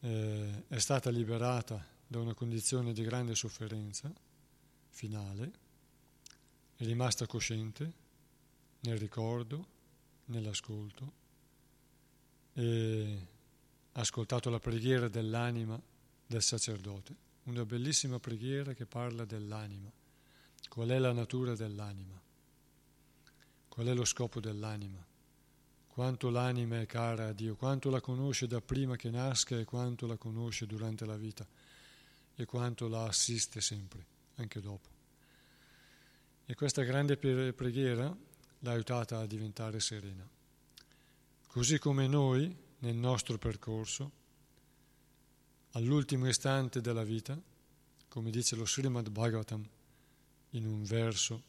eh, 0.00 0.64
è 0.66 0.78
stata 0.78 1.10
liberata 1.10 1.86
da 2.06 2.20
una 2.20 2.32
condizione 2.32 2.94
di 2.94 3.02
grande 3.02 3.34
sofferenza 3.34 4.10
finale, 4.88 5.52
è 6.74 6.84
rimasta 6.84 7.26
cosciente 7.26 7.92
nel 8.80 8.96
ricordo, 8.96 9.66
nell'ascolto, 10.26 11.12
e 12.54 13.26
ha 13.92 14.00
ascoltato 14.00 14.48
la 14.48 14.58
preghiera 14.58 15.08
dell'anima 15.08 15.92
del 16.26 16.42
sacerdote 16.42 17.24
una 17.44 17.64
bellissima 17.64 18.18
preghiera 18.18 18.72
che 18.72 18.86
parla 18.86 19.24
dell'anima. 19.24 19.90
Qual 20.68 20.88
è 20.88 20.98
la 20.98 21.12
natura 21.12 21.54
dell'anima? 21.54 22.18
Qual 23.68 23.86
è 23.86 23.92
lo 23.94 24.04
scopo 24.04 24.40
dell'anima? 24.40 25.04
Quanto 25.86 26.30
l'anima 26.30 26.80
è 26.80 26.86
cara 26.86 27.28
a 27.28 27.32
Dio, 27.32 27.54
quanto 27.54 27.90
la 27.90 28.00
conosce 28.00 28.46
da 28.46 28.60
prima 28.60 28.96
che 28.96 29.10
nasca 29.10 29.58
e 29.58 29.64
quanto 29.64 30.06
la 30.06 30.16
conosce 30.16 30.66
durante 30.66 31.04
la 31.04 31.16
vita 31.16 31.46
e 32.34 32.44
quanto 32.46 32.88
la 32.88 33.04
assiste 33.04 33.60
sempre, 33.60 34.04
anche 34.36 34.60
dopo. 34.60 34.88
E 36.46 36.54
questa 36.54 36.82
grande 36.82 37.16
preghiera 37.16 38.16
l'ha 38.60 38.70
aiutata 38.70 39.18
a 39.18 39.26
diventare 39.26 39.80
serena. 39.80 40.26
Così 41.46 41.78
come 41.78 42.08
noi, 42.08 42.56
nel 42.78 42.96
nostro 42.96 43.38
percorso, 43.38 44.22
all'ultimo 45.74 46.28
istante 46.28 46.80
della 46.80 47.04
vita, 47.04 47.40
come 48.08 48.30
dice 48.30 48.56
lo 48.56 48.66
Srimad 48.66 49.08
Bhagavatam 49.10 49.68
in 50.50 50.66
un 50.66 50.84
verso 50.84 51.42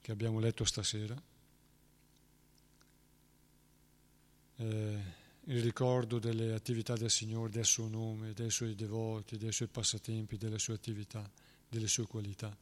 che 0.00 0.12
abbiamo 0.12 0.38
letto 0.38 0.64
stasera, 0.64 1.20
eh, 4.56 5.24
il 5.48 5.62
ricordo 5.62 6.18
delle 6.18 6.52
attività 6.52 6.94
del 6.94 7.10
Signore, 7.10 7.50
del 7.50 7.64
suo 7.64 7.88
nome, 7.88 8.32
dei 8.32 8.50
suoi 8.50 8.74
devoti, 8.74 9.38
dei 9.38 9.52
suoi 9.52 9.68
passatempi, 9.68 10.36
delle 10.36 10.58
sue 10.58 10.74
attività, 10.74 11.28
delle 11.68 11.88
sue 11.88 12.06
qualità. 12.06 12.54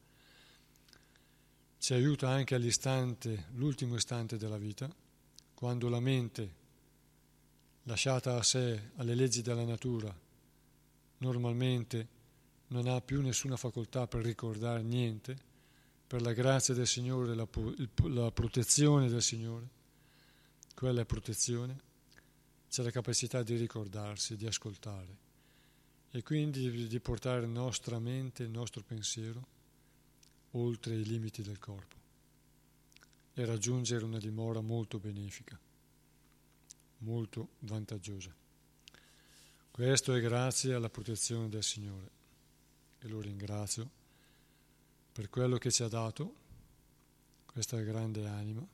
Ci 1.77 1.93
aiuta 1.93 2.29
anche 2.29 2.55
all'istante, 2.55 3.47
l'ultimo 3.53 3.95
istante 3.95 4.37
della 4.37 4.57
vita, 4.57 4.93
quando 5.53 5.89
la 5.89 5.99
mente, 5.99 6.53
lasciata 7.83 8.35
a 8.35 8.43
sé, 8.43 8.91
alle 8.95 9.15
leggi 9.15 9.41
della 9.41 9.65
natura, 9.65 10.15
normalmente 11.17 12.07
non 12.67 12.87
ha 12.87 12.99
più 13.01 13.21
nessuna 13.21 13.57
facoltà 13.57 14.07
per 14.07 14.23
ricordare 14.23 14.81
niente, 14.81 15.37
per 16.07 16.21
la 16.21 16.33
grazia 16.33 16.73
del 16.73 16.87
Signore, 16.87 17.35
la, 17.35 17.47
la 18.09 18.31
protezione 18.31 19.07
del 19.07 19.21
Signore, 19.21 19.69
quella 20.75 21.01
è 21.01 21.05
protezione, 21.05 21.81
c'è 22.69 22.83
la 22.83 22.91
capacità 22.91 23.43
di 23.43 23.55
ricordarsi, 23.55 24.35
di 24.35 24.45
ascoltare 24.45 25.23
e 26.11 26.23
quindi 26.23 26.87
di 26.87 26.99
portare 26.99 27.45
nostra 27.45 27.99
mente, 27.99 28.43
il 28.43 28.49
nostro 28.49 28.81
pensiero 28.83 29.53
oltre 30.51 30.95
i 30.95 31.03
limiti 31.03 31.41
del 31.41 31.59
corpo 31.59 31.95
e 33.33 33.45
raggiungere 33.45 34.05
una 34.05 34.17
dimora 34.17 34.61
molto 34.61 34.97
benefica, 34.97 35.59
molto 36.99 37.49
vantaggiosa. 37.59 38.33
Questo 39.75 40.13
è 40.13 40.21
grazie 40.21 40.73
alla 40.73 40.89
protezione 40.89 41.49
del 41.49 41.61
Signore. 41.61 42.09
E 42.99 43.09
lo 43.09 43.19
ringrazio 43.19 43.89
per 45.11 45.29
quello 45.29 45.57
che 45.57 45.69
ci 45.69 45.83
ha 45.83 45.89
dato, 45.89 46.33
questa 47.45 47.77
grande 47.81 48.25
anima, 48.25 48.65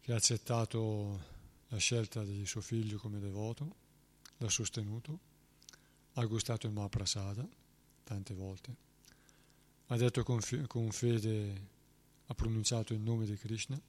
che 0.00 0.12
ha 0.12 0.14
accettato 0.14 1.24
la 1.70 1.76
scelta 1.78 2.22
di 2.22 2.46
suo 2.46 2.60
figlio 2.60 2.98
come 2.98 3.18
devoto, 3.18 3.74
l'ha 4.36 4.48
sostenuto, 4.48 5.18
ha 6.12 6.24
gustato 6.26 6.68
il 6.68 6.72
Mahaprasada 6.72 7.44
tante 8.04 8.32
volte, 8.32 8.76
ha 9.88 9.96
detto 9.96 10.22
con, 10.22 10.40
fede, 10.40 11.66
ha 12.26 12.34
pronunciato 12.34 12.92
il 12.92 13.00
nome 13.00 13.26
di 13.26 13.36
Krishna 13.36 13.80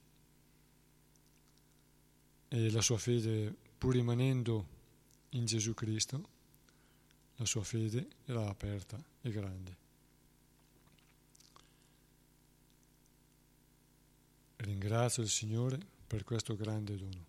e 2.48 2.70
la 2.72 2.80
sua 2.80 2.98
fede 2.98 3.63
pur 3.84 3.92
rimanendo 3.92 4.66
in 5.32 5.44
Gesù 5.44 5.74
Cristo, 5.74 6.28
la 7.36 7.44
sua 7.44 7.62
fede 7.62 8.08
era 8.24 8.48
aperta 8.48 8.98
e 9.20 9.30
grande. 9.30 9.76
Ringrazio 14.56 15.22
il 15.22 15.28
Signore 15.28 15.78
per 16.06 16.24
questo 16.24 16.56
grande 16.56 16.96
dono. 16.96 17.26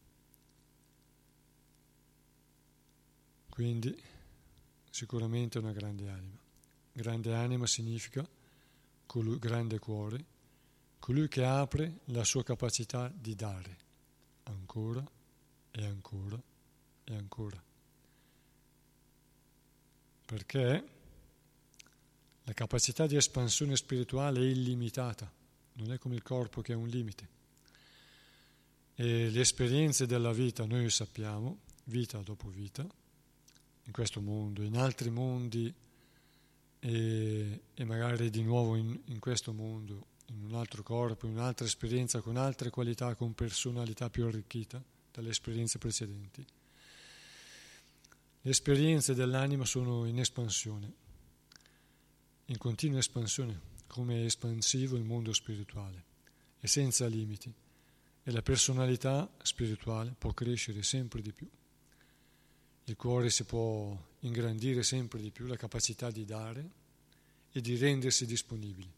Quindi 3.50 4.02
sicuramente 4.90 5.58
una 5.58 5.74
grande 5.74 6.08
anima. 6.08 6.40
Grande 6.94 7.36
anima 7.36 7.68
significa 7.68 8.26
colui, 9.06 9.40
grande 9.40 9.78
cuore, 9.78 10.24
colui 11.00 11.28
che 11.28 11.44
apre 11.44 12.00
la 12.06 12.24
sua 12.24 12.46
capacità 12.46 13.12
di 13.14 13.36
dare 13.36 13.78
ancora 14.44 15.15
e 15.76 15.86
ancora 15.86 16.42
e 17.04 17.16
ancora. 17.16 17.62
Perché 20.26 20.90
la 22.44 22.54
capacità 22.54 23.06
di 23.06 23.16
espansione 23.16 23.76
spirituale 23.76 24.40
è 24.40 24.44
illimitata, 24.44 25.32
non 25.74 25.92
è 25.92 25.98
come 25.98 26.16
il 26.16 26.24
corpo 26.24 26.62
che 26.62 26.74
ha 26.74 26.78
un 26.78 26.88
limite. 26.88 27.34
E 28.96 29.30
le 29.30 29.42
esperienze 29.42 30.06
della 30.06 30.32
vita 30.32 30.66
noi 30.66 30.90
sappiamo, 30.90 31.60
vita 31.86 32.20
dopo 32.20 32.48
vita, 32.48 32.88
in 33.84 33.92
questo 33.92 34.22
mondo, 34.22 34.64
in 34.64 34.78
altri 34.78 35.10
mondi 35.10 35.72
e, 36.80 37.62
e 37.74 37.84
magari 37.84 38.30
di 38.30 38.42
nuovo 38.42 38.76
in, 38.78 38.98
in 39.06 39.20
questo 39.20 39.52
mondo, 39.52 40.08
in 40.28 40.46
un 40.46 40.56
altro 40.56 40.82
corpo, 40.82 41.28
in 41.28 41.34
un'altra 41.34 41.66
esperienza, 41.66 42.22
con 42.22 42.38
altre 42.38 42.70
qualità, 42.70 43.14
con 43.16 43.36
personalità 43.36 44.10
più 44.10 44.26
arricchita 44.26 44.82
dalle 45.16 45.30
esperienze 45.30 45.78
precedenti. 45.78 46.46
Le 48.42 48.52
esperienze 48.52 49.14
dell'anima 49.14 49.64
sono 49.64 50.06
in 50.06 50.20
espansione, 50.20 50.94
in 52.46 52.58
continua 52.58 53.00
espansione, 53.00 53.74
come 53.88 54.22
è 54.22 54.26
espansivo 54.26 54.98
il 54.98 55.04
mondo 55.04 55.32
spirituale, 55.32 56.04
e 56.60 56.68
senza 56.68 57.08
limiti, 57.08 57.52
e 58.24 58.32
la 58.32 58.42
personalità 58.42 59.32
spirituale 59.42 60.14
può 60.18 60.34
crescere 60.34 60.84
sempre 60.84 61.22
di 61.22 61.32
più. 61.32 61.50
Il 62.88 62.96
cuore 62.98 63.30
si 63.30 63.46
può 63.46 63.98
ingrandire 64.20 64.84
sempre 64.84 65.22
di 65.22 65.32
più, 65.32 65.46
la 65.46 65.56
capacità 65.56 66.12
di 66.12 66.26
dare 66.26 66.70
e 67.52 67.62
di 67.62 67.78
rendersi 67.78 68.26
disponibili. 68.26 68.92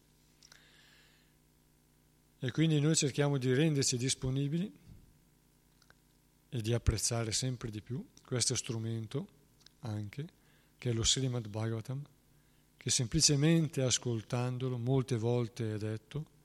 E 2.40 2.50
quindi 2.50 2.80
noi 2.80 2.96
cerchiamo 2.96 3.38
di 3.38 3.54
renderci 3.54 3.96
disponibili 3.96 4.86
e 6.50 6.60
di 6.62 6.72
apprezzare 6.72 7.32
sempre 7.32 7.70
di 7.70 7.80
più 7.80 8.04
questo 8.24 8.54
strumento 8.54 9.26
anche, 9.80 10.26
che 10.78 10.90
è 10.90 10.92
lo 10.92 11.04
Srimad 11.04 11.48
Bhagavatam, 11.48 12.02
che 12.76 12.90
semplicemente 12.90 13.82
ascoltandolo 13.82 14.78
molte 14.78 15.16
volte 15.16 15.74
è 15.74 15.78
detto, 15.78 16.36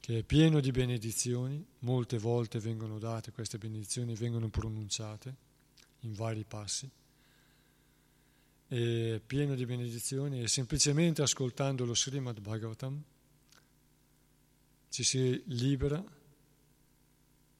che 0.00 0.18
è 0.18 0.22
pieno 0.22 0.60
di 0.60 0.70
benedizioni, 0.70 1.64
molte 1.80 2.18
volte 2.18 2.58
vengono 2.58 2.98
date 2.98 3.32
queste 3.32 3.58
benedizioni, 3.58 4.14
vengono 4.14 4.48
pronunciate 4.48 5.34
in 6.00 6.12
vari 6.14 6.44
passi, 6.44 6.88
è 8.68 9.20
pieno 9.24 9.54
di 9.54 9.64
benedizioni 9.64 10.42
e 10.42 10.48
semplicemente 10.48 11.22
ascoltando 11.22 11.84
lo 11.84 11.94
Srimad 11.94 12.40
Bhagavatam 12.40 13.02
ci 14.90 15.02
si 15.04 15.42
libera 15.46 16.02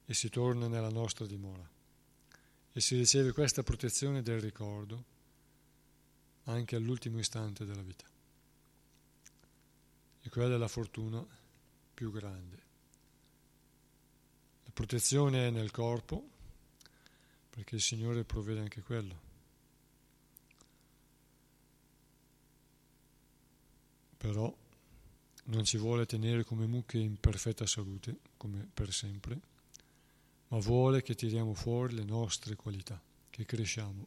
e 0.09 0.15
si 0.15 0.29
torna 0.29 0.67
nella 0.67 0.89
nostra 0.89 1.27
dimora 1.27 1.69
e 2.71 2.81
si 2.81 2.95
riceve 2.95 3.31
questa 3.31 3.61
protezione 3.61 4.23
del 4.23 4.41
ricordo 4.41 5.05
anche 6.45 6.75
all'ultimo 6.75 7.19
istante 7.19 7.63
della 7.63 7.83
vita. 7.83 8.05
E 10.21 10.29
quella 10.29 10.55
è 10.55 10.57
la 10.57 10.67
fortuna 10.67 11.23
più 11.93 12.11
grande. 12.11 12.57
La 14.63 14.71
protezione 14.73 15.45
è 15.45 15.51
nel 15.51 15.69
corpo, 15.69 16.27
perché 17.51 17.75
il 17.75 17.81
Signore 17.81 18.23
provvede 18.23 18.61
anche 18.61 18.81
quello. 18.81 19.27
Però 24.17 24.51
non 25.43 25.63
ci 25.65 25.77
vuole 25.77 26.07
tenere 26.07 26.43
come 26.43 26.65
mucche 26.65 26.97
in 26.97 27.19
perfetta 27.19 27.67
salute, 27.67 28.17
come 28.37 28.67
per 28.73 28.91
sempre, 28.91 29.48
ma 30.49 30.57
vuole 30.59 31.01
che 31.01 31.15
tiriamo 31.15 31.53
fuori 31.53 31.95
le 31.95 32.03
nostre 32.03 32.55
qualità, 32.55 33.01
che 33.29 33.45
cresciamo. 33.45 34.05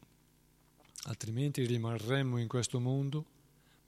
Altrimenti 1.05 1.65
rimarremmo 1.67 2.39
in 2.39 2.49
questo 2.49 2.79
mondo 2.79 3.27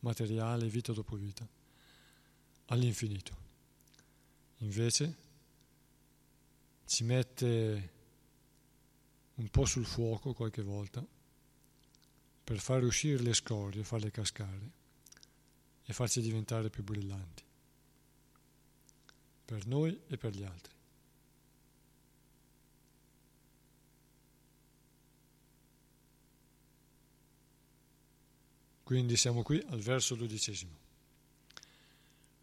materiale 0.00 0.68
vita 0.68 0.92
dopo 0.92 1.16
vita, 1.16 1.48
all'infinito. 2.66 3.42
Invece 4.58 5.16
ci 6.86 7.04
mette 7.04 7.92
un 9.34 9.48
po' 9.48 9.64
sul 9.64 9.86
fuoco 9.86 10.32
qualche 10.32 10.62
volta 10.62 11.04
per 12.44 12.58
fare 12.60 12.84
uscire 12.84 13.22
le 13.22 13.32
scorie, 13.32 13.82
farle 13.84 14.10
cascare 14.10 14.70
e 15.82 15.92
farci 15.92 16.20
diventare 16.20 16.70
più 16.70 16.84
brillanti, 16.84 17.42
per 19.44 19.66
noi 19.66 19.98
e 20.06 20.16
per 20.16 20.34
gli 20.34 20.44
altri. 20.44 20.73
Quindi 28.84 29.16
siamo 29.16 29.42
qui 29.42 29.60
al 29.70 29.80
verso 29.80 30.14
dodicesimo. 30.14 30.82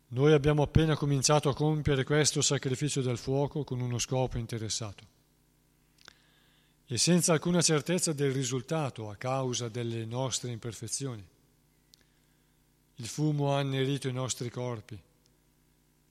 Noi 0.10 0.34
abbiamo 0.34 0.64
appena 0.64 0.98
cominciato 0.98 1.48
a 1.48 1.56
compiere 1.56 2.04
questo 2.04 2.42
sacrificio 2.42 3.02
del 3.02 3.18
fuoco 3.18 3.64
con 3.64 3.80
uno 3.80 3.98
scopo 3.98 4.38
interessato 4.38 5.20
e 6.92 6.98
senza 6.98 7.32
alcuna 7.32 7.62
certezza 7.62 8.12
del 8.12 8.34
risultato 8.34 9.10
a 9.10 9.16
causa 9.16 9.70
delle 9.70 10.04
nostre 10.04 10.52
imperfezioni. 10.52 11.26
Il 12.96 13.08
fumo 13.08 13.56
ha 13.56 13.60
annerito 13.60 14.10
i 14.10 14.12
nostri 14.12 14.50
corpi, 14.50 15.02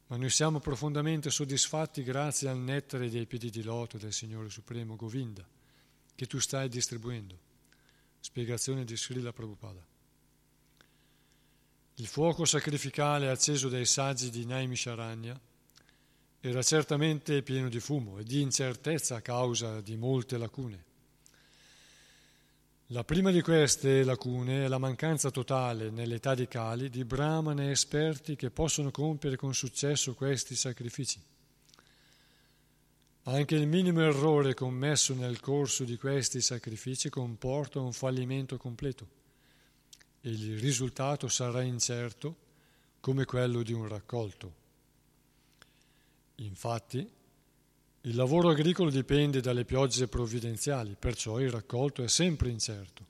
ma 0.06 0.16
noi 0.16 0.30
siamo 0.30 0.58
profondamente 0.58 1.28
soddisfatti 1.28 2.02
grazie 2.02 2.48
al 2.48 2.56
nettare 2.56 3.10
dei 3.10 3.26
piedi 3.26 3.50
di 3.50 3.62
loto 3.62 3.98
del 3.98 4.14
Signore 4.14 4.48
Supremo 4.48 4.96
Govinda, 4.96 5.46
che 6.14 6.26
tu 6.26 6.38
stai 6.38 6.70
distribuendo. 6.70 7.38
Spiegazione 8.18 8.86
di 8.86 8.96
Srila 8.96 9.34
Prabhupada. 9.34 9.89
Il 12.00 12.06
fuoco 12.06 12.46
sacrificale 12.46 13.28
acceso 13.28 13.68
dai 13.68 13.84
saggi 13.84 14.30
di 14.30 14.46
Naimisharanya 14.46 15.38
era 16.40 16.62
certamente 16.62 17.42
pieno 17.42 17.68
di 17.68 17.78
fumo 17.78 18.18
e 18.18 18.24
di 18.24 18.40
incertezza 18.40 19.16
a 19.16 19.20
causa 19.20 19.82
di 19.82 19.98
molte 19.98 20.38
lacune. 20.38 20.84
La 22.86 23.04
prima 23.04 23.30
di 23.30 23.42
queste 23.42 24.02
lacune 24.02 24.64
è 24.64 24.68
la 24.68 24.78
mancanza 24.78 25.30
totale 25.30 25.90
nell'età 25.90 26.34
di 26.34 26.48
Kali 26.48 26.88
di 26.88 27.04
brahmane 27.04 27.70
esperti 27.70 28.34
che 28.34 28.50
possono 28.50 28.90
compiere 28.90 29.36
con 29.36 29.52
successo 29.52 30.14
questi 30.14 30.56
sacrifici. 30.56 31.20
Anche 33.24 33.54
il 33.54 33.66
minimo 33.66 34.00
errore 34.00 34.54
commesso 34.54 35.12
nel 35.12 35.38
corso 35.38 35.84
di 35.84 35.98
questi 35.98 36.40
sacrifici 36.40 37.10
comporta 37.10 37.78
un 37.78 37.92
fallimento 37.92 38.56
completo 38.56 39.19
e 40.22 40.30
il 40.30 40.58
risultato 40.58 41.28
sarà 41.28 41.62
incerto 41.62 42.48
come 43.00 43.24
quello 43.24 43.62
di 43.62 43.72
un 43.72 43.88
raccolto. 43.88 44.54
Infatti, 46.36 47.10
il 48.02 48.14
lavoro 48.14 48.50
agricolo 48.50 48.90
dipende 48.90 49.40
dalle 49.40 49.64
piogge 49.64 50.08
provvidenziali, 50.08 50.96
perciò 50.98 51.38
il 51.40 51.50
raccolto 51.50 52.02
è 52.02 52.08
sempre 52.08 52.48
incerto. 52.48 53.04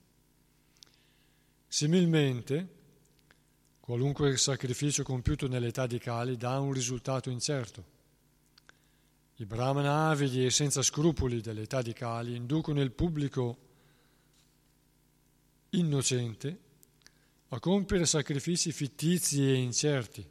Similmente, 1.66 2.68
qualunque 3.80 4.36
sacrificio 4.36 5.02
compiuto 5.02 5.46
nell'età 5.46 5.86
di 5.86 5.98
Kali 5.98 6.36
dà 6.36 6.58
un 6.58 6.72
risultato 6.72 7.30
incerto. 7.30 7.98
I 9.36 9.44
brahmana 9.46 10.10
avidi 10.10 10.44
e 10.44 10.50
senza 10.50 10.82
scrupoli 10.82 11.40
dell'età 11.40 11.82
di 11.82 11.92
Kali 11.92 12.36
inducono 12.36 12.80
il 12.80 12.90
pubblico 12.90 13.56
innocente 15.70 16.68
a 17.52 17.58
compiere 17.58 18.06
sacrifici 18.06 18.70
fittizi 18.70 19.42
e 19.44 19.54
incerti, 19.54 20.24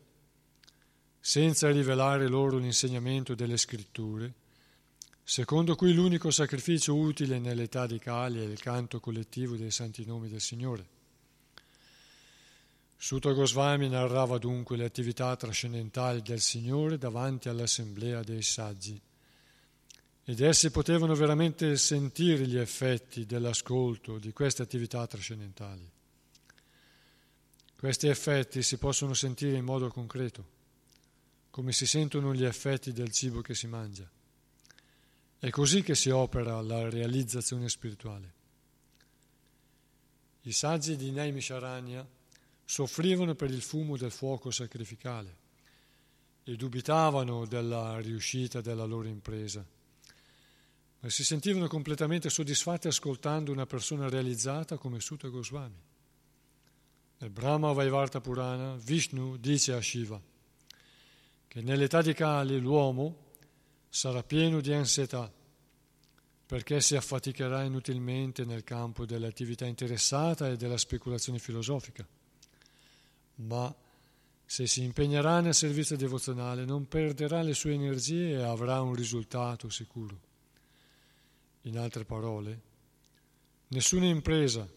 senza 1.19 1.69
rivelare 1.69 2.29
loro 2.29 2.57
l'insegnamento 2.57 3.35
delle 3.35 3.57
scritture, 3.57 4.33
secondo 5.21 5.75
cui 5.75 5.93
l'unico 5.93 6.31
sacrificio 6.31 6.95
utile 6.95 7.37
nell'età 7.37 7.85
di 7.85 7.99
Kali 7.99 8.39
è 8.39 8.43
il 8.43 8.59
canto 8.59 9.01
collettivo 9.01 9.57
dei 9.57 9.69
santi 9.69 10.05
nomi 10.05 10.29
del 10.29 10.39
Signore. 10.39 10.87
Sutta 12.95 13.33
Goswami 13.33 13.89
narrava 13.89 14.37
dunque 14.37 14.77
le 14.77 14.85
attività 14.85 15.35
trascendentali 15.35 16.21
del 16.21 16.39
Signore 16.39 16.97
davanti 16.97 17.49
all'assemblea 17.49 18.23
dei 18.23 18.41
saggi 18.41 18.99
ed 20.23 20.39
essi 20.39 20.71
potevano 20.71 21.15
veramente 21.15 21.75
sentire 21.75 22.47
gli 22.47 22.57
effetti 22.57 23.25
dell'ascolto 23.25 24.19
di 24.19 24.31
queste 24.31 24.61
attività 24.61 25.05
trascendentali. 25.05 25.97
Questi 27.79 28.07
effetti 28.07 28.61
si 28.61 28.77
possono 28.77 29.13
sentire 29.13 29.55
in 29.55 29.63
modo 29.63 29.87
concreto, 29.87 30.45
come 31.49 31.71
si 31.71 31.87
sentono 31.87 32.33
gli 32.33 32.43
effetti 32.43 32.91
del 32.91 33.09
cibo 33.09 33.39
che 33.39 33.55
si 33.55 33.67
mangia. 33.67 34.05
È 35.39 35.49
così 35.49 35.81
che 35.81 35.95
si 35.95 36.09
opera 36.09 36.59
la 36.59 36.89
realizzazione 36.89 37.69
spirituale. 37.69 38.33
I 40.41 40.51
saggi 40.51 40.97
di 40.97 41.09
Naimisharanya 41.11 42.05
soffrivano 42.65 43.33
per 43.35 43.49
il 43.49 43.61
fumo 43.61 43.95
del 43.95 44.11
fuoco 44.11 44.51
sacrificale 44.51 45.37
e 46.43 46.57
dubitavano 46.57 47.45
della 47.45 47.97
riuscita 48.01 48.59
della 48.59 48.83
loro 48.83 49.07
impresa, 49.07 49.65
ma 50.99 51.09
si 51.09 51.23
sentivano 51.23 51.69
completamente 51.69 52.29
soddisfatti 52.29 52.89
ascoltando 52.89 53.53
una 53.53 53.65
persona 53.65 54.09
realizzata 54.09 54.75
come 54.75 54.99
Sutta 54.99 55.29
Goswami. 55.29 55.87
Nel 57.21 57.31
Brahma 57.31 57.73
Vaivarta 57.73 58.21
Purana, 58.21 58.75
Vishnu 58.77 59.35
dice 59.35 59.73
a 59.73 59.81
Shiva 59.81 60.21
che 61.47 61.61
nell'età 61.61 62.01
di 62.01 62.13
Kali 62.13 62.57
l'uomo 62.61 63.27
sarà 63.89 64.23
pieno 64.23 64.61
di 64.61 64.71
ansietà 64.71 65.29
perché 66.45 66.79
si 66.79 66.95
affaticherà 66.95 67.63
inutilmente 67.63 68.45
nel 68.45 68.63
campo 68.63 69.05
dell'attività 69.05 69.65
interessata 69.65 70.47
e 70.47 70.55
della 70.55 70.77
speculazione 70.77 71.39
filosofica. 71.39 72.07
ma 73.35 73.75
se 74.45 74.65
si 74.65 74.83
impegnerà 74.83 75.41
nel 75.41 75.53
servizio 75.53 75.97
devozionale 75.97 76.63
non 76.63 76.87
perderà 76.87 77.41
le 77.41 77.53
sue 77.53 77.73
energie 77.73 78.29
e 78.29 78.41
avrà 78.41 78.81
un 78.81 78.93
risultato 78.95 79.69
sicuro. 79.69 80.19
In 81.63 81.77
altre 81.77 82.05
parole, 82.05 82.61
nessuna 83.67 84.05
impresa 84.05 84.67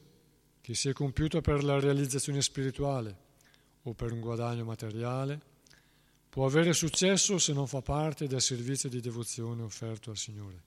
che 0.63 0.75
sia 0.75 0.93
compiuta 0.95 1.41
per 1.41 1.65
la 1.65 1.79
realizzazione 1.79 2.41
spirituale 2.41 3.17
o 3.83 3.93
per 3.93 4.13
un 4.13 4.21
guadagno 4.21 4.65
materiale 4.65 5.41
può 6.31 6.47
avere 6.47 6.73
successo 6.73 7.37
se 7.37 7.53
non 7.53 7.67
fa 7.67 7.83
parte 7.83 8.27
del 8.27 8.41
servizio 8.41 8.89
di 8.89 9.01
devozione 9.01 9.63
offerto 9.63 10.11
al 10.11 10.17
Signore. 10.17 10.63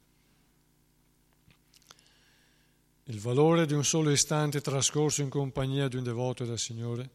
Il 3.06 3.20
valore 3.20 3.66
di 3.66 3.74
un 3.74 3.86
solo 3.86 4.12
istante 4.12 4.62
trascorso 4.62 5.22
in 5.22 5.30
compagnia 5.30 5.88
di 5.88 5.96
un 5.96 6.04
devoto 6.04 6.44
del 6.44 6.60
Signore 6.60 7.10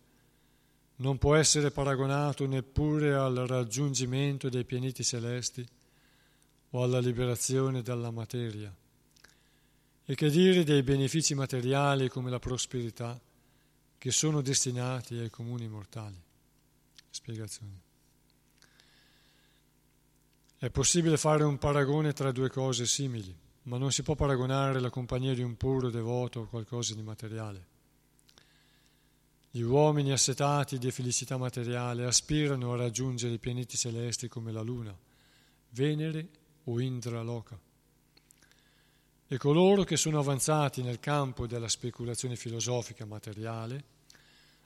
non 0.96 1.18
può 1.18 1.34
essere 1.34 1.70
paragonato 1.70 2.46
neppure 2.46 3.14
al 3.14 3.34
raggiungimento 3.46 4.48
dei 4.48 4.64
pianeti 4.64 5.04
celesti 5.04 5.66
o 6.70 6.82
alla 6.82 6.98
liberazione 6.98 7.82
dalla 7.82 8.10
materia. 8.10 8.74
E 10.10 10.16
che 10.16 10.28
dire 10.28 10.64
dei 10.64 10.82
benefici 10.82 11.34
materiali 11.34 12.08
come 12.08 12.30
la 12.30 12.40
prosperità 12.40 13.16
che 13.96 14.10
sono 14.10 14.40
destinati 14.40 15.16
ai 15.16 15.30
comuni 15.30 15.68
mortali? 15.68 16.20
Spiegazione. 17.08 17.80
È 20.58 20.68
possibile 20.68 21.16
fare 21.16 21.44
un 21.44 21.58
paragone 21.58 22.12
tra 22.12 22.32
due 22.32 22.50
cose 22.50 22.86
simili, 22.86 23.32
ma 23.62 23.78
non 23.78 23.92
si 23.92 24.02
può 24.02 24.16
paragonare 24.16 24.80
la 24.80 24.90
compagnia 24.90 25.32
di 25.32 25.42
un 25.42 25.56
puro 25.56 25.90
devoto 25.90 26.40
a 26.40 26.48
qualcosa 26.48 26.96
di 26.96 27.02
materiale. 27.02 27.66
Gli 29.48 29.60
uomini 29.60 30.10
assetati 30.10 30.78
di 30.78 30.90
felicità 30.90 31.36
materiale 31.36 32.04
aspirano 32.04 32.72
a 32.72 32.76
raggiungere 32.76 33.34
i 33.34 33.38
pianeti 33.38 33.76
celesti 33.76 34.26
come 34.26 34.50
la 34.50 34.62
Luna, 34.62 34.98
Venere 35.68 36.28
o 36.64 36.80
Indra 36.80 37.22
Loka. 37.22 37.69
E 39.32 39.38
coloro 39.38 39.84
che 39.84 39.96
sono 39.96 40.18
avanzati 40.18 40.82
nel 40.82 40.98
campo 40.98 41.46
della 41.46 41.68
speculazione 41.68 42.34
filosofica 42.34 43.04
materiale 43.04 43.84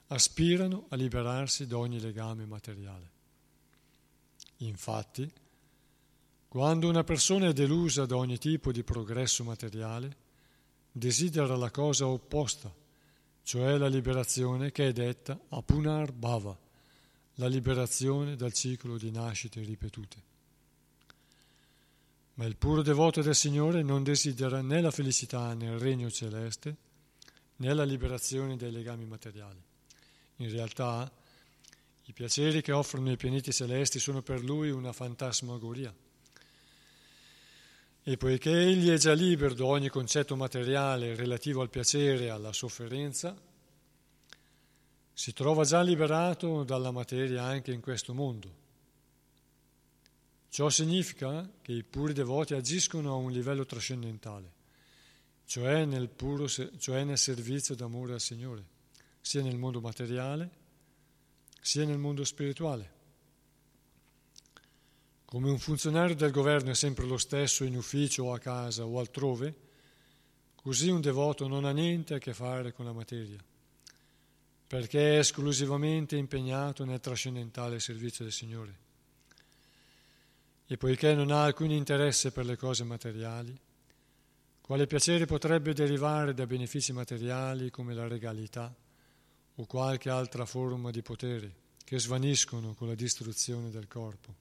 aspirano 0.07 0.85
a 0.89 0.95
liberarsi 0.95 1.67
da 1.67 1.77
ogni 1.77 1.99
legame 1.99 2.45
materiale. 2.45 3.09
Infatti, 4.57 5.31
quando 6.47 6.89
una 6.89 7.03
persona 7.03 7.49
è 7.49 7.53
delusa 7.53 8.07
da 8.07 8.17
ogni 8.17 8.39
tipo 8.39 8.71
di 8.71 8.83
progresso 8.83 9.43
materiale, 9.43 10.15
desidera 10.91 11.55
la 11.55 11.69
cosa 11.69 12.07
opposta 12.07 12.73
cioè 13.45 13.77
la 13.77 13.87
liberazione 13.87 14.71
che 14.71 14.87
è 14.87 14.91
detta 14.91 15.39
Apunar 15.49 16.11
Bhava, 16.11 16.57
la 17.35 17.47
liberazione 17.47 18.35
dal 18.35 18.53
ciclo 18.53 18.97
di 18.97 19.11
nascite 19.11 19.61
ripetute. 19.61 20.33
Ma 22.35 22.45
il 22.45 22.57
puro 22.57 22.81
devoto 22.81 23.21
del 23.21 23.35
Signore 23.35 23.81
non 23.81 24.03
desidera 24.03 24.61
né 24.61 24.81
la 24.81 24.91
felicità 24.91 25.53
nel 25.53 25.79
regno 25.79 26.09
celeste 26.09 26.75
né 27.57 27.73
la 27.73 27.85
liberazione 27.85 28.57
dai 28.57 28.71
legami 28.71 29.05
materiali. 29.05 29.61
In 30.37 30.49
realtà 30.49 31.09
i 32.03 32.13
piaceri 32.13 32.61
che 32.61 32.73
offrono 32.73 33.09
i 33.11 33.17
pianeti 33.17 33.53
celesti 33.53 33.99
sono 33.99 34.21
per 34.21 34.43
lui 34.43 34.69
una 34.69 34.91
fantasmagoria. 34.91 35.93
E 38.03 38.17
poiché 38.17 38.51
egli 38.51 38.89
è 38.89 38.97
già 38.97 39.13
libero 39.13 39.53
da 39.53 39.65
ogni 39.65 39.89
concetto 39.89 40.35
materiale 40.35 41.15
relativo 41.15 41.61
al 41.61 41.69
piacere 41.69 42.25
e 42.25 42.29
alla 42.29 42.53
sofferenza, 42.53 43.35
si 45.13 45.33
trova 45.33 45.63
già 45.63 45.81
liberato 45.81 46.63
dalla 46.63 46.91
materia 46.91 47.43
anche 47.43 47.71
in 47.71 47.79
questo 47.79 48.13
mondo. 48.13 48.64
Ciò 50.55 50.69
significa 50.69 51.51
che 51.61 51.73
i 51.73 51.83
puri 51.83 52.13
devoti 52.13 52.53
agiscono 52.53 53.11
a 53.11 53.17
un 53.17 53.29
livello 53.29 53.65
trascendentale, 53.65 54.53
cioè 55.43 55.83
nel, 55.83 56.07
puro, 56.07 56.47
cioè 56.47 57.03
nel 57.03 57.17
servizio 57.17 57.75
d'amore 57.75 58.13
al 58.13 58.21
Signore, 58.21 58.63
sia 59.19 59.41
nel 59.41 59.57
mondo 59.57 59.81
materiale 59.81 60.49
sia 61.59 61.83
nel 61.83 61.97
mondo 61.97 62.23
spirituale. 62.23 62.89
Come 65.25 65.49
un 65.49 65.59
funzionario 65.59 66.15
del 66.15 66.31
governo 66.31 66.71
è 66.71 66.73
sempre 66.73 67.05
lo 67.05 67.17
stesso 67.17 67.65
in 67.65 67.75
ufficio 67.75 68.23
o 68.23 68.33
a 68.33 68.39
casa 68.39 68.85
o 68.85 68.97
altrove, 68.97 69.55
così 70.55 70.87
un 70.89 71.01
devoto 71.01 71.49
non 71.49 71.65
ha 71.65 71.71
niente 71.71 72.13
a 72.13 72.17
che 72.17 72.33
fare 72.33 72.71
con 72.71 72.85
la 72.85 72.93
materia, 72.93 73.43
perché 74.67 75.15
è 75.15 75.17
esclusivamente 75.17 76.15
impegnato 76.15 76.85
nel 76.85 77.01
trascendentale 77.01 77.81
servizio 77.81 78.23
del 78.23 78.31
Signore. 78.31 78.83
E 80.67 80.77
poiché 80.77 81.13
non 81.13 81.29
ha 81.29 81.43
alcun 81.43 81.69
interesse 81.69 82.31
per 82.31 82.45
le 82.45 82.57
cose 82.57 82.83
materiali, 82.83 83.55
quale 84.61 84.87
piacere 84.87 85.27
potrebbe 85.27 85.73
derivare 85.73 86.33
da 86.33 86.47
benefici 86.47 86.91
materiali 86.91 87.69
come 87.69 87.93
la 87.93 88.07
regalità 88.07 88.73
o 89.57 89.65
qualche 89.65 90.09
altra 90.09 90.45
forma 90.45 90.89
di 90.89 91.03
potere 91.03 91.53
che 91.83 91.99
svaniscono 91.99 92.73
con 92.73 92.87
la 92.87 92.95
distruzione 92.95 93.69
del 93.69 93.87
corpo? 93.87 94.33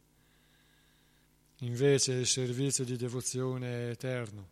Invece 1.58 2.12
il 2.14 2.26
servizio 2.26 2.84
di 2.84 2.96
devozione 2.96 3.66
è 3.66 3.90
eterno, 3.90 4.48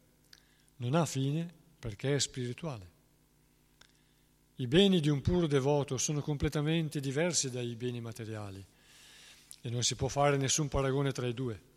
non 0.77 0.95
ha 0.95 1.07
fine 1.07 1.51
perché 1.79 2.17
è 2.17 2.19
spirituale. 2.19 2.91
I 4.57 4.67
beni 4.67 5.01
di 5.01 5.09
un 5.09 5.23
puro 5.23 5.47
devoto 5.47 5.97
sono 5.97 6.21
completamente 6.21 7.01
diversi 7.01 7.51
dai 7.51 7.75
beni 7.77 8.03
materiali 8.03 8.63
e 9.63 9.71
non 9.71 9.83
si 9.83 9.95
può 9.95 10.09
fare 10.09 10.37
nessun 10.37 10.69
paragone 10.69 11.13
tra 11.13 11.27
i 11.27 11.33
due. 11.33 11.71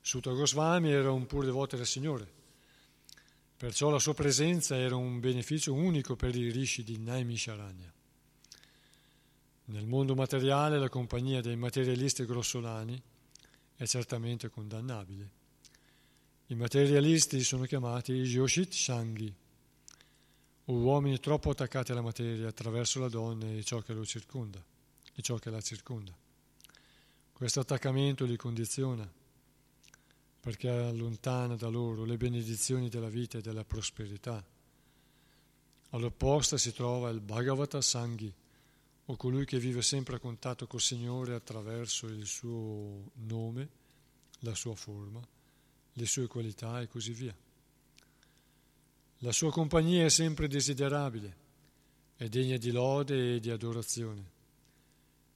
Sutta 0.00 0.30
Goswami 0.30 0.90
era 0.90 1.10
un 1.10 1.26
puro 1.26 1.46
devoto 1.46 1.76
del 1.76 1.86
Signore, 1.86 2.30
perciò 3.56 3.88
la 3.90 3.98
sua 3.98 4.14
presenza 4.14 4.76
era 4.76 4.96
un 4.96 5.18
beneficio 5.18 5.72
unico 5.72 6.14
per 6.14 6.36
i 6.36 6.50
rishi 6.50 6.82
di 6.84 6.98
Naimisharanya. 6.98 7.92
Nel 9.64 9.86
mondo 9.86 10.14
materiale 10.14 10.78
la 10.78 10.88
compagnia 10.88 11.40
dei 11.40 11.56
materialisti 11.56 12.26
grossolani 12.26 13.00
è 13.76 13.86
certamente 13.86 14.50
condannabile. 14.50 15.30
I 16.48 16.54
materialisti 16.54 17.42
sono 17.42 17.64
chiamati 17.64 18.12
Yoshit 18.12 18.72
Shanghi, 18.72 19.32
uomini 20.64 21.18
troppo 21.18 21.50
attaccati 21.50 21.92
alla 21.92 22.02
materia 22.02 22.48
attraverso 22.48 23.00
la 23.00 23.08
donna 23.08 23.46
e 23.46 23.62
ciò 23.62 23.80
che 23.80 23.94
circonda, 24.04 24.62
e 25.14 25.22
ciò 25.22 25.36
che 25.36 25.50
la 25.50 25.60
circonda. 25.60 26.12
Questo 27.42 27.58
attaccamento 27.58 28.24
li 28.24 28.36
condiziona 28.36 29.04
perché 30.38 30.68
allontana 30.68 31.56
da 31.56 31.66
loro 31.66 32.04
le 32.04 32.16
benedizioni 32.16 32.88
della 32.88 33.08
vita 33.08 33.38
e 33.38 33.40
della 33.40 33.64
prosperità. 33.64 34.46
All'opposta 35.90 36.56
si 36.56 36.72
trova 36.72 37.10
il 37.10 37.18
Bhagavata 37.18 37.80
Sanghi, 37.80 38.32
o 39.06 39.16
colui 39.16 39.44
che 39.44 39.58
vive 39.58 39.82
sempre 39.82 40.14
a 40.14 40.18
contatto 40.20 40.68
col 40.68 40.80
Signore 40.80 41.34
attraverso 41.34 42.06
il 42.06 42.26
suo 42.26 43.10
nome, 43.14 43.68
la 44.42 44.54
sua 44.54 44.76
forma, 44.76 45.20
le 45.94 46.06
sue 46.06 46.28
qualità 46.28 46.80
e 46.80 46.86
così 46.86 47.12
via. 47.12 47.36
La 49.18 49.32
sua 49.32 49.50
compagnia 49.50 50.04
è 50.04 50.10
sempre 50.10 50.46
desiderabile, 50.46 51.36
è 52.14 52.28
degna 52.28 52.56
di 52.56 52.70
lode 52.70 53.34
e 53.34 53.40
di 53.40 53.50
adorazione 53.50 54.31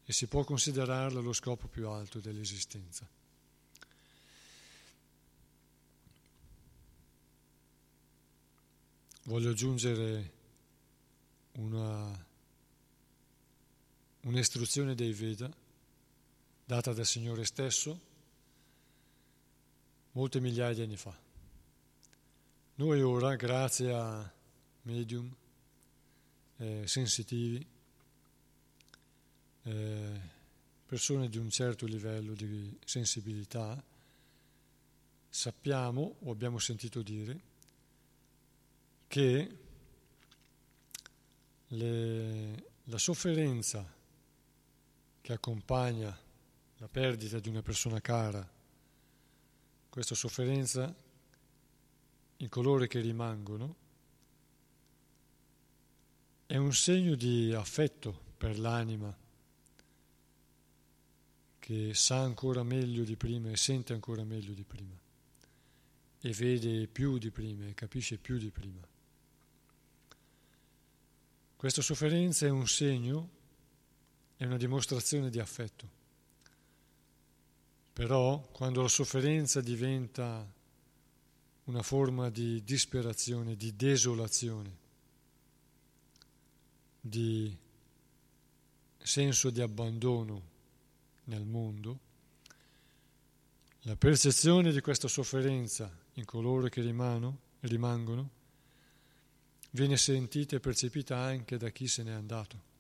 e 0.07 0.13
si 0.13 0.29
può 0.29 0.45
considerarla 0.45 1.21
lo 1.21 1.33
scopo 1.33 1.67
più 1.67 1.89
alto 1.89 2.21
dell'esistenza. 2.21 3.07
Voglio 9.25 9.51
aggiungere 9.51 10.33
una 11.55 12.25
un'istruzione 14.21 14.95
dei 14.95 15.13
Veda 15.13 15.53
data 16.65 16.93
dal 16.93 17.07
Signore 17.07 17.45
stesso 17.45 18.01
molte 20.13 20.41
migliaia 20.41 20.75
di 20.75 20.83
anni 20.83 20.97
fa. 20.97 21.17
Noi 22.77 23.03
ora, 23.03 23.37
grazie 23.37 23.93
a 23.93 24.33
medium 24.83 25.35
eh, 26.59 26.87
sensitivi, 26.87 27.65
eh, 29.67 30.21
persone 30.87 31.29
di 31.29 31.39
un 31.39 31.51
certo 31.51 31.87
livello 31.87 32.35
di 32.35 32.79
sensibilità, 32.85 33.83
sappiamo 35.29 36.17
o 36.21 36.31
abbiamo 36.31 36.59
sentito 36.59 37.03
dire 37.03 37.41
che 39.09 39.59
le, 41.67 42.65
la 42.85 42.99
sofferenza 42.99 43.93
che 45.21 45.33
accompagna 45.33 46.17
la 46.77 46.89
perdita 46.89 47.41
di 47.41 47.49
una 47.49 47.63
persona 47.63 48.01
cara, 48.01 48.49
questa 49.89 50.15
sofferenza, 50.15 50.95
i 52.37 52.49
colori 52.49 52.87
che 52.87 53.01
rimangono, 53.01 53.77
è 56.47 56.57
un 56.57 56.73
segno 56.73 57.17
di 57.17 57.53
affetto 57.53 58.23
per 58.37 58.61
l'anima 58.61 59.25
che 61.67 61.95
sa 61.95 62.21
ancora 62.21 62.63
meglio 62.63 63.03
di 63.03 63.17
prima 63.17 63.51
e 63.51 63.57
sente 63.57 63.93
ancora 63.93 64.23
meglio 64.23 64.53
di 64.53 64.63
prima 64.63 64.97
e 66.21 66.33
vede 66.33 66.87
più 66.87 67.19
di 67.19 67.33
prima 67.33 67.67
e 67.67 67.75
capisce 67.75 68.19
più 68.19 68.39
di 68.39 68.51
prima. 68.51 68.87
Questa 71.57 71.83
sofferenza 71.83 72.47
è 72.47 72.51
un 72.51 72.69
segno, 72.69 73.31
è 74.37 74.45
una 74.45 74.59
dimostrazione 74.59 75.29
di 75.29 75.41
affetto. 75.41 75.91
Però 77.93 78.39
quando 78.53 78.83
la 78.83 78.89
sofferenza 78.89 79.61
diventa 79.61 80.49
una 81.65 81.83
forma 81.83 82.31
di 82.31 82.63
disperazione, 82.63 83.57
di 83.57 83.75
desolazione, 83.75 84.77
di 87.01 87.59
senso 88.99 89.51
di 89.51 89.61
abbandono 89.61 90.55
nel 91.27 91.45
mondo, 91.45 92.01
la 93.83 93.97
percezione 93.97 94.73
di 94.73 94.81
questa 94.81 95.07
sofferenza 95.07 95.91
in 96.15 96.25
coloro 96.25 96.67
che 96.69 96.81
rimano, 96.81 97.39
rimangono 97.61 98.31
viene 99.77 99.99
sentita 99.99 100.57
e 100.57 100.61
percepita 100.61 101.19
anche 101.19 101.59
da 101.59 101.69
chi 101.69 101.87
se 101.87 102.03
n'è 102.03 102.11
andato. 102.11 102.75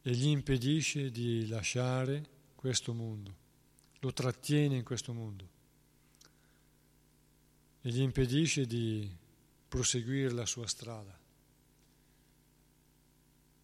E 0.00 0.12
gli 0.12 0.28
impedisce 0.28 1.10
di 1.10 1.46
lasciare 1.46 2.26
questo 2.54 2.94
mondo, 2.94 3.36
lo 4.00 4.12
trattiene 4.12 4.76
in 4.76 4.84
questo 4.84 5.12
mondo. 5.12 5.56
E 7.82 7.90
gli 7.90 8.00
impedisce 8.00 8.66
di 8.66 9.14
proseguire 9.68 10.30
la 10.30 10.46
sua 10.46 10.66
strada 10.66 11.16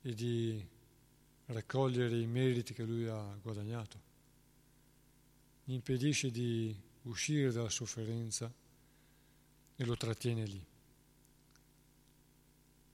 e 0.02 0.14
di 0.14 0.64
raccogliere 1.46 2.18
i 2.18 2.26
meriti 2.26 2.72
che 2.72 2.84
lui 2.84 3.06
ha 3.06 3.36
guadagnato. 3.42 4.12
Gli 5.64 5.72
impedisce 5.72 6.30
di 6.30 6.74
uscire 7.02 7.52
dalla 7.52 7.70
sofferenza 7.70 8.52
e 9.76 9.84
lo 9.84 9.96
trattiene 9.96 10.44
lì, 10.46 10.64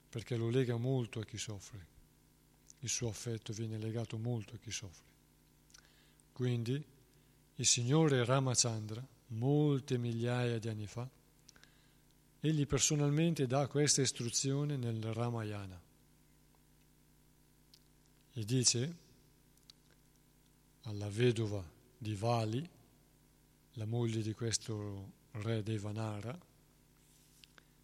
perché 0.09 0.37
lo 0.37 0.49
lega 0.49 0.77
molto 0.77 1.21
a 1.21 1.25
chi 1.25 1.39
soffre. 1.39 1.87
Il 2.81 2.89
suo 2.89 3.09
affetto 3.09 3.53
viene 3.53 3.79
legato 3.79 4.17
molto 4.17 4.55
a 4.55 4.59
chi 4.59 4.71
soffre. 4.71 5.09
Quindi 6.33 6.83
il 7.57 7.67
Signore 7.67 8.25
Ramachandra, 8.25 9.07
molte 9.29 9.99
migliaia 9.99 10.59
di 10.59 10.69
anni 10.69 10.87
fa, 10.87 11.09
egli 12.41 12.67
personalmente 12.67 13.47
dà 13.47 13.67
questa 13.67 14.01
istruzione 14.01 14.77
nel 14.77 15.13
Ramayana 15.13 15.89
e 18.41 18.45
dice 18.47 18.97
alla 20.85 21.11
vedova 21.11 21.63
di 21.99 22.15
Vali, 22.15 22.67
la 23.75 23.85
moglie 23.85 24.23
di 24.23 24.33
questo 24.33 25.13
re 25.33 25.63
Devanara, 25.63 26.41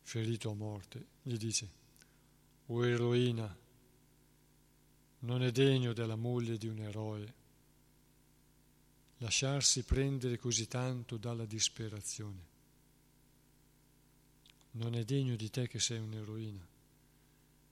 ferito 0.01 0.51
a 0.51 0.55
morte, 0.55 1.07
gli 1.21 1.37
dice, 1.37 1.69
o 2.69 2.87
eroina, 2.87 3.55
non 5.19 5.43
è 5.43 5.53
degno 5.53 5.93
della 5.93 6.17
moglie 6.17 6.57
di 6.57 6.69
un 6.69 6.79
eroe 6.79 7.35
lasciarsi 9.19 9.83
prendere 9.83 10.39
così 10.39 10.67
tanto 10.67 11.19
dalla 11.19 11.45
disperazione. 11.45 12.55
Non 14.71 14.95
è 14.95 15.05
degno 15.05 15.37
di 15.37 15.51
te 15.51 15.69
che 15.69 15.81
sei 15.81 15.99
un'eroina 15.99 16.67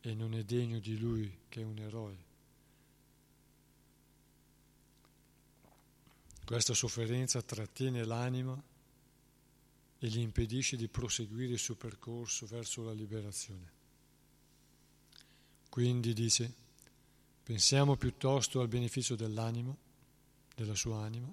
e 0.02 0.14
non 0.14 0.34
è 0.34 0.44
degno 0.44 0.78
di 0.80 0.98
lui 0.98 1.34
che 1.48 1.62
è 1.62 1.64
un 1.64 1.78
eroe. 1.78 2.32
Questa 6.44 6.74
sofferenza 6.74 7.40
trattiene 7.40 8.04
l'anima 8.04 8.62
e 9.98 10.06
gli 10.06 10.18
impedisce 10.18 10.76
di 10.76 10.88
proseguire 10.88 11.54
il 11.54 11.58
suo 11.58 11.74
percorso 11.74 12.44
verso 12.44 12.82
la 12.82 12.92
liberazione. 12.92 13.72
Quindi 15.70 16.12
dice, 16.12 16.52
pensiamo 17.42 17.96
piuttosto 17.96 18.60
al 18.60 18.68
beneficio 18.68 19.16
dell'anima, 19.16 19.74
della 20.54 20.74
sua 20.74 21.02
anima, 21.02 21.32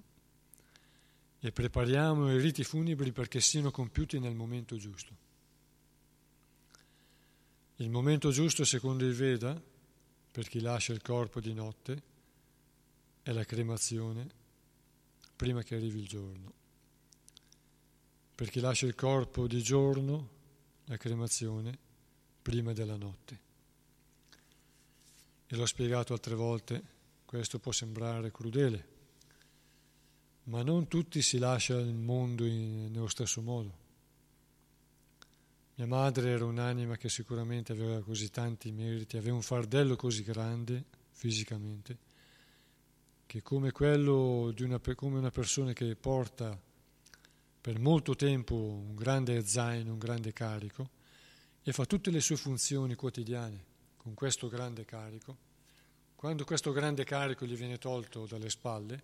e 1.40 1.52
prepariamo 1.52 2.32
i 2.32 2.40
riti 2.40 2.64
funebri 2.64 3.12
perché 3.12 3.40
siano 3.40 3.70
compiuti 3.70 4.18
nel 4.18 4.34
momento 4.34 4.76
giusto. 4.76 5.16
Il 7.76 7.90
momento 7.90 8.30
giusto, 8.30 8.64
secondo 8.64 9.04
il 9.04 9.12
Veda, 9.12 9.60
per 10.30 10.48
chi 10.48 10.60
lascia 10.60 10.94
il 10.94 11.02
corpo 11.02 11.38
di 11.40 11.52
notte, 11.52 12.02
è 13.22 13.30
la 13.32 13.44
cremazione 13.44 14.40
prima 15.42 15.64
che 15.64 15.74
arrivi 15.74 15.98
il 15.98 16.06
giorno. 16.06 16.52
Per 18.32 18.48
chi 18.48 18.60
lascia 18.60 18.86
il 18.86 18.94
corpo 18.94 19.48
di 19.48 19.60
giorno, 19.60 20.28
la 20.84 20.96
cremazione, 20.96 21.76
prima 22.40 22.72
della 22.72 22.94
notte. 22.94 23.40
E 25.48 25.56
l'ho 25.56 25.66
spiegato 25.66 26.12
altre 26.12 26.36
volte, 26.36 26.80
questo 27.24 27.58
può 27.58 27.72
sembrare 27.72 28.30
crudele, 28.30 28.86
ma 30.44 30.62
non 30.62 30.86
tutti 30.86 31.20
si 31.22 31.38
lascia 31.38 31.76
il 31.76 31.92
mondo 31.92 32.46
in, 32.46 32.92
nello 32.92 33.08
stesso 33.08 33.40
modo. 33.40 33.72
Mia 35.74 35.88
madre 35.88 36.30
era 36.30 36.44
un'anima 36.44 36.96
che 36.96 37.08
sicuramente 37.08 37.72
aveva 37.72 38.00
così 38.00 38.30
tanti 38.30 38.70
meriti, 38.70 39.16
aveva 39.16 39.34
un 39.34 39.42
fardello 39.42 39.96
così 39.96 40.22
grande 40.22 40.84
fisicamente, 41.10 42.10
che 43.32 43.40
come 43.40 43.72
quello 43.72 44.52
di 44.54 44.62
una, 44.62 44.78
come 44.94 45.16
una 45.16 45.30
persona 45.30 45.72
che 45.72 45.96
porta 45.96 46.60
per 47.62 47.78
molto 47.78 48.14
tempo 48.14 48.54
un 48.54 48.94
grande 48.94 49.42
zaino, 49.46 49.92
un 49.92 49.98
grande 49.98 50.34
carico 50.34 50.90
e 51.62 51.72
fa 51.72 51.86
tutte 51.86 52.10
le 52.10 52.20
sue 52.20 52.36
funzioni 52.36 52.94
quotidiane 52.94 53.64
con 53.96 54.12
questo 54.12 54.48
grande 54.48 54.84
carico, 54.84 55.34
quando 56.14 56.44
questo 56.44 56.72
grande 56.72 57.04
carico 57.04 57.46
gli 57.46 57.56
viene 57.56 57.78
tolto 57.78 58.26
dalle 58.26 58.50
spalle, 58.50 59.02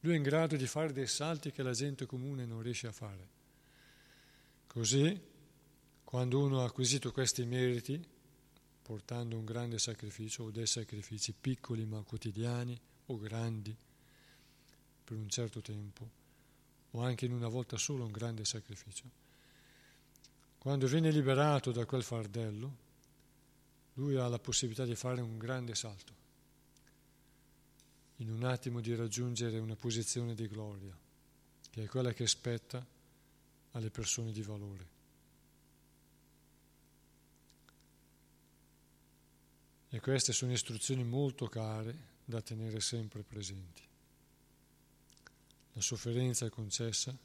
lui 0.00 0.12
è 0.12 0.16
in 0.16 0.22
grado 0.22 0.54
di 0.56 0.66
fare 0.66 0.92
dei 0.92 1.06
salti 1.06 1.50
che 1.50 1.62
la 1.62 1.72
gente 1.72 2.04
comune 2.04 2.44
non 2.44 2.60
riesce 2.60 2.88
a 2.88 2.92
fare. 2.92 3.28
Così, 4.66 5.18
quando 6.04 6.40
uno 6.40 6.60
ha 6.60 6.66
acquisito 6.66 7.10
questi 7.10 7.46
meriti, 7.46 8.06
portando 8.86 9.36
un 9.36 9.44
grande 9.44 9.80
sacrificio 9.80 10.44
o 10.44 10.52
dei 10.52 10.68
sacrifici 10.68 11.32
piccoli 11.32 11.84
ma 11.84 12.00
quotidiani, 12.02 12.80
o 13.06 13.18
grandi 13.18 13.76
per 15.02 15.16
un 15.16 15.28
certo 15.28 15.60
tempo, 15.60 16.08
o 16.92 17.02
anche 17.02 17.24
in 17.24 17.32
una 17.32 17.48
volta 17.48 17.76
sola 17.78 18.04
un 18.04 18.12
grande 18.12 18.44
sacrificio. 18.44 19.10
Quando 20.56 20.86
viene 20.86 21.10
liberato 21.10 21.72
da 21.72 21.84
quel 21.84 22.04
fardello, 22.04 22.76
lui 23.94 24.14
ha 24.14 24.28
la 24.28 24.38
possibilità 24.38 24.84
di 24.84 24.94
fare 24.94 25.20
un 25.20 25.36
grande 25.36 25.74
salto, 25.74 26.12
in 28.18 28.30
un 28.30 28.44
attimo 28.44 28.80
di 28.80 28.94
raggiungere 28.94 29.58
una 29.58 29.74
posizione 29.74 30.36
di 30.36 30.46
gloria, 30.46 30.96
che 31.70 31.82
è 31.82 31.88
quella 31.88 32.12
che 32.12 32.28
spetta 32.28 32.86
alle 33.72 33.90
persone 33.90 34.30
di 34.30 34.42
valore. 34.42 34.94
E 39.96 40.00
queste 40.00 40.34
sono 40.34 40.52
istruzioni 40.52 41.04
molto 41.04 41.46
care 41.46 41.96
da 42.22 42.42
tenere 42.42 42.80
sempre 42.80 43.22
presenti. 43.22 43.80
La 45.72 45.80
sofferenza 45.80 46.44
è 46.44 46.50
concessa, 46.50 47.16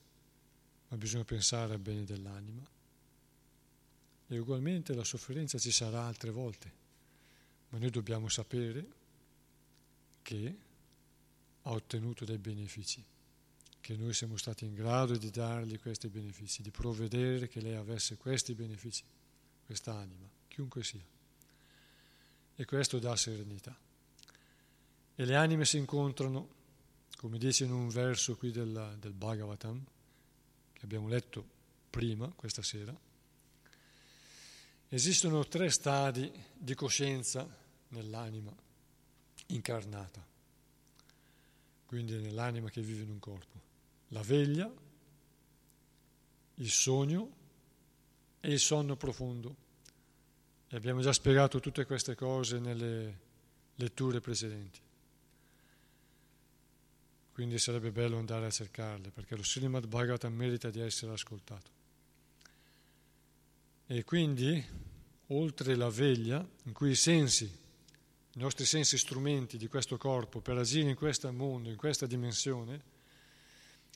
ma 0.87 0.95
bisogna 0.95 1.25
pensare 1.25 1.73
al 1.73 1.81
bene 1.81 2.05
dell'anima 2.05 2.65
e 4.25 4.37
ugualmente 4.37 4.93
la 4.93 5.03
sofferenza 5.03 5.59
ci 5.59 5.69
sarà 5.69 6.03
altre 6.03 6.31
volte, 6.31 6.71
ma 7.71 7.77
noi 7.77 7.89
dobbiamo 7.89 8.29
sapere 8.29 8.87
che 10.21 10.57
ha 11.63 11.71
ottenuto 11.71 12.23
dei 12.23 12.37
benefici, 12.37 13.03
che 13.81 13.97
noi 13.97 14.13
siamo 14.13 14.37
stati 14.37 14.63
in 14.63 14.75
grado 14.75 15.17
di 15.17 15.29
dargli 15.29 15.77
questi 15.77 16.07
benefici, 16.07 16.61
di 16.61 16.71
provvedere 16.71 17.49
che 17.49 17.59
lei 17.59 17.75
avesse 17.75 18.15
questi 18.15 18.53
benefici, 18.53 19.03
questa 19.65 19.93
anima, 19.93 20.25
chiunque 20.47 20.85
sia. 20.85 21.19
E 22.55 22.65
questo 22.65 22.99
dà 22.99 23.15
serenità 23.15 23.75
e 25.21 25.25
le 25.25 25.35
anime 25.35 25.65
si 25.65 25.77
incontrano, 25.77 26.49
come 27.17 27.37
dice 27.37 27.65
in 27.65 27.71
un 27.71 27.89
verso 27.89 28.35
qui 28.35 28.49
del, 28.49 28.97
del 28.99 29.13
Bhagavatam, 29.13 29.85
che 30.73 30.81
abbiamo 30.83 31.07
letto 31.07 31.45
prima, 31.91 32.27
questa 32.35 32.63
sera. 32.63 32.97
Esistono 34.89 35.47
tre 35.47 35.69
stadi 35.69 36.31
di 36.57 36.73
coscienza 36.73 37.47
nell'anima 37.89 38.51
incarnata, 39.47 40.25
quindi 41.85 42.15
nell'anima 42.15 42.71
che 42.71 42.81
vive 42.81 43.03
in 43.03 43.11
un 43.11 43.19
corpo. 43.19 43.61
La 44.07 44.23
veglia, 44.23 44.73
il 46.55 46.71
sogno 46.71 47.31
e 48.39 48.51
il 48.51 48.59
sonno 48.59 48.95
profondo. 48.95 49.60
E 50.73 50.77
abbiamo 50.77 51.01
già 51.01 51.13
spiegato 51.13 51.59
tutte 51.59 51.85
queste 51.85 52.15
cose 52.15 52.57
nelle 52.57 53.19
letture 53.75 54.19
precedenti. 54.19 54.79
quindi 57.41 57.57
sarebbe 57.57 57.91
bello 57.91 58.19
andare 58.19 58.45
a 58.45 58.51
cercarle, 58.51 59.09
perché 59.09 59.35
lo 59.35 59.43
Srimad 59.43 59.87
Bhagavatam 59.87 60.31
merita 60.31 60.69
di 60.69 60.79
essere 60.79 61.11
ascoltato. 61.11 61.69
E 63.87 64.03
quindi, 64.03 64.63
oltre 65.29 65.75
la 65.75 65.89
veglia, 65.89 66.47
in 66.65 66.71
cui 66.71 66.91
i 66.91 66.95
sensi, 66.95 67.45
i 67.45 68.39
nostri 68.39 68.65
sensi 68.65 68.95
strumenti 68.95 69.57
di 69.57 69.67
questo 69.67 69.97
corpo 69.97 70.39
per 70.39 70.57
agire 70.57 70.89
in 70.89 70.95
questo 70.95 71.31
mondo, 71.31 71.69
in 71.69 71.77
questa 71.77 72.05
dimensione, 72.05 72.79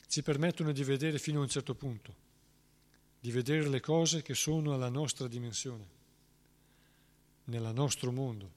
ci 0.07 0.23
permettono 0.23 0.71
di 0.71 0.83
vedere 0.83 1.19
fino 1.19 1.39
a 1.39 1.43
un 1.43 1.49
certo 1.49 1.75
punto, 1.75 2.15
di 3.19 3.29
vedere 3.29 3.69
le 3.69 3.79
cose 3.79 4.23
che 4.23 4.33
sono 4.33 4.73
alla 4.73 4.89
nostra 4.89 5.27
dimensione, 5.27 5.87
nel 7.45 7.71
nostro 7.73 8.11
mondo. 8.11 8.51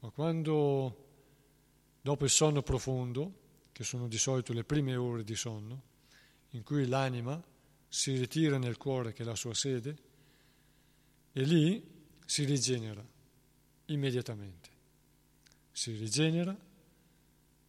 Ma 0.00 0.10
quando, 0.10 1.06
dopo 2.00 2.24
il 2.24 2.30
sonno 2.30 2.62
profondo, 2.62 3.46
che 3.72 3.84
sono 3.84 4.08
di 4.08 4.18
solito 4.18 4.52
le 4.52 4.64
prime 4.64 4.96
ore 4.96 5.24
di 5.24 5.34
sonno, 5.34 5.82
in 6.50 6.62
cui 6.62 6.86
l'anima 6.86 7.42
si 7.88 8.16
ritira 8.16 8.58
nel 8.58 8.76
cuore 8.76 9.12
che 9.12 9.22
è 9.22 9.26
la 9.26 9.34
sua 9.34 9.54
sede 9.54 9.96
e 11.32 11.42
lì 11.42 11.82
si 12.24 12.44
rigenera 12.44 13.04
immediatamente. 13.86 14.68
Si 15.72 15.92
rigenera 15.96 16.56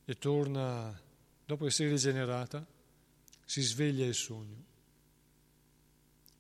e 0.06 0.18
torna, 0.18 1.00
dopo 1.46 1.68
essere 1.68 1.90
rigenerata, 1.90 2.66
si 3.46 3.62
sveglia 3.62 4.06
il 4.06 4.16
sogno. 4.16 4.66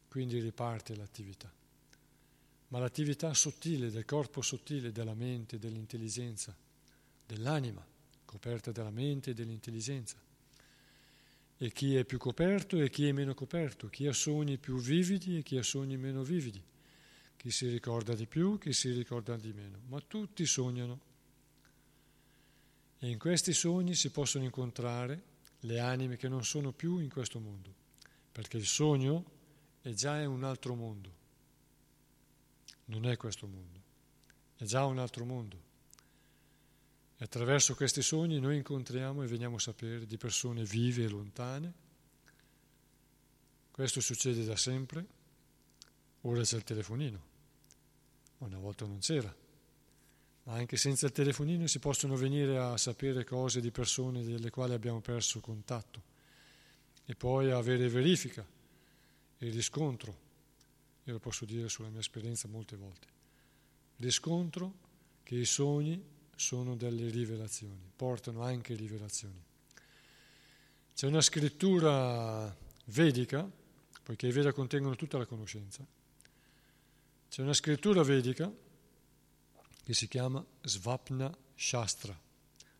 Quindi 0.07 0.39
riparte 0.39 0.95
l'attività. 0.95 1.51
Ma 2.69 2.79
l'attività 2.79 3.33
sottile 3.33 3.91
del 3.91 4.05
corpo 4.05 4.41
sottile, 4.41 4.91
della 4.91 5.13
mente, 5.13 5.59
dell'intelligenza, 5.59 6.55
dell'anima, 7.25 7.85
coperta 8.25 8.71
dalla 8.71 8.91
mente 8.91 9.31
e 9.31 9.33
dell'intelligenza. 9.33 10.17
E 11.57 11.71
chi 11.71 11.95
è 11.95 12.05
più 12.05 12.17
coperto 12.17 12.79
e 12.79 12.89
chi 12.89 13.07
è 13.07 13.11
meno 13.11 13.33
coperto, 13.33 13.89
chi 13.89 14.07
ha 14.07 14.13
sogni 14.13 14.57
più 14.57 14.79
vividi 14.79 15.37
e 15.37 15.43
chi 15.43 15.57
ha 15.57 15.63
sogni 15.63 15.97
meno 15.97 16.23
vividi, 16.23 16.63
chi 17.35 17.51
si 17.51 17.67
ricorda 17.69 18.13
di 18.13 18.27
più, 18.27 18.57
chi 18.57 18.71
si 18.71 18.91
ricorda 18.91 19.35
di 19.35 19.51
meno, 19.51 19.79
ma 19.87 19.99
tutti 19.99 20.45
sognano. 20.45 20.99
E 22.99 23.09
in 23.09 23.17
questi 23.17 23.51
sogni 23.53 23.95
si 23.95 24.09
possono 24.11 24.43
incontrare 24.43 25.23
le 25.61 25.79
anime 25.79 26.17
che 26.17 26.27
non 26.29 26.45
sono 26.45 26.71
più 26.71 26.99
in 26.99 27.09
questo 27.09 27.39
mondo, 27.39 27.73
perché 28.31 28.57
il 28.57 28.65
sogno 28.65 29.25
è 29.81 29.91
già 29.91 30.25
un 30.27 30.43
altro 30.43 30.75
mondo, 30.75 31.18
non 32.89 33.05
è 33.05 33.17
questo 33.17 33.47
mondo, 33.47 33.81
è 34.55 34.63
già 34.65 34.85
un 34.85 34.99
altro 34.99 35.25
mondo. 35.25 35.67
E 37.17 37.23
attraverso 37.23 37.75
questi 37.75 38.01
sogni 38.01 38.39
noi 38.39 38.57
incontriamo 38.57 39.23
e 39.23 39.27
veniamo 39.27 39.57
a 39.57 39.59
sapere 39.59 40.05
di 40.05 40.17
persone 40.17 40.63
vive 40.63 41.03
e 41.03 41.09
lontane. 41.09 41.73
Questo 43.71 43.99
succede 43.99 44.45
da 44.45 44.55
sempre. 44.55 45.05
Ora 46.21 46.41
c'è 46.41 46.55
il 46.55 46.63
telefonino, 46.63 47.21
una 48.39 48.57
volta 48.57 48.85
non 48.85 48.99
c'era. 48.99 49.33
Ma 50.43 50.53
anche 50.53 50.77
senza 50.77 51.05
il 51.05 51.11
telefonino 51.11 51.67
si 51.67 51.79
possono 51.79 52.15
venire 52.15 52.57
a 52.57 52.75
sapere 52.77 53.23
cose 53.23 53.61
di 53.61 53.71
persone 53.71 54.23
delle 54.23 54.49
quali 54.49 54.73
abbiamo 54.73 54.99
perso 54.99 55.39
contatto 55.41 56.01
e 57.05 57.15
poi 57.15 57.51
avere 57.51 57.87
verifica 57.89 58.45
e 59.37 59.49
riscontro. 59.49 60.27
Io 61.09 61.15
lo 61.15 61.21
posso 61.21 61.45
dire 61.45 61.67
sulla 61.69 61.89
mia 61.89 62.01
esperienza 62.01 62.47
molte 62.47 62.75
volte. 62.75 63.07
Riscontro 63.95 64.73
che 65.23 65.33
i 65.33 65.45
sogni 65.45 65.99
sono 66.35 66.75
delle 66.75 67.09
rivelazioni, 67.09 67.91
portano 67.95 68.43
anche 68.43 68.75
rivelazioni. 68.75 69.43
C'è 70.93 71.07
una 71.07 71.21
scrittura 71.21 72.55
vedica, 72.85 73.49
poiché 74.03 74.27
i 74.27 74.31
Veda 74.31 74.53
contengono 74.53 74.95
tutta 74.95 75.17
la 75.17 75.25
conoscenza, 75.25 75.83
c'è 77.27 77.41
una 77.41 77.53
scrittura 77.53 78.03
vedica 78.03 78.53
che 79.83 79.93
si 79.95 80.07
chiama 80.07 80.45
Svapna 80.61 81.35
Shastra. 81.55 82.17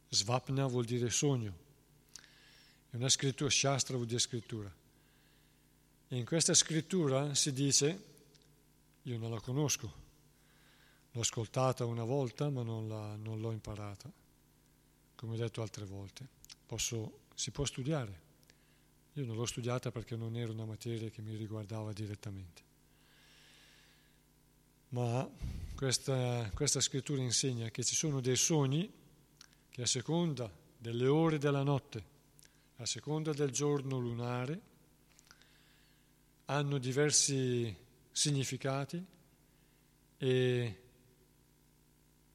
Svapna 0.08 0.68
vuol 0.68 0.86
dire 0.86 1.10
sogno, 1.10 1.58
è 2.92 2.96
una 2.96 3.10
scrittura, 3.10 3.50
Shastra 3.50 3.96
vuol 3.96 4.08
dire 4.08 4.20
scrittura. 4.20 4.72
E 6.12 6.16
in 6.16 6.26
questa 6.26 6.54
scrittura 6.54 7.34
si 7.34 7.54
dice, 7.54 8.09
io 9.04 9.18
non 9.18 9.32
la 9.32 9.40
conosco, 9.40 10.08
L'ho 11.14 11.22
ascoltata 11.22 11.86
una 11.86 12.04
volta 12.04 12.50
ma 12.50 12.62
non, 12.62 12.88
la, 12.88 13.16
non 13.16 13.40
l'ho 13.40 13.52
imparata, 13.52 14.12
come 15.16 15.34
ho 15.34 15.38
detto 15.38 15.62
altre 15.62 15.86
volte. 15.86 16.28
Posso, 16.66 17.22
si 17.34 17.50
può 17.50 17.66
studiare. 17.66 18.28
Io 19.14 19.26
non 19.26 19.36
l'ho 19.36 19.46
studiata 19.46 19.92
perché 19.92 20.16
non 20.16 20.38
era 20.38 20.52
una 20.52 20.66
materia 20.66 21.10
che 21.10 21.22
mi 21.22 21.36
riguardava 21.36 21.92
direttamente. 21.94 22.68
Ma 24.90 25.28
questa, 25.76 26.50
questa 26.54 26.80
scrittura 26.80 27.22
insegna 27.22 27.70
che 27.70 27.84
ci 27.84 27.96
sono 27.96 28.22
dei 28.22 28.36
sogni 28.36 28.92
che 29.70 29.82
a 29.82 29.88
seconda 29.88 30.52
delle 30.78 31.08
ore 31.08 31.40
della 31.40 31.64
notte, 31.64 32.04
a 32.78 32.86
seconda 32.86 33.34
del 33.34 33.50
giorno 33.50 33.98
lunare, 33.98 34.62
hanno 36.46 36.78
diversi 36.78 37.76
significati 38.20 39.02
e 40.18 40.82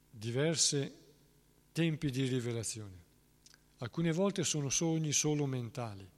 diversi 0.08 0.90
tempi 1.72 2.10
di 2.10 2.26
rivelazione. 2.26 3.02
Alcune 3.80 4.10
volte 4.12 4.44
sono 4.44 4.70
sogni 4.70 5.12
solo 5.12 5.44
mentali, 5.44 6.08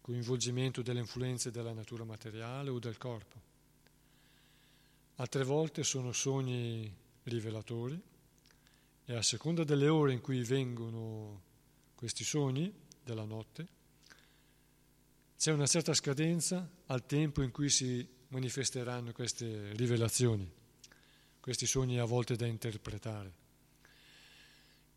coinvolgimento 0.00 0.80
delle 0.80 1.00
influenze 1.00 1.50
della 1.50 1.74
natura 1.74 2.04
materiale 2.04 2.70
o 2.70 2.78
del 2.78 2.96
corpo. 2.96 3.42
Altre 5.16 5.44
volte 5.44 5.84
sono 5.84 6.12
sogni 6.12 6.90
rivelatori 7.24 8.00
e 9.04 9.14
a 9.14 9.20
seconda 9.20 9.64
delle 9.64 9.88
ore 9.88 10.14
in 10.14 10.22
cui 10.22 10.42
vengono 10.44 11.42
questi 11.94 12.24
sogni 12.24 12.72
della 13.02 13.24
notte, 13.24 13.68
c'è 15.36 15.52
una 15.52 15.66
certa 15.66 15.92
scadenza 15.92 16.66
al 16.86 17.04
tempo 17.04 17.42
in 17.42 17.50
cui 17.50 17.68
si 17.68 18.13
manifesteranno 18.28 19.12
queste 19.12 19.72
rivelazioni 19.74 20.62
questi 21.44 21.66
sogni 21.66 21.98
a 21.98 22.06
volte 22.06 22.36
da 22.36 22.46
interpretare. 22.46 23.30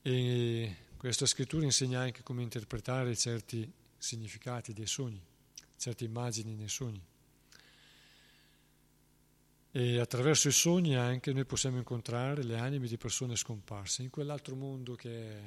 E 0.02 0.76
questa 0.96 1.26
scrittura 1.26 1.66
insegna 1.66 2.00
anche 2.00 2.24
come 2.24 2.42
interpretare 2.42 3.18
certi 3.18 3.70
significati 3.98 4.72
dei 4.72 4.88
sogni, 4.88 5.22
certe 5.76 6.06
immagini 6.06 6.56
nei 6.56 6.70
sogni. 6.70 7.04
E 9.72 10.00
attraverso 10.00 10.48
i 10.48 10.54
sogni 10.54 10.96
anche 10.96 11.34
noi 11.34 11.44
possiamo 11.44 11.80
incontrare 11.80 12.42
le 12.44 12.58
anime 12.58 12.88
di 12.88 12.96
persone 12.96 13.36
scomparse 13.36 14.04
in 14.04 14.10
quell'altro 14.10 14.56
mondo 14.56 14.96
che 14.96 15.30
è, 15.30 15.42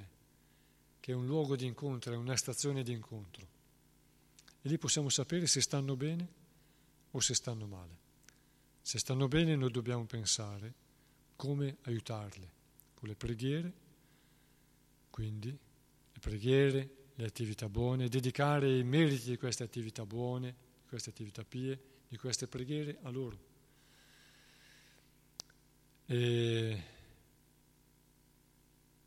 che 1.00 1.12
è 1.12 1.14
un 1.14 1.24
luogo 1.24 1.56
di 1.56 1.64
incontro, 1.64 2.12
è 2.12 2.16
una 2.16 2.36
stazione 2.36 2.82
di 2.82 2.92
incontro. 2.92 3.48
E 4.60 4.68
lì 4.68 4.76
possiamo 4.76 5.08
sapere 5.08 5.46
se 5.46 5.62
stanno 5.62 5.96
bene 5.96 6.28
o 7.10 7.20
se 7.20 7.34
stanno 7.34 7.66
male. 7.66 7.98
Se 8.80 8.98
stanno 8.98 9.28
bene 9.28 9.56
noi 9.56 9.70
dobbiamo 9.70 10.04
pensare 10.04 10.74
come 11.36 11.78
aiutarle 11.82 12.58
con 12.94 13.08
le 13.08 13.14
preghiere, 13.14 13.72
quindi 15.10 15.48
le 15.48 16.18
preghiere, 16.20 16.90
le 17.14 17.24
attività 17.24 17.68
buone, 17.68 18.08
dedicare 18.08 18.78
i 18.78 18.84
meriti 18.84 19.30
di 19.30 19.36
queste 19.36 19.62
attività 19.62 20.04
buone, 20.04 20.54
di 20.82 20.88
queste 20.88 21.10
attività 21.10 21.44
pie, 21.44 21.80
di 22.08 22.16
queste 22.16 22.46
preghiere 22.46 22.98
a 23.02 23.10
loro. 23.10 23.48
E 26.06 26.82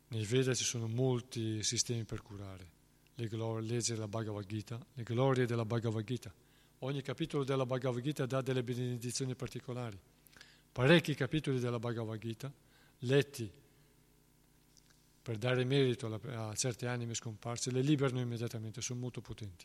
nei 0.08 0.24
Veda 0.24 0.54
ci 0.54 0.64
sono 0.64 0.86
molti 0.86 1.62
sistemi 1.62 2.04
per 2.04 2.22
curare. 2.22 2.72
Le 3.16 3.28
glorie, 3.28 3.68
leggere 3.68 3.98
la 3.98 4.08
Bhagavad 4.08 4.46
Gita, 4.46 4.84
le 4.94 5.02
glorie 5.02 5.46
della 5.46 5.64
Bhagavad 5.64 6.04
Gita. 6.04 6.34
Ogni 6.84 7.00
capitolo 7.00 7.44
della 7.44 7.64
Bhagavad 7.64 8.02
Gita 8.02 8.26
dà 8.26 8.42
delle 8.42 8.62
benedizioni 8.62 9.34
particolari 9.34 9.98
parecchi 10.70 11.14
capitoli 11.14 11.58
della 11.58 11.78
Bhagavad 11.78 12.18
Gita, 12.18 12.52
letti 12.98 13.50
per 15.22 15.38
dare 15.38 15.64
merito 15.64 16.12
a 16.12 16.54
certe 16.54 16.86
anime 16.86 17.14
scomparse, 17.14 17.70
le 17.70 17.80
liberano 17.80 18.20
immediatamente, 18.20 18.82
sono 18.82 19.00
molto 19.00 19.22
potenti. 19.22 19.64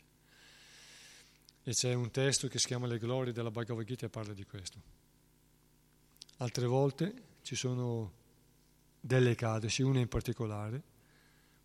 E 1.62 1.72
c'è 1.72 1.92
un 1.92 2.10
testo 2.10 2.48
che 2.48 2.58
si 2.58 2.68
chiama 2.68 2.86
Le 2.86 2.98
glorie 2.98 3.34
della 3.34 3.50
Bhagavad 3.50 3.84
Gita 3.84 4.06
e 4.06 4.08
parla 4.08 4.32
di 4.32 4.44
questo. 4.44 4.80
Altre 6.38 6.66
volte 6.66 7.14
ci 7.42 7.54
sono 7.54 8.12
delle 8.98 9.32
Ekadashi, 9.32 9.82
una 9.82 10.00
in 10.00 10.08
particolare, 10.08 10.82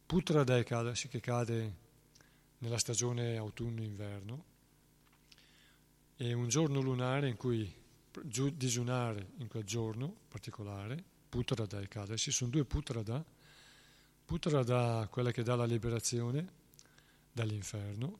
Putra 0.06 0.44
da 0.44 0.58
Ekadashi 0.58 1.08
che 1.08 1.22
cade 1.22 1.76
nella 2.58 2.78
stagione 2.78 3.38
autunno-inverno, 3.38 4.54
e 6.18 6.34
un 6.34 6.48
giorno 6.48 6.82
lunare 6.82 7.30
in 7.30 7.38
cui 7.38 7.74
digiunare 8.54 9.32
in 9.38 9.48
quel 9.48 9.64
giorno 9.64 10.16
particolare, 10.28 11.04
Putrada 11.30 11.82
e 11.82 11.88
Kadasi, 11.88 12.32
sono 12.32 12.50
due 12.50 12.66
Putrada 12.66 13.24
Putra 14.26 14.64
dà 14.64 15.08
quella 15.12 15.30
che 15.30 15.44
dà 15.44 15.56
la 15.56 15.66
liberazione 15.66 16.64
dall'inferno, 17.32 18.20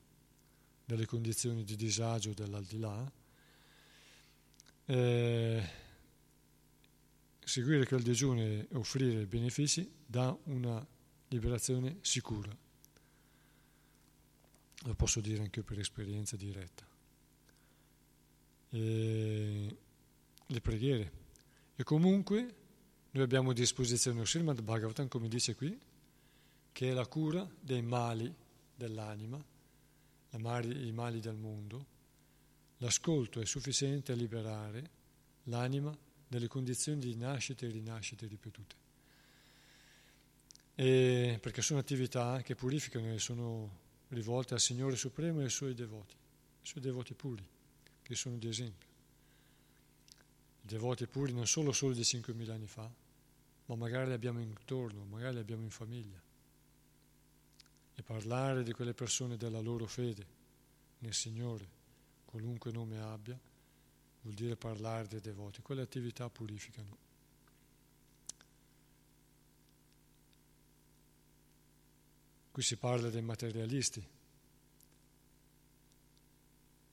dalle 0.84 1.04
condizioni 1.04 1.64
di 1.64 1.74
disagio 1.74 2.32
dell'aldilà. 2.32 3.12
Eh, 4.84 5.70
seguire 7.40 7.86
quel 7.86 8.02
digiuno 8.02 8.40
e 8.40 8.68
offrire 8.74 9.26
benefici 9.26 9.90
dà 10.06 10.36
una 10.44 10.86
liberazione 11.28 11.98
sicura. 12.02 12.56
Lo 14.84 14.94
posso 14.94 15.20
dire 15.20 15.42
anche 15.42 15.64
per 15.64 15.80
esperienza 15.80 16.36
diretta. 16.36 16.85
E 18.70 19.76
le 20.46 20.60
preghiere. 20.60 21.12
E 21.74 21.82
comunque 21.82 22.54
noi 23.10 23.22
abbiamo 23.22 23.50
a 23.50 23.54
disposizione 23.54 24.20
il 24.20 24.26
Srimad 24.26 24.60
Bhagavatam, 24.62 25.08
come 25.08 25.28
dice 25.28 25.54
qui, 25.54 25.78
che 26.72 26.90
è 26.90 26.92
la 26.92 27.06
cura 27.06 27.48
dei 27.60 27.82
mali 27.82 28.32
dell'anima, 28.74 29.42
i 30.32 30.92
mali 30.92 31.20
del 31.20 31.36
mondo. 31.36 31.86
L'ascolto 32.78 33.40
è 33.40 33.46
sufficiente 33.46 34.12
a 34.12 34.14
liberare 34.14 34.90
l'anima 35.44 35.96
delle 36.28 36.48
condizioni 36.48 37.00
di 37.00 37.16
nascite 37.16 37.66
e 37.66 37.70
rinascite 37.70 38.26
ripetute. 38.26 38.74
E 40.74 41.38
perché 41.40 41.62
sono 41.62 41.78
attività 41.80 42.42
che 42.42 42.54
purificano 42.54 43.10
e 43.12 43.18
sono 43.18 43.84
rivolte 44.08 44.52
al 44.52 44.60
Signore 44.60 44.96
Supremo 44.96 45.40
e 45.40 45.44
ai 45.44 45.50
Suoi 45.50 45.72
devoti, 45.72 46.14
ai 46.14 46.66
Suoi 46.66 46.82
devoti 46.82 47.14
puri, 47.14 47.42
che 48.06 48.14
sono 48.14 48.36
di 48.36 48.46
esempio. 48.46 48.86
I 50.62 50.66
devoti 50.66 51.06
puri 51.08 51.32
non 51.32 51.46
solo 51.46 51.72
solo 51.72 51.92
di 51.92 52.02
5.000 52.02 52.50
anni 52.50 52.68
fa, 52.68 52.88
ma 53.66 53.74
magari 53.74 54.06
li 54.06 54.12
abbiamo 54.12 54.40
intorno, 54.40 55.04
magari 55.04 55.34
li 55.34 55.40
abbiamo 55.40 55.64
in 55.64 55.70
famiglia. 55.70 56.22
E 57.94 58.02
parlare 58.02 58.62
di 58.62 58.72
quelle 58.72 58.94
persone 58.94 59.36
della 59.36 59.60
loro 59.60 59.86
fede 59.86 60.26
nel 60.98 61.14
Signore, 61.14 61.66
qualunque 62.26 62.70
nome 62.70 63.00
abbia, 63.00 63.38
vuol 64.22 64.34
dire 64.34 64.54
parlare 64.54 65.08
dei 65.08 65.20
devoti. 65.20 65.60
Quelle 65.62 65.82
attività 65.82 66.28
purificano. 66.28 67.04
Qui 72.52 72.62
si 72.62 72.76
parla 72.76 73.10
dei 73.10 73.22
materialisti. 73.22 74.06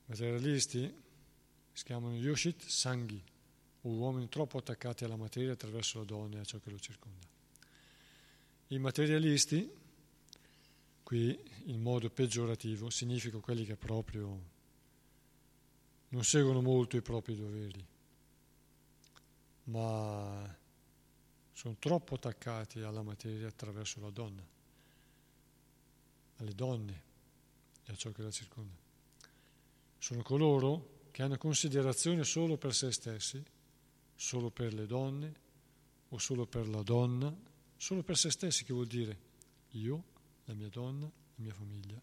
Materialisti 0.06 1.02
si 1.74 1.82
chiamano 1.82 2.14
Yoshit 2.14 2.64
Sanghi, 2.64 3.20
uomini 3.82 4.28
troppo 4.28 4.58
attaccati 4.58 5.04
alla 5.04 5.16
materia 5.16 5.52
attraverso 5.52 5.98
la 5.98 6.04
donna 6.04 6.36
e 6.36 6.40
a 6.40 6.44
ciò 6.44 6.60
che 6.60 6.70
lo 6.70 6.78
circonda. 6.78 7.26
I 8.68 8.78
materialisti, 8.78 9.68
qui 11.02 11.36
in 11.64 11.82
modo 11.82 12.08
peggiorativo, 12.10 12.90
significa 12.90 13.38
quelli 13.38 13.64
che 13.64 13.74
proprio 13.74 14.52
non 16.10 16.22
seguono 16.22 16.62
molto 16.62 16.96
i 16.96 17.02
propri 17.02 17.34
doveri, 17.34 17.84
ma 19.64 20.56
sono 21.52 21.76
troppo 21.80 22.14
attaccati 22.14 22.82
alla 22.82 23.02
materia 23.02 23.48
attraverso 23.48 24.00
la 24.00 24.10
donna, 24.10 24.46
alle 26.36 26.54
donne 26.54 27.02
e 27.84 27.92
a 27.92 27.96
ciò 27.96 28.12
che 28.12 28.22
la 28.22 28.30
circonda. 28.30 28.76
Sono 29.98 30.22
coloro 30.22 30.93
che 31.14 31.22
hanno 31.22 31.38
considerazione 31.38 32.24
solo 32.24 32.56
per 32.56 32.74
se 32.74 32.90
stessi, 32.90 33.40
solo 34.16 34.50
per 34.50 34.74
le 34.74 34.84
donne 34.84 35.34
o 36.08 36.18
solo 36.18 36.44
per 36.44 36.66
la 36.66 36.82
donna, 36.82 37.32
solo 37.76 38.02
per 38.02 38.16
se 38.16 38.32
stessi, 38.32 38.64
che 38.64 38.72
vuol 38.72 38.88
dire 38.88 39.16
io, 39.74 40.02
la 40.46 40.54
mia 40.54 40.68
donna, 40.68 41.04
la 41.04 41.10
mia 41.36 41.54
famiglia 41.54 42.02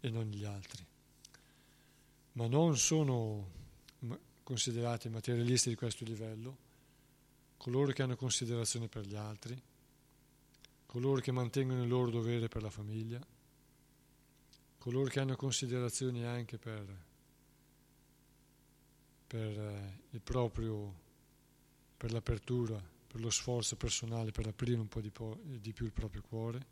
e 0.00 0.08
non 0.08 0.24
gli 0.24 0.42
altri. 0.42 0.82
Ma 2.32 2.46
non 2.46 2.78
sono 2.78 3.50
considerati 4.42 5.10
materialisti 5.10 5.68
di 5.68 5.74
questo 5.74 6.06
livello, 6.06 6.56
coloro 7.58 7.92
che 7.92 8.02
hanno 8.02 8.16
considerazione 8.16 8.88
per 8.88 9.04
gli 9.04 9.16
altri, 9.16 9.62
coloro 10.86 11.20
che 11.20 11.30
mantengono 11.30 11.82
il 11.82 11.88
loro 11.90 12.08
dovere 12.08 12.48
per 12.48 12.62
la 12.62 12.70
famiglia, 12.70 13.20
coloro 14.78 15.10
che 15.10 15.20
hanno 15.20 15.36
considerazioni 15.36 16.24
anche 16.24 16.56
per, 16.56 17.10
per 19.32 19.58
eh, 20.12 20.18
proprio, 20.18 20.94
per 21.96 22.12
l'apertura, 22.12 22.78
per 23.06 23.18
lo 23.18 23.30
sforzo 23.30 23.76
personale, 23.76 24.30
per 24.30 24.46
aprire 24.46 24.78
un 24.78 24.88
po' 24.88 25.00
di, 25.00 25.08
po- 25.08 25.40
di 25.42 25.72
più 25.72 25.86
il 25.86 25.92
proprio 25.92 26.20
cuore, 26.20 26.66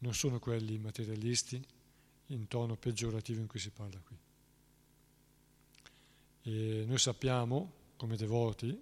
non 0.00 0.12
sono 0.12 0.38
quelli 0.38 0.76
materialisti 0.76 1.64
in 2.26 2.46
tono 2.46 2.76
peggiorativo 2.76 3.40
in 3.40 3.46
cui 3.46 3.58
si 3.58 3.70
parla 3.70 3.98
qui. 4.00 4.16
E 6.42 6.84
noi 6.86 6.98
sappiamo, 6.98 7.72
come 7.96 8.16
devoti 8.16 8.78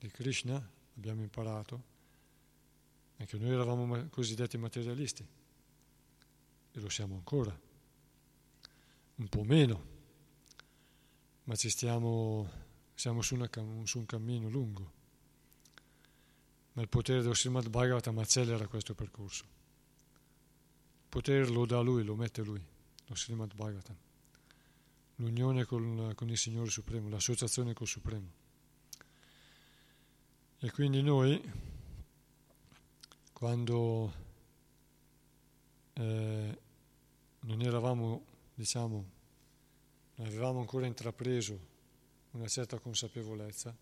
di 0.00 0.08
Krishna, 0.08 0.60
abbiamo 0.96 1.22
imparato, 1.22 1.82
anche 3.18 3.38
noi 3.38 3.50
eravamo 3.50 4.08
cosiddetti 4.08 4.58
materialisti 4.58 5.24
e 6.72 6.80
lo 6.80 6.88
siamo 6.88 7.14
ancora, 7.14 7.56
un 9.14 9.28
po' 9.28 9.44
meno, 9.44 9.93
ma 11.44 11.54
ci 11.56 11.70
stiamo, 11.70 12.50
siamo 12.94 13.22
su, 13.22 13.34
una, 13.34 13.48
su 13.84 13.98
un 13.98 14.06
cammino 14.06 14.48
lungo. 14.48 14.92
Ma 16.72 16.82
il 16.82 16.88
potere 16.88 17.20
dello 17.20 17.34
Srimad 17.34 17.68
Bhagavatam 17.68 18.18
accelera 18.18 18.66
questo 18.66 18.94
percorso. 18.94 19.44
Il 19.44 21.08
potere 21.08 21.46
lo 21.46 21.66
dà 21.66 21.80
lui, 21.80 22.02
lo 22.02 22.16
mette 22.16 22.42
lui, 22.42 22.62
lo 23.06 23.14
Srimad 23.14 23.54
Bhagavatam 23.54 23.96
l'unione 25.16 25.64
con, 25.64 26.12
con 26.14 26.28
il 26.28 26.38
Signore 26.38 26.70
Supremo, 26.70 27.08
l'associazione 27.08 27.72
col 27.72 27.86
Supremo. 27.86 28.42
E 30.58 30.70
quindi 30.70 31.02
noi, 31.02 31.40
quando 33.32 34.12
eh, 35.92 36.58
non 37.40 37.60
eravamo, 37.60 38.24
diciamo, 38.54 39.12
non 40.16 40.26
avevamo 40.26 40.60
ancora 40.60 40.86
intrapreso 40.86 41.72
una 42.32 42.48
certa 42.48 42.78
consapevolezza, 42.78 43.76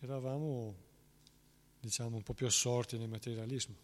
eravamo, 0.00 0.74
diciamo, 1.80 2.16
un 2.16 2.22
po' 2.22 2.34
più 2.34 2.46
assorti 2.46 2.98
nel 2.98 3.08
materialismo. 3.08 3.74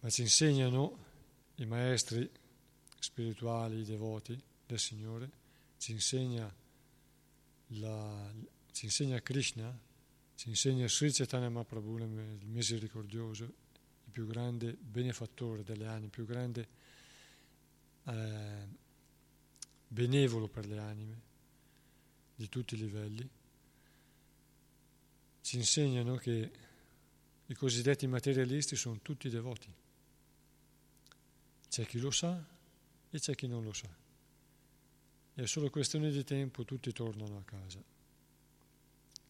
Ma 0.00 0.08
ci 0.08 0.22
insegnano 0.22 1.08
i 1.56 1.66
maestri 1.66 2.30
spirituali, 2.98 3.84
devoti 3.84 4.40
del 4.66 4.78
Signore, 4.78 5.30
ci 5.78 5.92
insegna, 5.92 6.52
la, 7.68 8.32
ci 8.72 8.86
insegna 8.86 9.20
Krishna, 9.20 9.78
ci 10.34 10.48
insegna 10.48 10.88
Sri 10.88 11.12
Chaitanya 11.12 11.50
Mahaprabhu, 11.50 11.98
il 11.98 12.46
misericordioso, 12.46 13.44
il 13.44 14.10
più 14.10 14.26
grande 14.26 14.72
benefattore 14.72 15.62
delle 15.62 15.86
anime, 15.86 16.06
il 16.06 16.10
più 16.10 16.24
grande 16.24 16.68
eh, 18.04 18.68
benevolo 19.92 20.46
per 20.46 20.66
le 20.66 20.78
anime 20.78 21.20
di 22.36 22.48
tutti 22.48 22.74
i 22.74 22.78
livelli, 22.78 23.28
ci 25.40 25.56
insegnano 25.56 26.14
che 26.14 26.50
i 27.44 27.54
cosiddetti 27.54 28.06
materialisti 28.06 28.76
sono 28.76 29.00
tutti 29.02 29.28
devoti. 29.28 29.68
C'è 31.68 31.84
chi 31.86 31.98
lo 31.98 32.12
sa 32.12 32.40
e 33.10 33.18
c'è 33.18 33.34
chi 33.34 33.48
non 33.48 33.64
lo 33.64 33.72
sa. 33.72 33.88
È 35.34 35.46
solo 35.46 35.70
questione 35.70 36.12
di 36.12 36.22
tempo, 36.22 36.64
tutti 36.64 36.92
tornano 36.92 37.38
a 37.38 37.42
casa. 37.42 37.82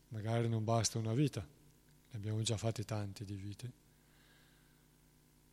Magari 0.08 0.46
non 0.48 0.62
basta 0.62 0.98
una 0.98 1.14
vita, 1.14 1.40
ne 1.40 2.16
abbiamo 2.18 2.42
già 2.42 2.58
fatte 2.58 2.84
tante 2.84 3.24
di 3.24 3.34
vite. 3.34 3.72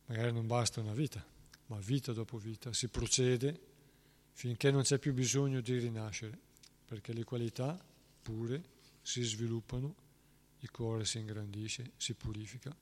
Magari 0.06 0.32
non 0.32 0.46
basta 0.46 0.80
una 0.80 0.92
vita, 0.92 1.24
ma 1.66 1.78
vita 1.78 2.12
dopo 2.12 2.36
vita 2.36 2.74
si 2.74 2.88
procede 2.88 3.67
finché 4.38 4.70
non 4.70 4.82
c'è 4.82 5.00
più 5.00 5.12
bisogno 5.12 5.60
di 5.60 5.76
rinascere, 5.80 6.38
perché 6.86 7.12
le 7.12 7.24
qualità 7.24 7.76
pure 8.22 8.62
si 9.02 9.20
sviluppano, 9.24 9.96
il 10.60 10.70
cuore 10.70 11.04
si 11.04 11.18
ingrandisce, 11.18 11.90
si 11.96 12.14
purifica, 12.14 12.72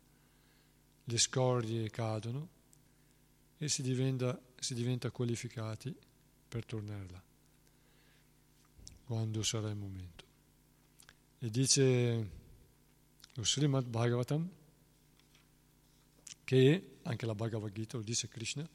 le 1.04 1.18
scorie 1.18 1.88
cadono 1.88 2.48
e 3.56 3.70
si 3.70 3.80
diventa, 3.80 4.38
si 4.58 4.74
diventa 4.74 5.10
qualificati 5.10 5.96
per 6.46 6.66
tornare 6.66 7.06
là, 7.08 7.22
quando 9.06 9.42
sarà 9.42 9.70
il 9.70 9.76
momento. 9.76 10.24
E 11.38 11.48
dice 11.48 12.30
lo 13.32 13.44
Srimad 13.44 13.86
Bhagavatam 13.86 14.50
che, 16.44 16.96
anche 17.04 17.24
la 17.24 17.34
Bhagavad 17.34 17.72
Gita 17.72 17.96
lo 17.96 18.02
dice 18.02 18.28
Krishna, 18.28 18.68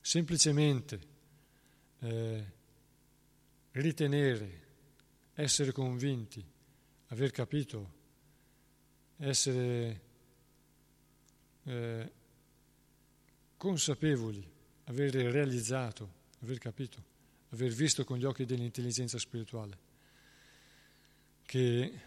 semplicemente 0.00 1.14
eh, 2.00 2.44
ritenere, 3.72 4.66
essere 5.34 5.72
convinti, 5.72 6.44
aver 7.08 7.30
capito, 7.30 7.96
essere 9.16 10.00
eh, 11.64 12.12
consapevoli, 13.56 14.46
aver 14.84 15.14
realizzato, 15.14 16.12
aver 16.42 16.58
capito, 16.58 17.04
aver 17.50 17.72
visto 17.72 18.04
con 18.04 18.18
gli 18.18 18.24
occhi 18.24 18.44
dell'intelligenza 18.44 19.18
spirituale 19.18 19.86
che 21.48 22.00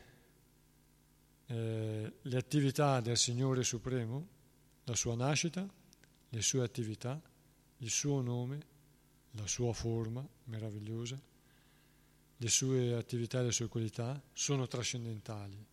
eh, 1.47 2.13
le 2.21 2.37
attività 2.37 3.01
del 3.01 3.17
Signore 3.17 3.63
Supremo, 3.63 4.27
la 4.83 4.93
sua 4.93 5.15
nascita, 5.15 5.67
le 6.29 6.41
sue 6.43 6.63
attività, 6.63 7.19
il 7.77 7.89
suo 7.89 8.21
nome, 8.21 8.59
la 9.31 9.47
sua 9.47 9.73
forma 9.73 10.27
meravigliosa, 10.45 11.19
le 12.37 12.49
sue 12.49 12.93
attività 12.95 13.39
e 13.39 13.43
le 13.43 13.51
sue 13.51 13.67
qualità 13.67 14.21
sono 14.33 14.67
trascendentali, 14.67 15.65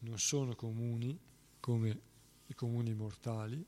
non 0.00 0.18
sono 0.18 0.54
comuni 0.54 1.18
come 1.58 2.00
i 2.46 2.54
comuni 2.54 2.94
mortali, 2.94 3.64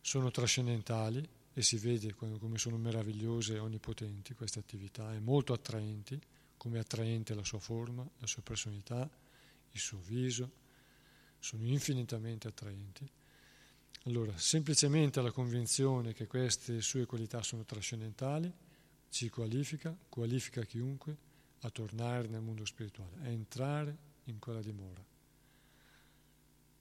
sono 0.00 0.30
trascendentali 0.30 1.26
e 1.52 1.62
si 1.62 1.78
vede 1.78 2.14
come 2.14 2.58
sono 2.58 2.76
meravigliose 2.76 3.54
e 3.54 3.58
onnipotenti 3.58 4.34
queste 4.34 4.58
attività 4.58 5.12
e 5.14 5.20
molto 5.20 5.52
attraenti 5.52 6.20
come 6.56 6.78
attraente 6.78 7.34
la 7.34 7.44
sua 7.44 7.58
forma, 7.58 8.06
la 8.18 8.26
sua 8.26 8.42
personalità, 8.42 9.08
il 9.72 9.80
suo 9.80 9.98
viso, 9.98 10.50
sono 11.38 11.64
infinitamente 11.64 12.48
attraenti. 12.48 13.08
Allora, 14.04 14.36
semplicemente 14.38 15.20
la 15.20 15.30
convinzione 15.30 16.14
che 16.14 16.26
queste 16.26 16.80
sue 16.80 17.04
qualità 17.04 17.42
sono 17.42 17.64
trascendentali 17.64 18.50
ci 19.10 19.28
qualifica, 19.28 19.94
qualifica 20.08 20.64
chiunque 20.64 21.16
a 21.60 21.70
tornare 21.70 22.26
nel 22.28 22.40
mondo 22.40 22.64
spirituale, 22.64 23.16
a 23.22 23.28
entrare 23.28 23.96
in 24.24 24.38
quella 24.38 24.62
dimora 24.62 25.04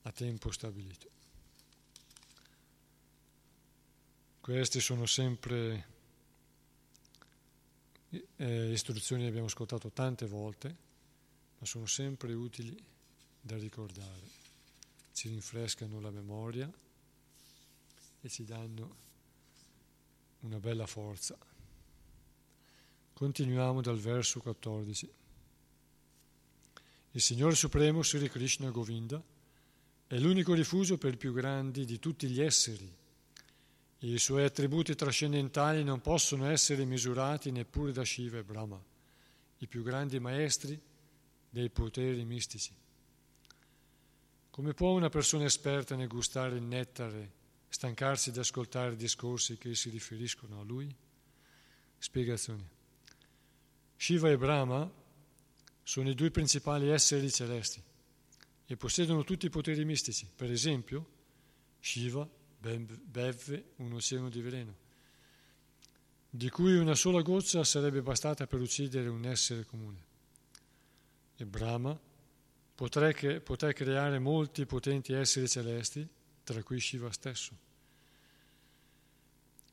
a 0.04 0.12
tempo 0.12 0.50
stabilito. 0.52 1.10
Queste 4.40 4.80
sono 4.80 5.06
sempre 5.06 5.86
eh, 8.38 8.72
istruzioni 8.72 9.24
le 9.24 9.30
abbiamo 9.30 9.48
ascoltato 9.48 9.92
tante 9.92 10.26
volte, 10.26 10.76
ma 11.60 11.66
sono 11.66 11.86
sempre 11.86 12.34
utili 12.34 12.82
da 13.42 13.58
ricordare. 13.58 14.38
Ci 15.12 15.28
rinfrescano 15.28 16.00
la 16.00 16.12
memoria 16.12 16.72
e 18.22 18.30
ci 18.30 18.44
danno 18.44 18.96
una 20.42 20.60
bella 20.60 20.86
forza. 20.86 21.38
Continuiamo 23.14 23.82
dal 23.82 24.00
verso 24.00 24.40
14. 24.40 25.14
Il 27.12 27.22
Signore 27.22 27.56
Supremo 27.56 28.04
Sri 28.04 28.30
Krishna 28.30 28.70
Govinda 28.70 29.22
è 30.08 30.18
l'unico 30.18 30.54
rifugio 30.54 30.98
per 30.98 31.14
i 31.14 31.18
più 31.18 31.34
grandi 31.34 31.86
di 31.86 32.00
tutti 32.00 32.28
gli 32.28 32.42
esseri 32.42 32.98
i 34.02 34.18
suoi 34.18 34.46
attributi 34.46 34.96
trascendentali 34.96 35.84
non 35.84 36.00
possono 36.00 36.46
essere 36.46 36.86
misurati 36.86 37.52
neppure 37.52 37.92
da 37.92 38.06
Shiva 38.06 38.38
e 38.38 38.44
Brahma, 38.44 38.82
i 39.58 39.68
più 39.68 39.84
grandi 39.84 40.20
maestri 40.22 40.80
dei 41.50 41.70
poteri 41.70 42.24
mistici. 42.24 42.74
Come 44.50 44.74
può 44.74 44.92
una 44.92 45.10
persona 45.10 45.44
esperta 45.44 45.98
nel 45.98 46.08
gustare 46.08 46.56
il 46.56 46.64
nettare 46.64 47.32
stancarsi 47.70 48.32
di 48.32 48.40
ascoltare 48.40 48.96
discorsi 48.96 49.58
che 49.58 49.76
si 49.76 49.90
riferiscono 49.90 50.60
a 50.60 50.64
lui? 50.64 50.94
Spiegazione. 51.98 52.78
Shiva 53.96 54.30
e 54.30 54.38
Brahma 54.38 54.92
sono 55.84 56.10
i 56.10 56.16
due 56.16 56.32
principali 56.32 56.90
esseri 56.90 57.32
celesti 57.32 57.82
e 58.66 58.78
possiedono 58.78 59.24
tutti 59.24 59.46
i 59.46 59.50
poteri 59.50 59.86
mistici. 59.86 60.28
Per 60.36 60.52
esempio, 60.52 61.08
Shiva 61.80 62.28
beve 62.60 63.72
un 63.78 63.94
oceano 63.94 64.30
di 64.30 64.42
veleno, 64.42 64.76
di 66.30 66.50
cui 66.50 66.78
una 66.78 66.96
sola 66.96 67.22
goccia 67.22 67.64
sarebbe 67.64 68.02
bastata 68.02 68.48
per 68.48 68.60
uccidere 68.60 69.08
un 69.10 69.26
essere 69.26 69.66
comune. 69.66 70.08
E 71.36 71.46
Brahma 71.46 72.00
potrà 72.76 73.12
creare 73.12 74.20
molti 74.20 74.66
potenti 74.66 75.14
esseri 75.14 75.48
celesti, 75.48 76.08
tra 76.54 76.64
cui 76.64 76.80
Shiva 76.80 77.12
stesso. 77.12 77.56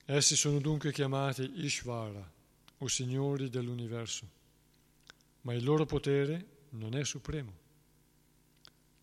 Essi 0.04 0.36
sono 0.36 0.58
dunque 0.58 0.92
chiamati 0.92 1.64
Ishvara, 1.64 2.32
o 2.78 2.88
signori 2.88 3.48
dell'universo, 3.48 4.28
ma 5.42 5.54
il 5.54 5.64
loro 5.64 5.86
potere 5.86 6.46
non 6.70 6.94
è 6.94 7.02
supremo. 7.02 7.64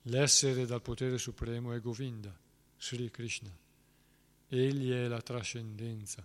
L'essere 0.03 0.67
dal 0.67 0.84
potere 0.84 1.17
supremo 1.17 1.74
è 1.74 1.80
Govinda, 1.80 2.32
Sri 2.78 3.09
Krishna. 3.09 3.51
Egli 4.49 4.91
è 4.91 5.07
la 5.07 5.21
trascendenza 5.21 6.24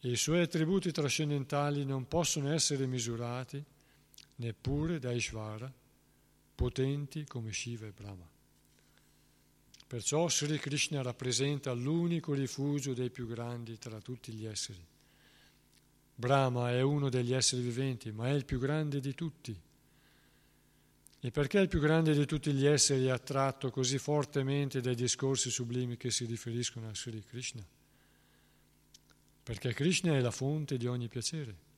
e 0.00 0.10
i 0.10 0.16
suoi 0.16 0.42
attributi 0.42 0.92
trascendentali 0.92 1.86
non 1.86 2.06
possono 2.08 2.52
essere 2.52 2.86
misurati 2.86 3.64
neppure 4.36 4.98
da 4.98 5.12
Ishvara, 5.12 5.72
potenti 6.54 7.24
come 7.24 7.52
Shiva 7.54 7.86
e 7.86 7.92
Brahma. 7.92 8.38
Perciò 9.90 10.28
Sri 10.28 10.56
Krishna 10.60 11.02
rappresenta 11.02 11.72
l'unico 11.72 12.32
rifugio 12.32 12.94
dei 12.94 13.10
più 13.10 13.26
grandi 13.26 13.76
tra 13.76 13.98
tutti 13.98 14.30
gli 14.30 14.46
esseri. 14.46 14.78
Brahma 16.14 16.70
è 16.70 16.80
uno 16.80 17.08
degli 17.08 17.34
esseri 17.34 17.60
viventi, 17.60 18.12
ma 18.12 18.28
è 18.28 18.32
il 18.32 18.44
più 18.44 18.60
grande 18.60 19.00
di 19.00 19.14
tutti 19.16 19.60
e 21.22 21.32
perché 21.32 21.58
il 21.58 21.66
più 21.66 21.80
grande 21.80 22.14
di 22.14 22.24
tutti 22.24 22.52
gli 22.52 22.66
esseri 22.66 23.06
è 23.06 23.10
attratto 23.10 23.70
così 23.70 23.98
fortemente 23.98 24.80
dai 24.80 24.94
discorsi 24.94 25.50
sublimi 25.50 25.96
che 25.96 26.12
si 26.12 26.24
riferiscono 26.24 26.88
a 26.88 26.94
Sri 26.94 27.22
Krishna? 27.22 27.66
Perché 29.42 29.74
Krishna 29.74 30.14
è 30.14 30.20
la 30.20 30.30
fonte 30.30 30.76
di 30.76 30.86
ogni 30.86 31.08
piacere. 31.08 31.68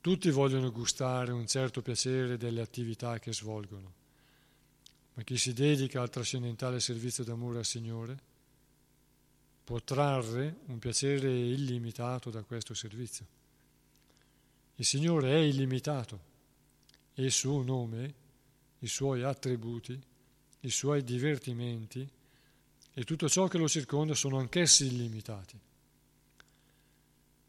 Tutti 0.00 0.30
vogliono 0.30 0.72
gustare 0.72 1.30
un 1.30 1.46
certo 1.46 1.80
piacere 1.80 2.36
delle 2.36 2.60
attività 2.60 3.20
che 3.20 3.32
svolgono, 3.32 3.92
ma 5.16 5.22
chi 5.22 5.38
si 5.38 5.54
dedica 5.54 6.02
al 6.02 6.10
trascendentale 6.10 6.78
servizio 6.78 7.24
d'amore 7.24 7.58
al 7.58 7.64
Signore 7.64 8.18
può 9.64 9.80
trarre 9.80 10.58
un 10.66 10.78
piacere 10.78 11.30
illimitato 11.30 12.28
da 12.30 12.42
questo 12.42 12.74
servizio. 12.74 13.26
Il 14.76 14.84
Signore 14.84 15.30
è 15.30 15.38
illimitato 15.38 16.20
e 17.14 17.24
il 17.24 17.32
suo 17.32 17.62
nome, 17.62 18.14
i 18.80 18.86
suoi 18.86 19.22
attributi, 19.22 19.98
i 20.60 20.70
suoi 20.70 21.02
divertimenti 21.02 22.06
e 22.92 23.04
tutto 23.04 23.26
ciò 23.28 23.48
che 23.48 23.56
lo 23.56 23.68
circonda 23.68 24.14
sono 24.14 24.38
anch'essi 24.38 24.86
illimitati. 24.86 25.58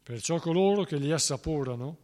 Perciò 0.02 0.40
coloro 0.40 0.84
che 0.84 0.96
li 0.96 1.12
assaporano 1.12 1.96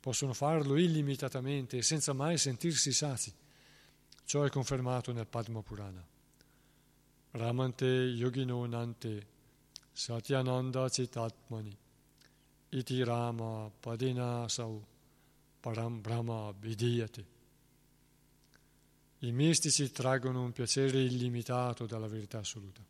possono 0.00 0.34
farlo 0.34 0.76
illimitatamente 0.76 1.78
e 1.78 1.82
senza 1.82 2.12
mai 2.12 2.36
sentirsi 2.36 2.92
sazi. 2.92 3.32
Ciò 4.26 4.42
è 4.42 4.50
confermato 4.50 5.12
nel 5.12 5.28
Padma 5.28 5.62
Purana. 5.62 6.04
Ramante 7.30 7.86
yogino 7.86 8.66
nante 8.66 9.26
satyananda 9.92 10.88
citatmani 10.88 11.76
iti 12.70 13.04
rama 13.04 13.70
padena 13.78 14.48
sau 14.48 14.84
param 15.60 16.00
brahma 16.00 16.52
vidiyate. 16.58 17.24
I 19.20 19.30
mistici 19.30 19.92
traggono 19.92 20.42
un 20.42 20.50
piacere 20.50 21.00
illimitato 21.00 21.86
dalla 21.86 22.08
verità 22.08 22.38
assoluta. 22.38 22.82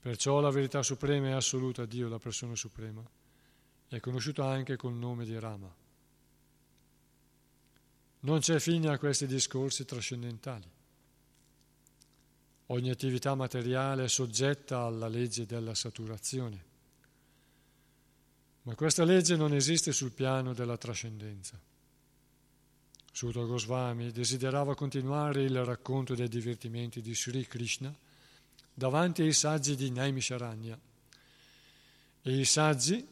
Perciò 0.00 0.40
la 0.40 0.50
verità 0.50 0.82
suprema 0.82 1.28
e 1.28 1.32
assoluta, 1.34 1.86
Dio, 1.86 2.08
la 2.08 2.18
persona 2.18 2.56
suprema, 2.56 3.08
è 3.86 4.00
conosciuta 4.00 4.44
anche 4.44 4.74
col 4.74 4.94
nome 4.94 5.24
di 5.24 5.38
Rama. 5.38 5.72
Non 8.20 8.40
c'è 8.40 8.58
fine 8.58 8.88
a 8.88 8.98
questi 8.98 9.26
discorsi 9.26 9.84
trascendentali. 9.84 10.68
Ogni 12.66 12.90
attività 12.90 13.34
materiale 13.34 14.04
è 14.04 14.08
soggetta 14.08 14.80
alla 14.80 15.08
legge 15.08 15.46
della 15.46 15.74
saturazione. 15.74 16.64
Ma 18.62 18.74
questa 18.74 19.04
legge 19.04 19.36
non 19.36 19.54
esiste 19.54 19.92
sul 19.92 20.12
piano 20.12 20.52
della 20.52 20.76
trascendenza. 20.76 21.58
Sutta 23.10 23.40
Goswami 23.40 24.12
desiderava 24.12 24.74
continuare 24.74 25.42
il 25.42 25.64
racconto 25.64 26.14
dei 26.14 26.28
divertimenti 26.28 27.00
di 27.00 27.14
Sri 27.14 27.46
Krishna 27.46 27.92
davanti 28.74 29.22
ai 29.22 29.32
saggi 29.32 29.74
di 29.74 29.90
Naimisharanya 29.90 30.78
e 32.22 32.38
i 32.38 32.44
saggi 32.44 33.04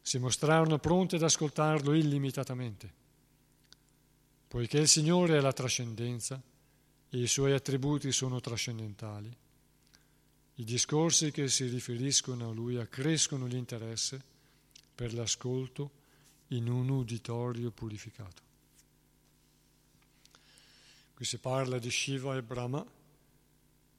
si 0.00 0.18
mostrarono 0.18 0.78
pronti 0.78 1.16
ad 1.16 1.22
ascoltarlo 1.22 1.92
illimitatamente. 1.92 3.02
Poiché 4.54 4.78
il 4.78 4.86
Signore 4.86 5.36
è 5.36 5.40
la 5.40 5.52
trascendenza 5.52 6.40
e 7.10 7.18
i 7.18 7.26
suoi 7.26 7.54
attributi 7.54 8.12
sono 8.12 8.38
trascendentali, 8.38 9.36
i 10.54 10.62
discorsi 10.62 11.32
che 11.32 11.48
si 11.48 11.66
riferiscono 11.66 12.48
a 12.48 12.52
Lui 12.52 12.76
accrescono 12.76 13.46
l'interesse 13.46 14.22
per 14.94 15.12
l'ascolto 15.12 15.90
in 16.50 16.68
un 16.68 16.88
uditorio 16.88 17.72
purificato. 17.72 18.42
Qui 21.14 21.24
si 21.24 21.38
parla 21.38 21.80
di 21.80 21.90
Shiva 21.90 22.36
e 22.36 22.42
Brahma 22.44 22.86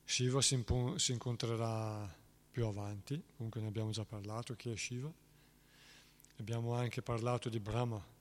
Shiva 0.06 0.42
si, 0.42 0.54
impo- 0.54 0.98
si 0.98 1.12
incontrerà 1.12 2.10
più 2.50 2.66
avanti, 2.66 3.22
comunque 3.36 3.60
ne 3.60 3.68
abbiamo 3.68 3.92
già 3.92 4.06
parlato, 4.06 4.56
chi 4.56 4.70
è 4.70 4.78
Shiva. 4.78 5.12
Abbiamo 6.38 6.76
anche 6.76 7.02
parlato 7.02 7.50
di 7.50 7.60
Brahma 7.60 8.15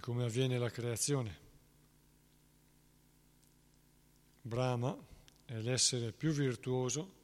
e 0.00 0.02
come 0.02 0.24
avviene 0.24 0.56
la 0.56 0.70
creazione. 0.70 1.48
Brahma 4.40 4.96
è 5.44 5.60
l'essere 5.60 6.10
più 6.10 6.32
virtuoso 6.32 7.18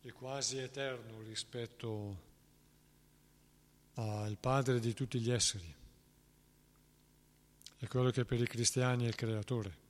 e 0.00 0.12
quasi 0.12 0.58
eterno 0.58 1.20
rispetto 1.22 2.22
al 3.94 4.36
padre 4.38 4.78
di 4.78 4.94
tutti 4.94 5.18
gli 5.18 5.32
esseri. 5.32 5.74
È 7.76 7.86
quello 7.88 8.10
che 8.10 8.24
per 8.24 8.40
i 8.40 8.46
cristiani 8.46 9.04
è 9.04 9.08
il 9.08 9.16
creatore. 9.16 9.82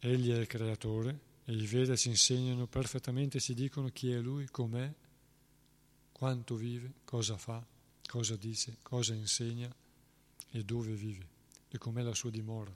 Egli 0.00 0.32
è 0.32 0.36
il 0.36 0.46
creatore 0.46 1.18
e 1.46 1.52
i 1.54 1.66
Veda 1.66 1.96
ci 1.96 2.10
insegnano 2.10 2.66
perfettamente, 2.66 3.40
ci 3.40 3.54
dicono 3.54 3.88
chi 3.88 4.12
è 4.12 4.18
lui, 4.18 4.46
com'è, 4.48 4.92
quanto 6.12 6.56
vive, 6.56 6.92
cosa 7.04 7.38
fa, 7.38 7.71
cosa 8.12 8.36
dice, 8.36 8.76
cosa 8.82 9.14
insegna 9.14 9.74
e 10.50 10.62
dove 10.64 10.92
vive 10.92 11.26
e 11.70 11.78
com'è 11.78 12.02
la 12.02 12.12
sua 12.12 12.28
dimora. 12.28 12.70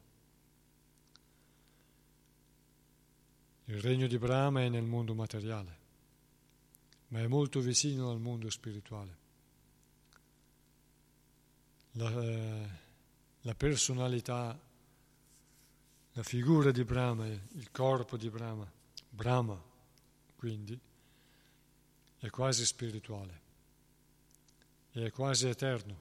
Il 3.66 3.78
regno 3.82 4.06
di 4.06 4.16
Brahma 4.16 4.62
è 4.62 4.70
nel 4.70 4.86
mondo 4.86 5.14
materiale, 5.14 5.78
ma 7.08 7.20
è 7.20 7.26
molto 7.26 7.60
vicino 7.60 8.10
al 8.10 8.18
mondo 8.18 8.48
spirituale. 8.48 9.16
La, 11.92 12.22
eh, 12.22 12.68
la 13.42 13.54
personalità, 13.54 14.58
la 16.12 16.22
figura 16.22 16.70
di 16.70 16.82
Brahma, 16.82 17.26
il 17.26 17.70
corpo 17.70 18.16
di 18.16 18.30
Brahma, 18.30 18.72
Brahma 19.10 19.62
quindi, 20.34 20.80
è 22.20 22.30
quasi 22.30 22.64
spirituale 22.64 23.44
è 25.05 25.10
quasi 25.10 25.48
eterno, 25.48 26.01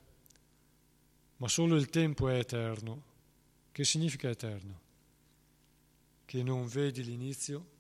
ma 1.38 1.48
solo 1.48 1.76
il 1.76 1.90
tempo 1.90 2.30
è 2.30 2.38
eterno. 2.38 3.14
Che 3.72 3.84
significa 3.84 4.30
eterno? 4.30 4.84
che 6.26 6.42
non 6.42 6.66
vedi 6.66 7.04
l'inizio, 7.04 7.74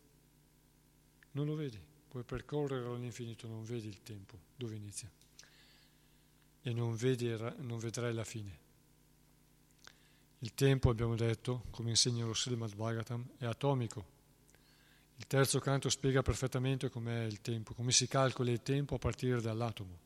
non 1.32 1.48
lo 1.48 1.56
vedi, 1.56 1.80
puoi 2.08 2.24
percorrere 2.24 2.86
all'infinito, 2.86 3.48
non 3.48 3.64
vedi 3.64 3.88
il 3.88 4.02
tempo, 4.04 4.40
dove 4.56 4.76
inizia, 4.76 5.12
e 6.62 6.74
non, 6.74 6.96
vedi, 6.96 7.28
non 7.58 7.78
vedrai 7.80 8.14
la 8.14 8.24
fine. 8.24 8.64
Il 10.40 10.54
tempo, 10.54 10.90
abbiamo 10.90 11.16
detto, 11.16 11.66
come 11.72 11.90
insegna 11.90 12.24
lo 12.24 12.34
Srimad 12.34 12.76
Bhagavatam, 12.76 13.32
è 13.40 13.46
atomico. 13.46 14.14
Il 15.18 15.28
terzo 15.28 15.60
canto 15.60 15.90
spiega 15.90 16.22
perfettamente 16.22 16.90
com'è 16.90 17.24
il 17.24 17.42
tempo, 17.42 17.74
come 17.74 17.92
si 17.92 18.08
calcola 18.08 18.52
il 18.52 18.62
tempo 18.62 18.96
a 18.96 19.00
partire 19.00 19.42
dall'atomo. 19.42 20.05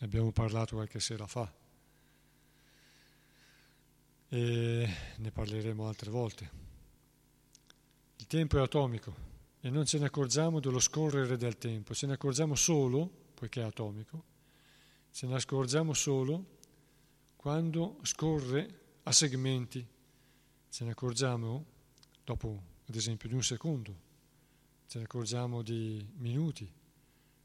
Ne 0.00 0.06
abbiamo 0.06 0.32
parlato 0.32 0.76
qualche 0.76 0.98
sera 0.98 1.26
fa. 1.26 1.52
E 4.28 4.94
ne 5.16 5.30
parleremo 5.30 5.86
altre 5.86 6.10
volte. 6.10 6.50
Il 8.16 8.26
tempo 8.26 8.56
è 8.56 8.62
atomico 8.62 9.14
e 9.60 9.68
non 9.68 9.84
ce 9.84 9.98
ne 9.98 10.06
accorgiamo 10.06 10.58
dello 10.58 10.80
scorrere 10.80 11.36
del 11.36 11.58
tempo, 11.58 11.92
ce 11.92 12.06
ne 12.06 12.14
accorgiamo 12.14 12.54
solo, 12.54 13.10
poiché 13.34 13.60
è 13.60 13.64
atomico, 13.64 14.24
ce 15.10 15.26
ne 15.26 15.34
accorgiamo 15.34 15.92
solo 15.92 16.58
quando 17.36 17.98
scorre 18.02 18.80
a 19.02 19.12
segmenti, 19.12 19.86
ce 20.70 20.84
ne 20.84 20.92
accorgiamo 20.92 21.64
dopo 22.24 22.62
ad 22.86 22.94
esempio 22.94 23.28
di 23.28 23.34
un 23.34 23.42
secondo, 23.42 23.94
ce 24.86 24.96
ne 24.96 25.04
accorgiamo 25.04 25.60
di 25.60 26.06
minuti, 26.16 26.70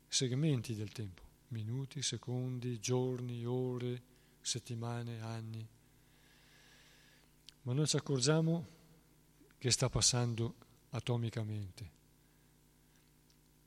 segmenti 0.07 0.73
del 0.73 0.91
tempo, 0.93 1.21
minuti, 1.49 2.01
secondi, 2.01 2.79
giorni, 2.79 3.45
ore, 3.45 4.01
settimane, 4.41 5.21
anni, 5.21 5.67
ma 7.63 7.73
non 7.73 7.85
ci 7.85 7.95
accorgiamo 7.95 8.67
che 9.57 9.71
sta 9.71 9.89
passando 9.89 10.55
atomicamente. 10.91 11.91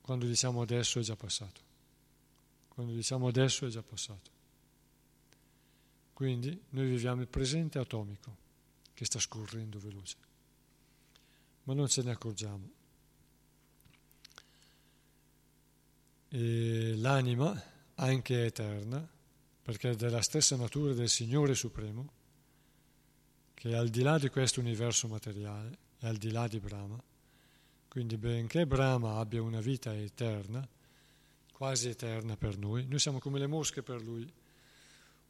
Quando 0.01 0.27
diciamo 0.27 0.63
adesso 0.63 1.01
è 1.01 1.03
già 1.03 1.17
passato. 1.17 1.61
Quando 2.69 2.93
diciamo 2.93 3.27
adesso 3.27 3.67
è 3.67 3.69
già 3.69 3.83
passato. 3.83 4.31
Quindi 6.13 6.61
noi 6.71 6.89
viviamo 6.89 7.21
il 7.21 7.29
presente 7.29 7.79
atomico 7.79 8.37
che 8.95 9.05
sta 9.05 9.21
scorrendo 9.21 9.79
veloce, 9.79 10.17
ma 11.65 11.75
non 11.75 11.89
ce 11.89 12.03
ne 12.03 12.11
accorgiamo. 12.11 12.71
E 16.31 16.95
l'anima 16.97 17.63
anche 17.95 18.45
eterna, 18.45 19.07
perché 19.63 19.91
è 19.91 19.95
della 19.95 20.23
stessa 20.23 20.57
natura 20.57 20.93
del 20.93 21.09
Signore 21.09 21.55
Supremo, 21.55 22.13
che 23.55 23.71
è 23.71 23.75
al 23.75 23.89
di 23.89 24.03
là 24.03 24.19
di 24.19 24.29
questo 24.29 24.61
universo 24.61 25.09
materiale, 25.09 25.79
è 25.99 26.07
al 26.07 26.17
di 26.17 26.31
là 26.31 26.47
di 26.47 26.61
Brahma, 26.61 27.03
quindi 27.89 28.17
benché 28.17 28.67
Brahma 28.67 29.19
abbia 29.19 29.43
una 29.43 29.61
vita 29.61 29.95
eterna, 29.97 30.67
quasi 31.53 31.89
eterna 31.89 32.37
per 32.37 32.57
noi, 32.57 32.87
noi 32.87 32.99
siamo 32.99 33.19
come 33.19 33.39
le 33.39 33.47
mosche 33.47 33.83
per 33.83 34.01
lui. 34.01 34.31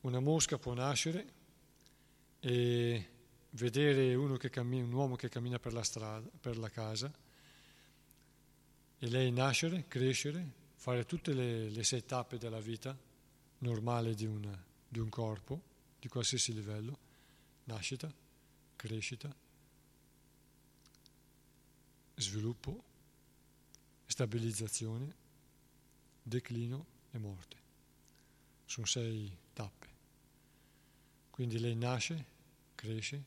Una 0.01 0.20
mosca 0.20 0.59
può 0.59 0.75
nascere 0.75 1.27
e 2.41 3.09
vedere 3.51 4.15
cammina, 4.51 4.85
un 4.85 4.93
uomo 4.93 5.16
che 5.16 5.29
cammina 5.29 5.59
per 5.59 5.73
la 5.73 5.83
strada, 5.83 6.29
per 6.41 6.59
la 6.59 6.69
casa, 6.69 7.11
e 8.99 9.09
lei 9.09 9.31
nascere, 9.31 9.87
crescere, 9.89 10.58
fare 10.79 11.05
tutte 11.05 11.33
le, 11.33 11.69
le 11.71 11.83
sei 11.83 12.05
tappe 12.07 12.39
della 12.39 12.61
vita 12.61 12.97
normale 13.59 14.15
di, 14.15 14.27
una, 14.27 14.57
di 14.89 15.01
un 15.01 15.09
corpo, 15.09 15.61
di 15.99 16.07
qualsiasi 16.07 16.55
livello, 16.55 16.97
nascita, 17.65 18.11
crescita, 18.77 19.35
sviluppo, 22.15 22.85
stabilizzazione, 24.07 25.15
declino 26.23 26.87
e 27.11 27.19
morte. 27.19 27.57
Sono 28.65 28.87
sei 28.87 29.37
tappe. 29.53 29.87
Quindi 31.31 31.59
lei 31.59 31.75
nasce, 31.75 32.25
cresce, 32.77 33.25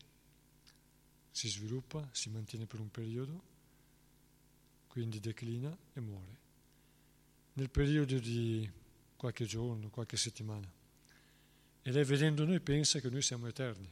si 1.32 1.50
sviluppa, 1.50 2.08
si 2.14 2.30
mantiene 2.30 2.66
per 2.66 2.80
un 2.80 2.90
periodo, 2.90 3.42
quindi 4.88 5.20
declina 5.20 5.78
e 5.94 6.00
muore. 6.00 6.41
Nel 7.54 7.70
periodo 7.70 8.18
di 8.18 8.70
qualche 9.16 9.46
giorno, 9.46 9.90
qualche 9.90 10.18
settimana. 10.18 10.70
E 11.84 11.92
lei 11.92 12.04
vedendo 12.04 12.46
noi 12.46 12.60
pensa 12.60 13.00
che 13.00 13.10
noi 13.10 13.22
siamo 13.22 13.48
eterni. 13.48 13.90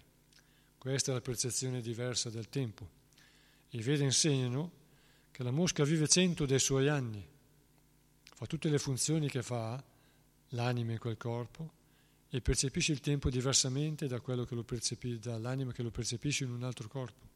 Questa 0.78 1.12
è 1.12 1.14
la 1.14 1.22
percezione 1.22 1.82
diversa 1.82 2.30
del 2.30 2.50
tempo. 2.50 2.90
I 3.72 3.82
Veda 3.82 4.04
insegnano 4.04 4.72
che 5.32 5.44
la 5.44 5.52
mosca 5.52 5.84
vive 5.84 6.08
cento 6.08 6.46
dei 6.46 6.60
suoi 6.60 6.88
anni, 6.88 7.26
fa 8.36 8.46
tutte 8.46 8.70
le 8.70 8.80
funzioni 8.80 9.30
che 9.30 9.44
fa 9.44 9.84
l'anima 10.50 10.94
in 10.94 10.98
quel 10.98 11.18
corpo 11.18 11.72
e 12.30 12.42
percepisce 12.42 12.92
il 12.92 13.00
tempo 13.00 13.30
diversamente 13.30 14.08
da 14.08 14.22
che 14.22 15.20
dall'anima 15.20 15.72
che 15.72 15.84
lo 15.84 15.92
percepisce 15.92 16.44
in 16.44 16.52
un 16.52 16.64
altro 16.64 16.88
corpo. 16.88 17.28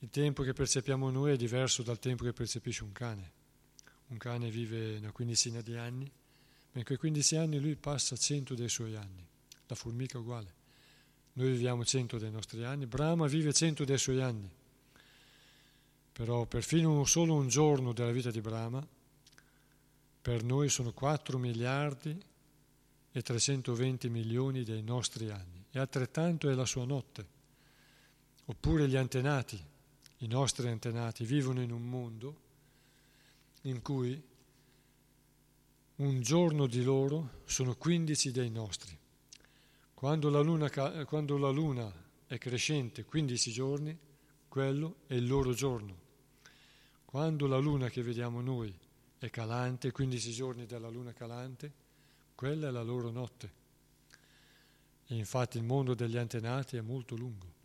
Il 0.00 0.10
tempo 0.10 0.42
che 0.42 0.52
percepiamo 0.52 1.10
noi 1.10 1.32
è 1.32 1.36
diverso 1.36 1.82
dal 1.82 1.98
tempo 1.98 2.24
che 2.24 2.32
percepisce 2.32 2.84
un 2.84 2.92
cane. 2.92 3.32
Un 4.08 4.16
cane 4.16 4.50
vive 4.50 4.96
una 4.96 5.12
quindicina 5.12 5.60
di 5.60 5.76
anni, 5.76 6.10
ma 6.72 6.78
in 6.78 6.84
quei 6.84 6.96
quindici 6.96 7.36
anni 7.36 7.60
lui 7.60 7.76
passa 7.76 8.16
cento 8.16 8.54
dei 8.54 8.68
suoi 8.68 8.94
anni. 8.96 9.26
La 9.66 9.74
formica 9.74 10.16
è 10.16 10.20
uguale. 10.20 10.54
Noi 11.34 11.50
viviamo 11.50 11.84
cento 11.84 12.18
dei 12.18 12.30
nostri 12.30 12.64
anni, 12.64 12.86
Brahma 12.86 13.26
vive 13.26 13.52
cento 13.52 13.84
dei 13.84 13.98
suoi 13.98 14.22
anni. 14.22 14.50
Però 16.12 16.46
perfino 16.46 17.04
solo 17.04 17.34
un 17.34 17.48
giorno 17.48 17.92
della 17.92 18.10
vita 18.10 18.30
di 18.30 18.40
Brahma 18.40 18.86
per 20.20 20.42
noi 20.42 20.68
sono 20.68 20.92
4 20.92 21.38
miliardi 21.38 22.18
e 23.12 23.22
320 23.22 24.08
milioni 24.08 24.64
dei 24.64 24.82
nostri 24.82 25.30
anni 25.30 25.64
e 25.70 25.78
altrettanto 25.78 26.48
è 26.48 26.54
la 26.54 26.66
sua 26.66 26.84
notte. 26.84 27.26
Oppure 28.46 28.88
gli 28.88 28.96
antenati, 28.96 29.62
i 30.18 30.26
nostri 30.26 30.68
antenati 30.68 31.24
vivono 31.24 31.60
in 31.60 31.70
un 31.70 31.88
mondo 31.88 32.46
in 33.62 33.82
cui 33.82 34.22
un 35.96 36.20
giorno 36.20 36.66
di 36.66 36.82
loro 36.82 37.42
sono 37.44 37.74
15 37.74 38.30
dei 38.30 38.50
nostri. 38.50 38.96
Quando 39.94 40.30
la 40.30 40.40
luna, 40.40 40.70
quando 41.04 41.36
la 41.38 41.50
luna 41.50 41.92
è 42.26 42.38
crescente 42.38 43.04
15 43.04 43.50
giorni, 43.50 43.98
quello 44.46 44.96
è 45.06 45.14
il 45.14 45.26
loro 45.26 45.52
giorno. 45.52 46.06
Quando 47.04 47.46
la 47.46 47.58
luna 47.58 47.88
che 47.88 48.02
vediamo 48.02 48.40
noi 48.40 48.72
è 49.18 49.28
calante, 49.30 49.90
15 49.90 50.30
giorni 50.30 50.66
della 50.66 50.88
luna 50.88 51.12
calante, 51.12 51.72
quella 52.34 52.68
è 52.68 52.70
la 52.70 52.82
loro 52.82 53.10
notte. 53.10 53.52
E 55.06 55.16
infatti 55.16 55.56
il 55.56 55.64
mondo 55.64 55.94
degli 55.94 56.16
antenati 56.16 56.76
è 56.76 56.80
molto 56.80 57.16
lungo. 57.16 57.57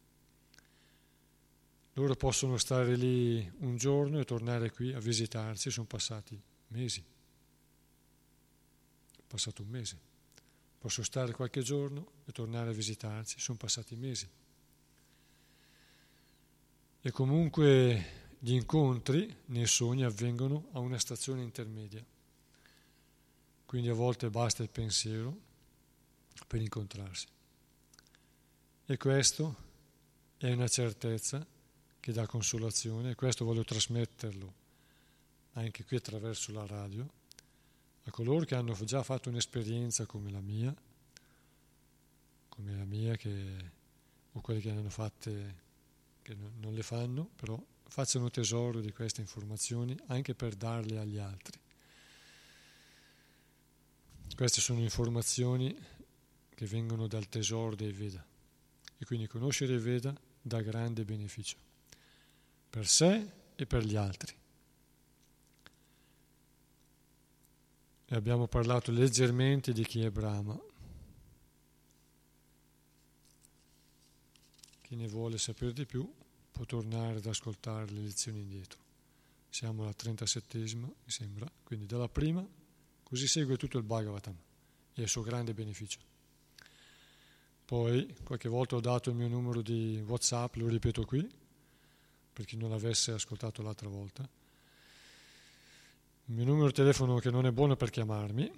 Loro 1.93 2.15
possono 2.15 2.57
stare 2.57 2.95
lì 2.95 3.51
un 3.59 3.77
giorno 3.77 4.19
e 4.19 4.25
tornare 4.25 4.71
qui 4.71 4.93
a 4.93 4.99
visitarci, 4.99 5.69
sono 5.69 5.85
passati 5.85 6.41
mesi. 6.69 7.03
È 9.15 9.21
passato 9.27 9.61
un 9.61 9.69
mese. 9.69 9.99
Posso 10.79 11.03
stare 11.03 11.33
qualche 11.33 11.61
giorno 11.61 12.11
e 12.25 12.31
tornare 12.31 12.71
a 12.71 12.73
visitarci, 12.73 13.39
sono 13.39 13.57
passati 13.57 13.95
mesi. 13.95 14.27
E 17.01 17.11
comunque 17.11 18.21
gli 18.39 18.53
incontri 18.53 19.33
nei 19.47 19.67
sogni 19.67 20.03
avvengono 20.03 20.69
a 20.71 20.79
una 20.79 20.97
stazione 20.97 21.43
intermedia. 21.43 22.03
Quindi 23.65 23.89
a 23.89 23.93
volte 23.93 24.29
basta 24.29 24.63
il 24.63 24.69
pensiero 24.69 25.37
per 26.47 26.59
incontrarsi. 26.59 27.27
E 28.85 28.97
questo 28.97 29.55
è 30.37 30.51
una 30.51 30.67
certezza 30.67 31.45
che 32.03 32.11
dà 32.11 32.27
consolazione 32.27 33.11
e 33.11 33.15
questo 33.15 33.45
voglio 33.45 33.63
trasmetterlo 33.63 34.53
anche 35.53 35.85
qui 35.85 35.95
attraverso 35.95 36.51
la 36.51 36.65
radio 36.65 37.09
a 38.03 38.11
coloro 38.11 38.43
che 38.43 38.55
hanno 38.55 38.75
già 38.83 39.01
fatto 39.03 39.29
un'esperienza 39.29 40.05
come 40.05 40.29
la 40.29 40.41
mia, 40.41 40.75
come 42.49 42.75
la 42.75 42.83
mia 42.83 43.15
che, 43.15 43.71
o 44.33 44.41
quelli 44.41 44.59
che 44.59 44.73
ne 44.73 44.79
hanno 44.79 44.89
fatte 44.89 45.61
che 46.23 46.35
non 46.35 46.73
le 46.73 46.83
fanno, 46.83 47.29
però 47.37 47.57
facciano 47.87 48.29
tesoro 48.29 48.81
di 48.81 48.91
queste 48.91 49.21
informazioni 49.21 49.97
anche 50.07 50.35
per 50.35 50.55
darle 50.55 50.99
agli 50.99 51.19
altri. 51.19 51.57
Queste 54.35 54.59
sono 54.59 54.81
informazioni 54.81 55.73
che 56.53 56.65
vengono 56.65 57.07
dal 57.07 57.29
tesoro 57.29 57.75
dei 57.75 57.93
Veda 57.93 58.25
e 58.97 59.05
quindi 59.05 59.25
conoscere 59.25 59.75
i 59.75 59.79
Veda 59.79 60.13
dà 60.41 60.59
grande 60.59 61.05
beneficio 61.05 61.62
per 62.73 62.87
sé 62.87 63.29
e 63.53 63.67
per 63.67 63.85
gli 63.85 63.95
altri. 63.95 64.33
E 68.07 68.15
abbiamo 68.15 68.47
parlato 68.47 68.91
leggermente 68.91 69.73
di 69.73 69.85
chi 69.85 70.01
è 70.01 70.09
Brahma. 70.09 70.59
Chi 74.81 74.95
ne 74.95 75.07
vuole 75.07 75.37
sapere 75.37 75.71
di 75.71 75.85
più 75.85 76.11
può 76.51 76.65
tornare 76.65 77.17
ad 77.17 77.25
ascoltare 77.27 77.91
le 77.91 78.01
lezioni 78.01 78.39
indietro. 78.39 78.79
Siamo 79.49 79.83
alla 79.83 79.93
37esima, 79.95 80.85
mi 80.85 80.95
sembra, 81.05 81.47
quindi 81.61 81.85
dalla 81.85 82.09
prima, 82.09 82.43
così 83.03 83.27
segue 83.27 83.55
tutto 83.55 83.77
il 83.77 83.83
Bhagavatam 83.83 84.35
e 84.95 85.01
il 85.03 85.09
suo 85.09 85.21
grande 85.21 85.53
beneficio. 85.53 85.99
Poi, 87.65 88.15
qualche 88.23 88.49
volta 88.49 88.75
ho 88.75 88.81
dato 88.81 89.11
il 89.11 89.15
mio 89.15 89.27
numero 89.27 89.61
di 89.61 90.03
WhatsApp, 90.03 90.55
lo 90.55 90.67
ripeto 90.67 91.05
qui, 91.05 91.41
per 92.33 92.45
chi 92.45 92.57
non 92.57 92.71
l'avesse 92.71 93.11
ascoltato 93.11 93.61
l'altra 93.61 93.87
volta. 93.87 94.27
Il 96.25 96.33
mio 96.33 96.45
numero 96.45 96.67
di 96.67 96.73
telefono 96.73 97.19
che 97.19 97.29
non 97.29 97.45
è 97.45 97.51
buono 97.51 97.75
per 97.75 97.89
chiamarmi, 97.91 98.51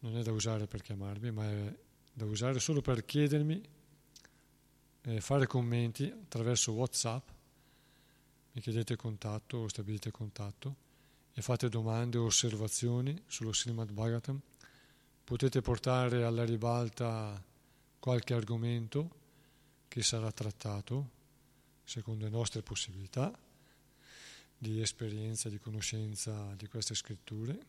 non 0.00 0.16
è 0.18 0.22
da 0.22 0.32
usare 0.32 0.66
per 0.66 0.82
chiamarmi, 0.82 1.30
ma 1.30 1.48
è 1.48 1.74
da 2.12 2.24
usare 2.24 2.58
solo 2.58 2.80
per 2.80 3.04
chiedermi, 3.04 3.62
eh, 5.02 5.20
fare 5.20 5.46
commenti 5.46 6.04
attraverso 6.04 6.72
Whatsapp, 6.72 7.28
mi 8.52 8.60
chiedete 8.60 8.96
contatto 8.96 9.58
o 9.58 9.68
stabilite 9.68 10.10
contatto 10.10 10.76
e 11.32 11.42
fate 11.42 11.68
domande 11.68 12.18
o 12.18 12.24
osservazioni 12.24 13.20
sullo 13.26 13.52
Srimad 13.52 13.90
Bhagavatam. 13.90 14.40
Potete 15.24 15.60
portare 15.60 16.24
alla 16.24 16.44
ribalta 16.44 17.42
qualche 17.98 18.34
argomento 18.34 19.22
che 19.88 20.02
sarà 20.02 20.30
trattato 20.30 21.13
secondo 21.84 22.24
le 22.24 22.30
nostre 22.30 22.62
possibilità 22.62 23.32
di 24.56 24.80
esperienza, 24.80 25.48
di 25.48 25.58
conoscenza 25.58 26.54
di 26.54 26.66
queste 26.66 26.94
scritture. 26.94 27.66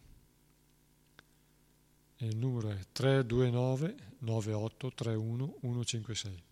E 2.17 2.25
il 2.25 2.37
numero 2.37 2.69
è 2.69 2.79
329 2.91 4.13
98 4.19 4.93
31 4.93 5.57
156. 5.59 6.43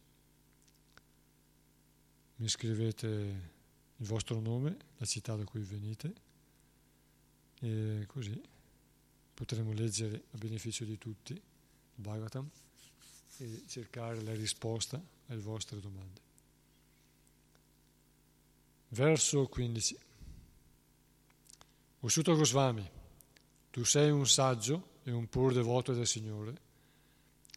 Mi 2.35 2.48
scrivete 2.49 3.07
il 3.95 4.06
vostro 4.06 4.40
nome, 4.41 4.77
la 4.98 5.06
città 5.06 5.35
da 5.35 5.45
cui 5.45 5.61
venite 5.61 6.14
e 7.61 8.03
così 8.07 8.41
potremo 9.34 9.72
leggere 9.72 10.26
a 10.31 10.38
beneficio 10.38 10.84
di 10.84 10.98
tutti 10.98 11.31
il 11.31 11.41
Bhagavatam 11.95 12.49
e 13.38 13.64
cercare 13.68 14.22
la 14.22 14.34
risposta 14.34 15.02
alle 15.27 15.41
vostre 15.41 15.80
domande. 15.80 16.32
Verso 18.93 19.47
15. 19.47 19.97
Usciuto 22.01 22.35
Goswami, 22.35 22.87
tu 23.71 23.83
sei 23.83 24.11
un 24.11 24.27
saggio 24.27 24.99
e 25.03 25.09
un 25.09 25.27
pur 25.29 25.51
devoto 25.51 25.93
del 25.93 26.05
Signore, 26.05 26.53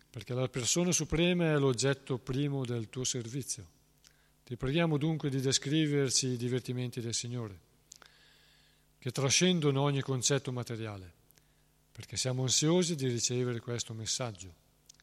perché 0.08 0.32
la 0.32 0.48
persona 0.48 0.92
suprema 0.92 1.44
è 1.44 1.58
l'oggetto 1.58 2.16
primo 2.16 2.64
del 2.64 2.88
tuo 2.88 3.04
servizio. 3.04 3.66
Ti 4.44 4.56
preghiamo 4.56 4.96
dunque 4.96 5.28
di 5.28 5.42
descriverci 5.42 6.28
i 6.28 6.36
divertimenti 6.38 7.02
del 7.02 7.12
Signore, 7.12 7.60
che 8.98 9.10
trascendono 9.10 9.82
ogni 9.82 10.00
concetto 10.00 10.52
materiale, 10.52 11.12
perché 11.92 12.16
siamo 12.16 12.44
ansiosi 12.44 12.94
di 12.94 13.08
ricevere 13.08 13.60
questo 13.60 13.92
messaggio. 13.92 14.54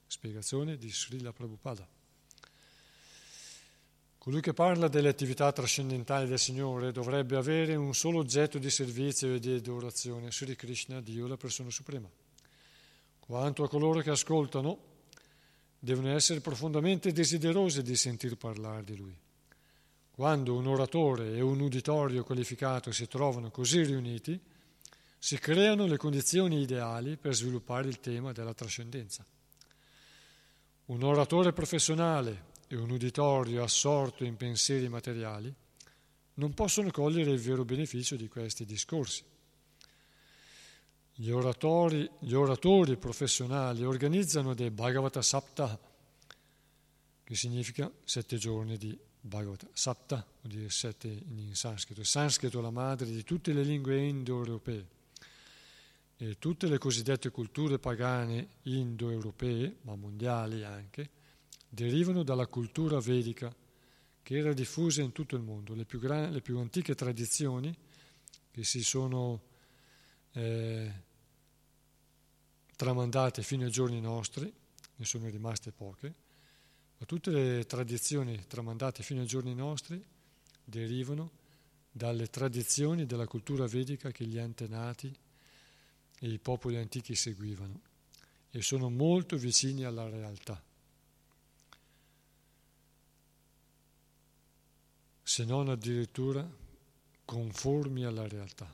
Spiegazione 0.07 0.77
di 0.77 0.89
Srila 0.89 1.31
Prabhupada. 1.31 1.92
Colui 4.23 4.39
che 4.39 4.53
parla 4.53 4.87
delle 4.87 5.09
attività 5.09 5.51
trascendentali 5.51 6.29
del 6.29 6.39
Signore 6.39 6.93
dovrebbe 6.93 7.35
avere 7.35 7.75
un 7.75 7.93
solo 7.93 8.19
oggetto 8.19 8.57
di 8.57 8.69
servizio 8.69 9.35
e 9.35 9.39
di 9.39 9.51
adorazione, 9.51 10.31
Sri 10.31 10.55
Krishna, 10.55 11.01
Dio, 11.01 11.27
la 11.27 11.35
persona 11.35 11.69
suprema. 11.69 12.09
Quanto 13.19 13.63
a 13.63 13.67
coloro 13.67 13.99
che 13.99 14.11
ascoltano, 14.11 14.79
devono 15.77 16.15
essere 16.15 16.39
profondamente 16.39 17.11
desiderosi 17.11 17.81
di 17.81 17.97
sentir 17.97 18.37
parlare 18.37 18.85
di 18.85 18.95
Lui. 18.95 19.13
Quando 20.09 20.55
un 20.55 20.67
oratore 20.67 21.35
e 21.35 21.41
un 21.41 21.59
uditorio 21.59 22.23
qualificato 22.23 22.93
si 22.93 23.09
trovano 23.09 23.51
così 23.51 23.83
riuniti, 23.83 24.39
si 25.19 25.37
creano 25.37 25.85
le 25.85 25.97
condizioni 25.97 26.61
ideali 26.61 27.17
per 27.17 27.35
sviluppare 27.35 27.89
il 27.89 27.99
tema 27.99 28.31
della 28.31 28.53
trascendenza. 28.53 29.25
Un 30.85 31.03
oratore 31.03 31.51
professionale 31.51 32.51
e 32.73 32.77
un 32.77 32.89
uditorio 32.89 33.63
assorto 33.63 34.23
in 34.23 34.35
pensieri 34.35 34.89
materiali 34.89 35.53
non 36.35 36.55
possono 36.55 36.89
cogliere 36.89 37.29
il 37.29 37.39
vero 37.39 37.63
beneficio 37.63 38.15
di 38.15 38.27
questi 38.27 38.65
discorsi. 38.65 39.23
Gli 41.13 41.29
oratori, 41.29 42.09
gli 42.17 42.33
oratori 42.33 42.97
professionali 42.97 43.83
organizzano 43.83 44.55
dei 44.55 44.71
Bhagavata 44.71 45.21
Sapta, 45.21 45.79
che 47.23 47.35
significa 47.35 47.91
sette 48.03 48.37
giorni 48.37 48.77
di 48.77 48.97
Bhagavata. 49.21 49.67
Sapta 49.71 50.25
vuol 50.41 50.55
dire 50.55 50.69
sette 50.71 51.07
in 51.07 51.55
sanscrito. 51.55 52.01
Il 52.01 52.07
sanscrito 52.07 52.57
è 52.57 52.61
la 52.63 52.71
madre 52.71 53.05
di 53.05 53.23
tutte 53.23 53.53
le 53.53 53.61
lingue 53.61 54.03
indoeuropee 54.03 54.87
e 56.17 56.39
tutte 56.39 56.65
le 56.65 56.79
cosiddette 56.79 57.29
culture 57.29 57.77
pagane 57.77 58.47
indoeuropee, 58.63 59.75
ma 59.81 59.93
mondiali 59.93 60.63
anche, 60.63 61.21
derivano 61.73 62.21
dalla 62.21 62.45
cultura 62.45 62.99
vedica 62.99 63.53
che 64.21 64.37
era 64.37 64.53
diffusa 64.53 65.01
in 65.01 65.11
tutto 65.11 65.35
il 65.35 65.41
mondo. 65.41 65.73
Le 65.73 65.85
più, 65.85 65.99
gran, 65.99 66.31
le 66.31 66.41
più 66.41 66.59
antiche 66.59 66.93
tradizioni 66.93 67.75
che 68.51 68.63
si 68.63 68.83
sono 68.83 69.41
eh, 70.33 70.91
tramandate 72.75 73.41
fino 73.41 73.65
ai 73.65 73.71
giorni 73.71 73.99
nostri, 73.99 74.53
ne 74.95 75.05
sono 75.05 75.27
rimaste 75.29 75.71
poche, 75.71 76.13
ma 76.99 77.05
tutte 77.07 77.31
le 77.31 77.65
tradizioni 77.65 78.45
tramandate 78.45 79.01
fino 79.01 79.21
ai 79.21 79.27
giorni 79.27 79.55
nostri 79.55 80.01
derivano 80.63 81.31
dalle 81.91 82.29
tradizioni 82.29 83.07
della 83.07 83.25
cultura 83.25 83.65
vedica 83.65 84.11
che 84.11 84.25
gli 84.25 84.37
antenati 84.37 85.11
e 86.19 86.27
i 86.27 86.37
popoli 86.37 86.77
antichi 86.77 87.15
seguivano 87.15 87.81
e 88.51 88.61
sono 88.61 88.91
molto 88.91 89.37
vicini 89.37 89.83
alla 89.83 90.07
realtà. 90.07 90.63
Se 95.33 95.45
non 95.45 95.67
addirittura 95.67 96.47
conformi 97.25 98.05
alla 98.05 98.27
realtà. 98.27 98.71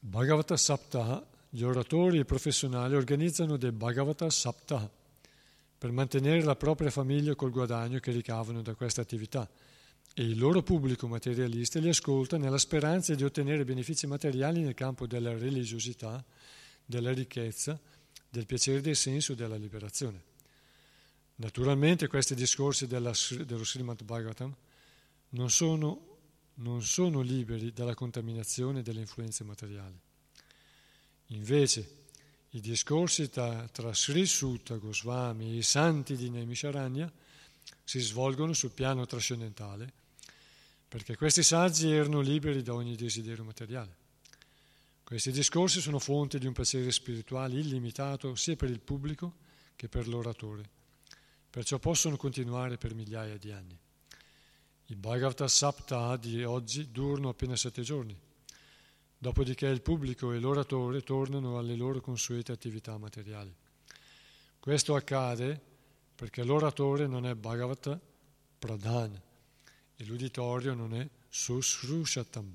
Bhagavata 0.00 0.56
Saptaha, 0.56 1.24
gli 1.48 1.62
oratori 1.62 2.16
e 2.16 2.22
i 2.22 2.24
professionali 2.24 2.96
organizzano 2.96 3.56
dei 3.56 3.70
Bhagavata 3.70 4.28
Saptaha 4.28 4.90
per 5.78 5.92
mantenere 5.92 6.42
la 6.42 6.56
propria 6.56 6.90
famiglia 6.90 7.36
col 7.36 7.52
guadagno 7.52 8.00
che 8.00 8.10
ricavano 8.10 8.60
da 8.60 8.74
questa 8.74 9.02
attività 9.02 9.48
e 10.12 10.24
il 10.24 10.36
loro 10.36 10.64
pubblico 10.64 11.06
materialista 11.06 11.78
li 11.78 11.90
ascolta 11.90 12.38
nella 12.38 12.58
speranza 12.58 13.14
di 13.14 13.22
ottenere 13.22 13.64
benefici 13.64 14.08
materiali 14.08 14.62
nel 14.62 14.74
campo 14.74 15.06
della 15.06 15.38
religiosità, 15.38 16.24
della 16.84 17.12
ricchezza, 17.12 17.78
del 18.28 18.46
piacere 18.46 18.80
del 18.80 18.96
senso 18.96 19.30
e 19.30 19.36
della 19.36 19.54
liberazione. 19.54 20.30
Naturalmente 21.42 22.06
questi 22.06 22.36
discorsi 22.36 22.86
della, 22.86 23.12
dello 23.44 23.64
Srimad 23.64 24.04
Bhagavatam 24.04 24.54
non 25.30 25.50
sono, 25.50 26.18
non 26.54 26.82
sono 26.82 27.20
liberi 27.20 27.72
dalla 27.72 27.96
contaminazione 27.96 28.80
delle 28.82 29.00
influenze 29.00 29.42
materiali. 29.42 29.98
Invece, 31.26 32.04
i 32.50 32.60
discorsi 32.60 33.28
tra, 33.28 33.66
tra 33.72 33.92
Sri 33.92 34.24
Sutta 34.24 34.76
Goswami 34.76 35.50
e 35.50 35.56
i 35.56 35.62
santi 35.62 36.14
di 36.14 36.30
Naimisharanya 36.30 37.12
si 37.82 37.98
svolgono 37.98 38.52
sul 38.52 38.70
piano 38.70 39.04
trascendentale, 39.04 39.92
perché 40.86 41.16
questi 41.16 41.42
saggi 41.42 41.90
erano 41.90 42.20
liberi 42.20 42.62
da 42.62 42.74
ogni 42.74 42.94
desiderio 42.94 43.42
materiale. 43.42 43.96
Questi 45.02 45.32
discorsi 45.32 45.80
sono 45.80 45.98
fonte 45.98 46.38
di 46.38 46.46
un 46.46 46.52
piacere 46.52 46.92
spirituale 46.92 47.58
illimitato 47.58 48.36
sia 48.36 48.54
per 48.54 48.70
il 48.70 48.80
pubblico 48.80 49.34
che 49.74 49.88
per 49.88 50.06
l'oratore, 50.06 50.80
perciò 51.52 51.78
possono 51.78 52.16
continuare 52.16 52.78
per 52.78 52.94
migliaia 52.94 53.36
di 53.36 53.52
anni. 53.52 53.78
I 54.86 54.96
Bhagavata 54.96 55.46
Sapta 55.46 56.16
di 56.16 56.42
oggi 56.42 56.90
durano 56.90 57.28
appena 57.28 57.56
sette 57.56 57.82
giorni 57.82 58.18
dopodiché 59.22 59.66
il 59.66 59.82
pubblico 59.82 60.32
e 60.32 60.40
l'oratore 60.40 61.02
tornano 61.02 61.56
alle 61.56 61.76
loro 61.76 62.00
consuete 62.00 62.50
attività 62.50 62.98
materiali. 62.98 63.54
Questo 64.58 64.96
accade 64.96 65.60
perché 66.16 66.42
l'oratore 66.42 67.06
non 67.06 67.24
è 67.24 67.34
Bhagavata 67.36 68.00
Pradhan 68.58 69.22
e 69.94 70.04
l'uditorio 70.06 70.74
non 70.74 70.92
è 70.94 71.08
Susrushatam, 71.28 72.52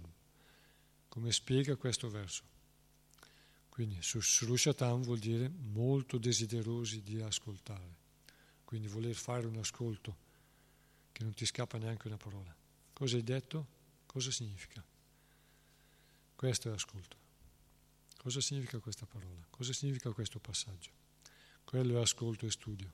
come 1.07 1.31
spiega 1.31 1.77
questo 1.77 2.09
verso. 2.09 2.43
Quindi 3.69 3.99
Susrushatam 4.01 5.03
vuol 5.03 5.19
dire 5.19 5.49
molto 5.71 6.17
desiderosi 6.17 7.01
di 7.01 7.21
ascoltare, 7.21 7.95
quindi 8.67 8.89
voler 8.89 9.15
fare 9.15 9.47
un 9.47 9.55
ascolto 9.55 10.17
che 11.13 11.23
non 11.23 11.33
ti 11.33 11.45
scappa 11.45 11.77
neanche 11.77 12.07
una 12.07 12.17
parola. 12.17 12.53
Cosa 12.91 13.15
hai 13.15 13.23
detto? 13.23 13.65
Cosa 14.05 14.29
significa? 14.29 14.83
Questo 16.35 16.69
è 16.69 16.73
ascolto. 16.73 17.15
Cosa 18.17 18.41
significa 18.41 18.79
questa 18.79 19.05
parola? 19.05 19.41
Cosa 19.49 19.71
significa 19.71 20.11
questo 20.11 20.39
passaggio? 20.39 20.91
Quello 21.63 21.97
è 21.97 22.01
ascolto 22.01 22.45
e 22.45 22.51
studio. 22.51 22.91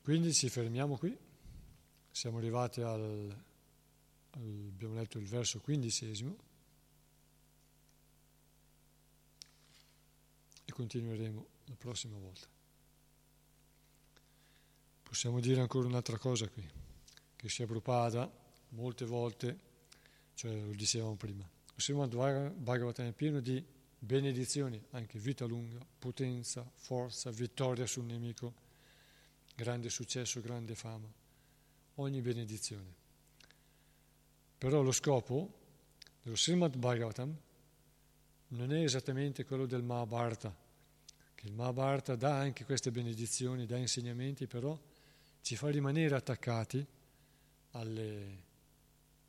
Quindi 0.00 0.32
ci 0.32 0.48
fermiamo 0.48 0.96
qui, 0.96 1.14
siamo 2.10 2.38
arrivati 2.38 2.80
al, 2.80 3.48
abbiamo 4.32 4.94
letto 4.94 5.18
il 5.18 5.26
verso 5.26 5.60
quindicesimo 5.60 6.36
e 10.64 10.72
continueremo 10.72 11.46
la 11.66 11.74
prossima 11.76 12.18
volta. 12.18 12.46
Possiamo 15.02 15.40
dire 15.40 15.60
ancora 15.60 15.88
un'altra 15.88 16.18
cosa 16.18 16.48
qui, 16.48 16.64
che 17.34 17.48
sia 17.48 17.66
Prabhupada 17.66 18.30
molte 18.70 19.04
volte, 19.04 19.58
cioè 20.34 20.60
lo 20.60 20.72
dicevamo 20.72 21.16
prima, 21.16 21.48
Srimad 21.74 22.14
Bhagavatam 22.14 23.06
è 23.06 23.12
pieno 23.12 23.40
di 23.40 23.64
benedizioni, 23.98 24.80
anche 24.90 25.18
vita 25.18 25.46
lunga, 25.46 25.84
potenza, 25.98 26.68
forza, 26.74 27.30
vittoria 27.30 27.86
sul 27.86 28.04
nemico, 28.04 28.54
grande 29.54 29.90
successo, 29.90 30.40
grande 30.40 30.74
fama, 30.74 31.12
ogni 31.96 32.20
benedizione. 32.20 32.99
Però 34.60 34.82
lo 34.82 34.92
scopo 34.92 35.54
dello 36.20 36.36
Srimad 36.36 36.76
Bhagavatam 36.76 37.34
non 38.48 38.72
è 38.74 38.82
esattamente 38.82 39.46
quello 39.46 39.64
del 39.64 39.82
Mahabharata, 39.82 40.54
che 41.34 41.46
il 41.46 41.54
Mahabharata 41.54 42.14
dà 42.14 42.36
anche 42.36 42.66
queste 42.66 42.90
benedizioni, 42.90 43.64
dà 43.64 43.78
insegnamenti, 43.78 44.46
però 44.46 44.78
ci 45.40 45.56
fa 45.56 45.70
rimanere 45.70 46.14
attaccati 46.14 46.86
alle, 47.70 48.42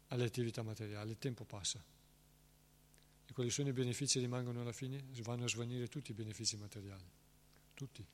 alle 0.08 0.26
attività 0.26 0.64
materiali, 0.64 1.12
il 1.12 1.18
tempo 1.18 1.46
passa. 1.46 1.82
E 3.26 3.32
quali 3.32 3.52
sono 3.52 3.70
i 3.70 3.74
benefici 3.74 4.16
che 4.16 4.26
rimangono 4.26 4.60
alla 4.60 4.74
fine? 4.74 5.02
Vanno 5.22 5.46
a 5.46 5.48
svanire 5.48 5.88
tutti 5.88 6.12
i 6.12 6.14
benefici 6.14 6.58
materiali, 6.58 7.10
tutti, 7.74 8.06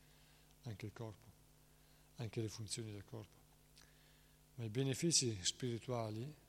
anche 0.66 0.86
il 0.86 0.94
corpo, 0.94 1.26
anche 2.18 2.42
le 2.42 2.50
funzioni 2.50 2.92
del 2.92 3.06
corpo. 3.06 3.40
Ma 4.54 4.66
i 4.66 4.70
benefici 4.70 5.36
spirituali 5.42 6.46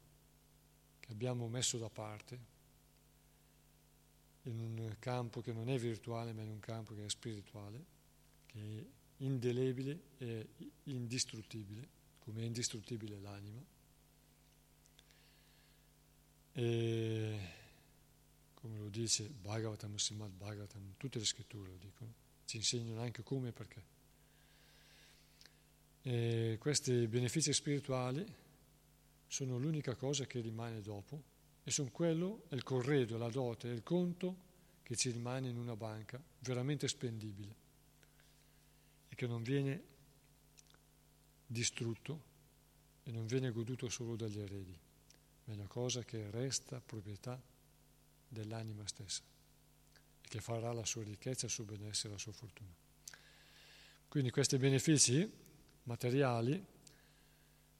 che 1.08 1.14
abbiamo 1.14 1.48
messo 1.48 1.78
da 1.78 1.88
parte, 1.88 2.38
in 4.42 4.60
un 4.60 4.94
campo 4.98 5.40
che 5.40 5.54
non 5.54 5.70
è 5.70 5.78
virtuale 5.78 6.34
ma 6.34 6.42
in 6.42 6.50
un 6.50 6.60
campo 6.60 6.94
che 6.94 7.06
è 7.06 7.08
spirituale, 7.08 7.84
che 8.44 8.58
è 8.58 8.84
indelebile 9.24 10.00
e 10.18 10.48
indistruttibile, 10.84 11.88
come 12.18 12.42
è 12.42 12.44
indistruttibile 12.44 13.18
l'anima. 13.20 13.64
E 16.52 17.38
come 18.52 18.76
lo 18.76 18.88
dice 18.90 19.30
Bhagavatam, 19.30 19.96
Srimad 19.96 20.32
Bhagavatam, 20.32 20.94
tutte 20.98 21.18
le 21.18 21.24
scritture 21.24 21.70
lo 21.70 21.76
dicono, 21.78 22.12
ci 22.44 22.58
insegnano 22.58 23.00
anche 23.00 23.22
come 23.22 23.48
e 23.48 23.52
perché. 23.52 23.82
E 26.02 26.56
questi 26.60 27.06
benefici 27.06 27.50
spirituali 27.54 28.46
sono 29.28 29.58
l'unica 29.58 29.94
cosa 29.94 30.26
che 30.26 30.40
rimane 30.40 30.80
dopo 30.80 31.22
e 31.62 31.70
sono 31.70 31.90
quello, 31.90 32.44
il 32.50 32.62
corredo, 32.62 33.18
la 33.18 33.28
dote, 33.28 33.68
il 33.68 33.82
conto 33.82 34.46
che 34.82 34.96
ci 34.96 35.10
rimane 35.10 35.48
in 35.48 35.58
una 35.58 35.76
banca 35.76 36.20
veramente 36.40 36.88
spendibile 36.88 37.54
e 39.08 39.14
che 39.14 39.26
non 39.26 39.42
viene 39.42 39.82
distrutto 41.46 42.24
e 43.04 43.10
non 43.10 43.26
viene 43.26 43.50
goduto 43.50 43.90
solo 43.90 44.16
dagli 44.16 44.40
eredi, 44.40 44.76
ma 45.44 45.52
è 45.52 45.56
una 45.56 45.66
cosa 45.66 46.02
che 46.04 46.30
resta 46.30 46.80
proprietà 46.80 47.40
dell'anima 48.26 48.86
stessa 48.86 49.22
e 50.22 50.28
che 50.28 50.40
farà 50.40 50.72
la 50.72 50.86
sua 50.86 51.02
ricchezza, 51.02 51.46
il 51.46 51.52
suo 51.52 51.64
benessere, 51.64 52.14
la 52.14 52.18
sua 52.18 52.32
fortuna. 52.32 52.74
Quindi 54.08 54.30
questi 54.30 54.56
benefici 54.56 55.30
materiali 55.82 56.64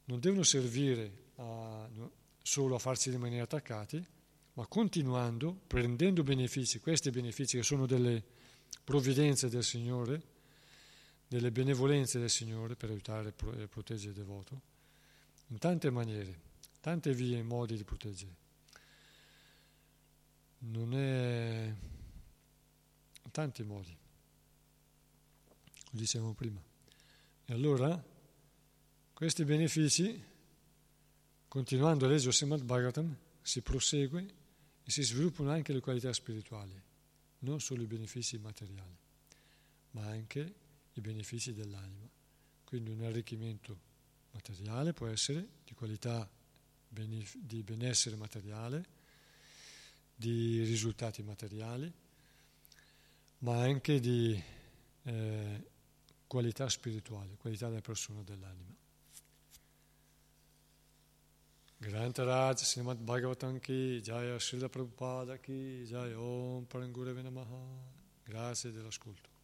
non 0.05 0.21
devono 0.21 0.43
servire 0.43 1.27
a, 1.39 1.89
solo 2.43 2.75
a 2.75 2.79
farci 2.79 3.11
rimanere 3.11 3.43
attaccati, 3.43 4.05
ma 4.55 4.67
continuando, 4.67 5.61
prendendo 5.67 6.23
benefici, 6.23 6.81
questi 6.81 7.11
benefici 7.11 7.57
che 7.57 7.63
sono 7.63 7.87
delle 7.87 8.23
provvidenze 8.83 9.49
del 9.49 9.65
Signore, 9.65 10.23
delle 11.29 11.53
benevolenze 11.53 12.19
del 12.19 12.31
Signore 12.31 12.75
per 12.75 12.91
aiutare 12.91 13.35
e 13.59 13.69
proteggere 13.69 14.11
il 14.11 14.17
devoto, 14.17 14.61
in 15.49 15.59
tante 15.59 15.91
maniere, 15.91 16.41
tante 16.81 17.13
vie 17.13 17.39
e 17.39 17.43
modi 17.43 17.77
di 17.77 17.85
proteggere. 17.85 18.47
Non 20.61 20.95
è 20.95 21.73
in 23.23 23.31
tanti 23.31 23.63
modi, 23.63 23.97
lo 25.91 25.99
dicevamo 25.99 26.33
prima. 26.35 26.61
E 27.45 27.53
allora 27.53 28.03
questi 29.13 29.45
benefici 29.45 30.37
Continuando 31.49 32.05
a 32.05 32.09
leggere 32.09 32.33
Srimad 32.33 32.63
Bhagavatam 32.63 33.17
si 33.41 33.63
prosegue 33.63 34.35
e 34.85 34.91
si 34.91 35.03
sviluppano 35.03 35.51
anche 35.51 35.73
le 35.73 35.81
qualità 35.81 36.13
spirituali, 36.13 36.79
non 37.39 37.59
solo 37.59 37.81
i 37.81 37.87
benefici 37.87 38.37
materiali, 38.37 38.95
ma 39.93 40.05
anche 40.09 40.55
i 40.93 41.01
benefici 41.01 41.55
dell'anima. 41.55 42.07
Quindi 42.65 42.91
un 42.91 43.03
arricchimento 43.03 43.79
materiale 44.33 44.93
può 44.93 45.07
essere 45.07 45.49
di 45.65 45.73
qualità 45.73 46.29
di 46.87 47.63
benessere 47.63 48.17
materiale, 48.17 48.85
di 50.15 50.63
risultati 50.65 51.23
materiali, 51.23 51.91
ma 53.39 53.59
anche 53.63 54.01
di 54.01 54.43
eh, 55.05 55.67
qualità 56.27 56.69
spirituale, 56.69 57.37
qualità 57.39 57.69
della 57.69 57.81
persona 57.81 58.21
dell'anima. 58.23 58.77
Grantaraj 61.81 62.59
Srimad 62.65 62.99
Bhagavatam 62.99 63.61
ki 63.61 64.03
Jaya 64.03 64.39
Srila 64.39 64.69
Prabhupada 64.69 65.39
ki 65.39 65.87
Jaya 65.87 66.19
Om 66.19 66.67
Parangurave 66.67 67.23
Namaha. 67.23 67.63
Grazie 68.25 68.73
dell'ascolto. 68.73 69.38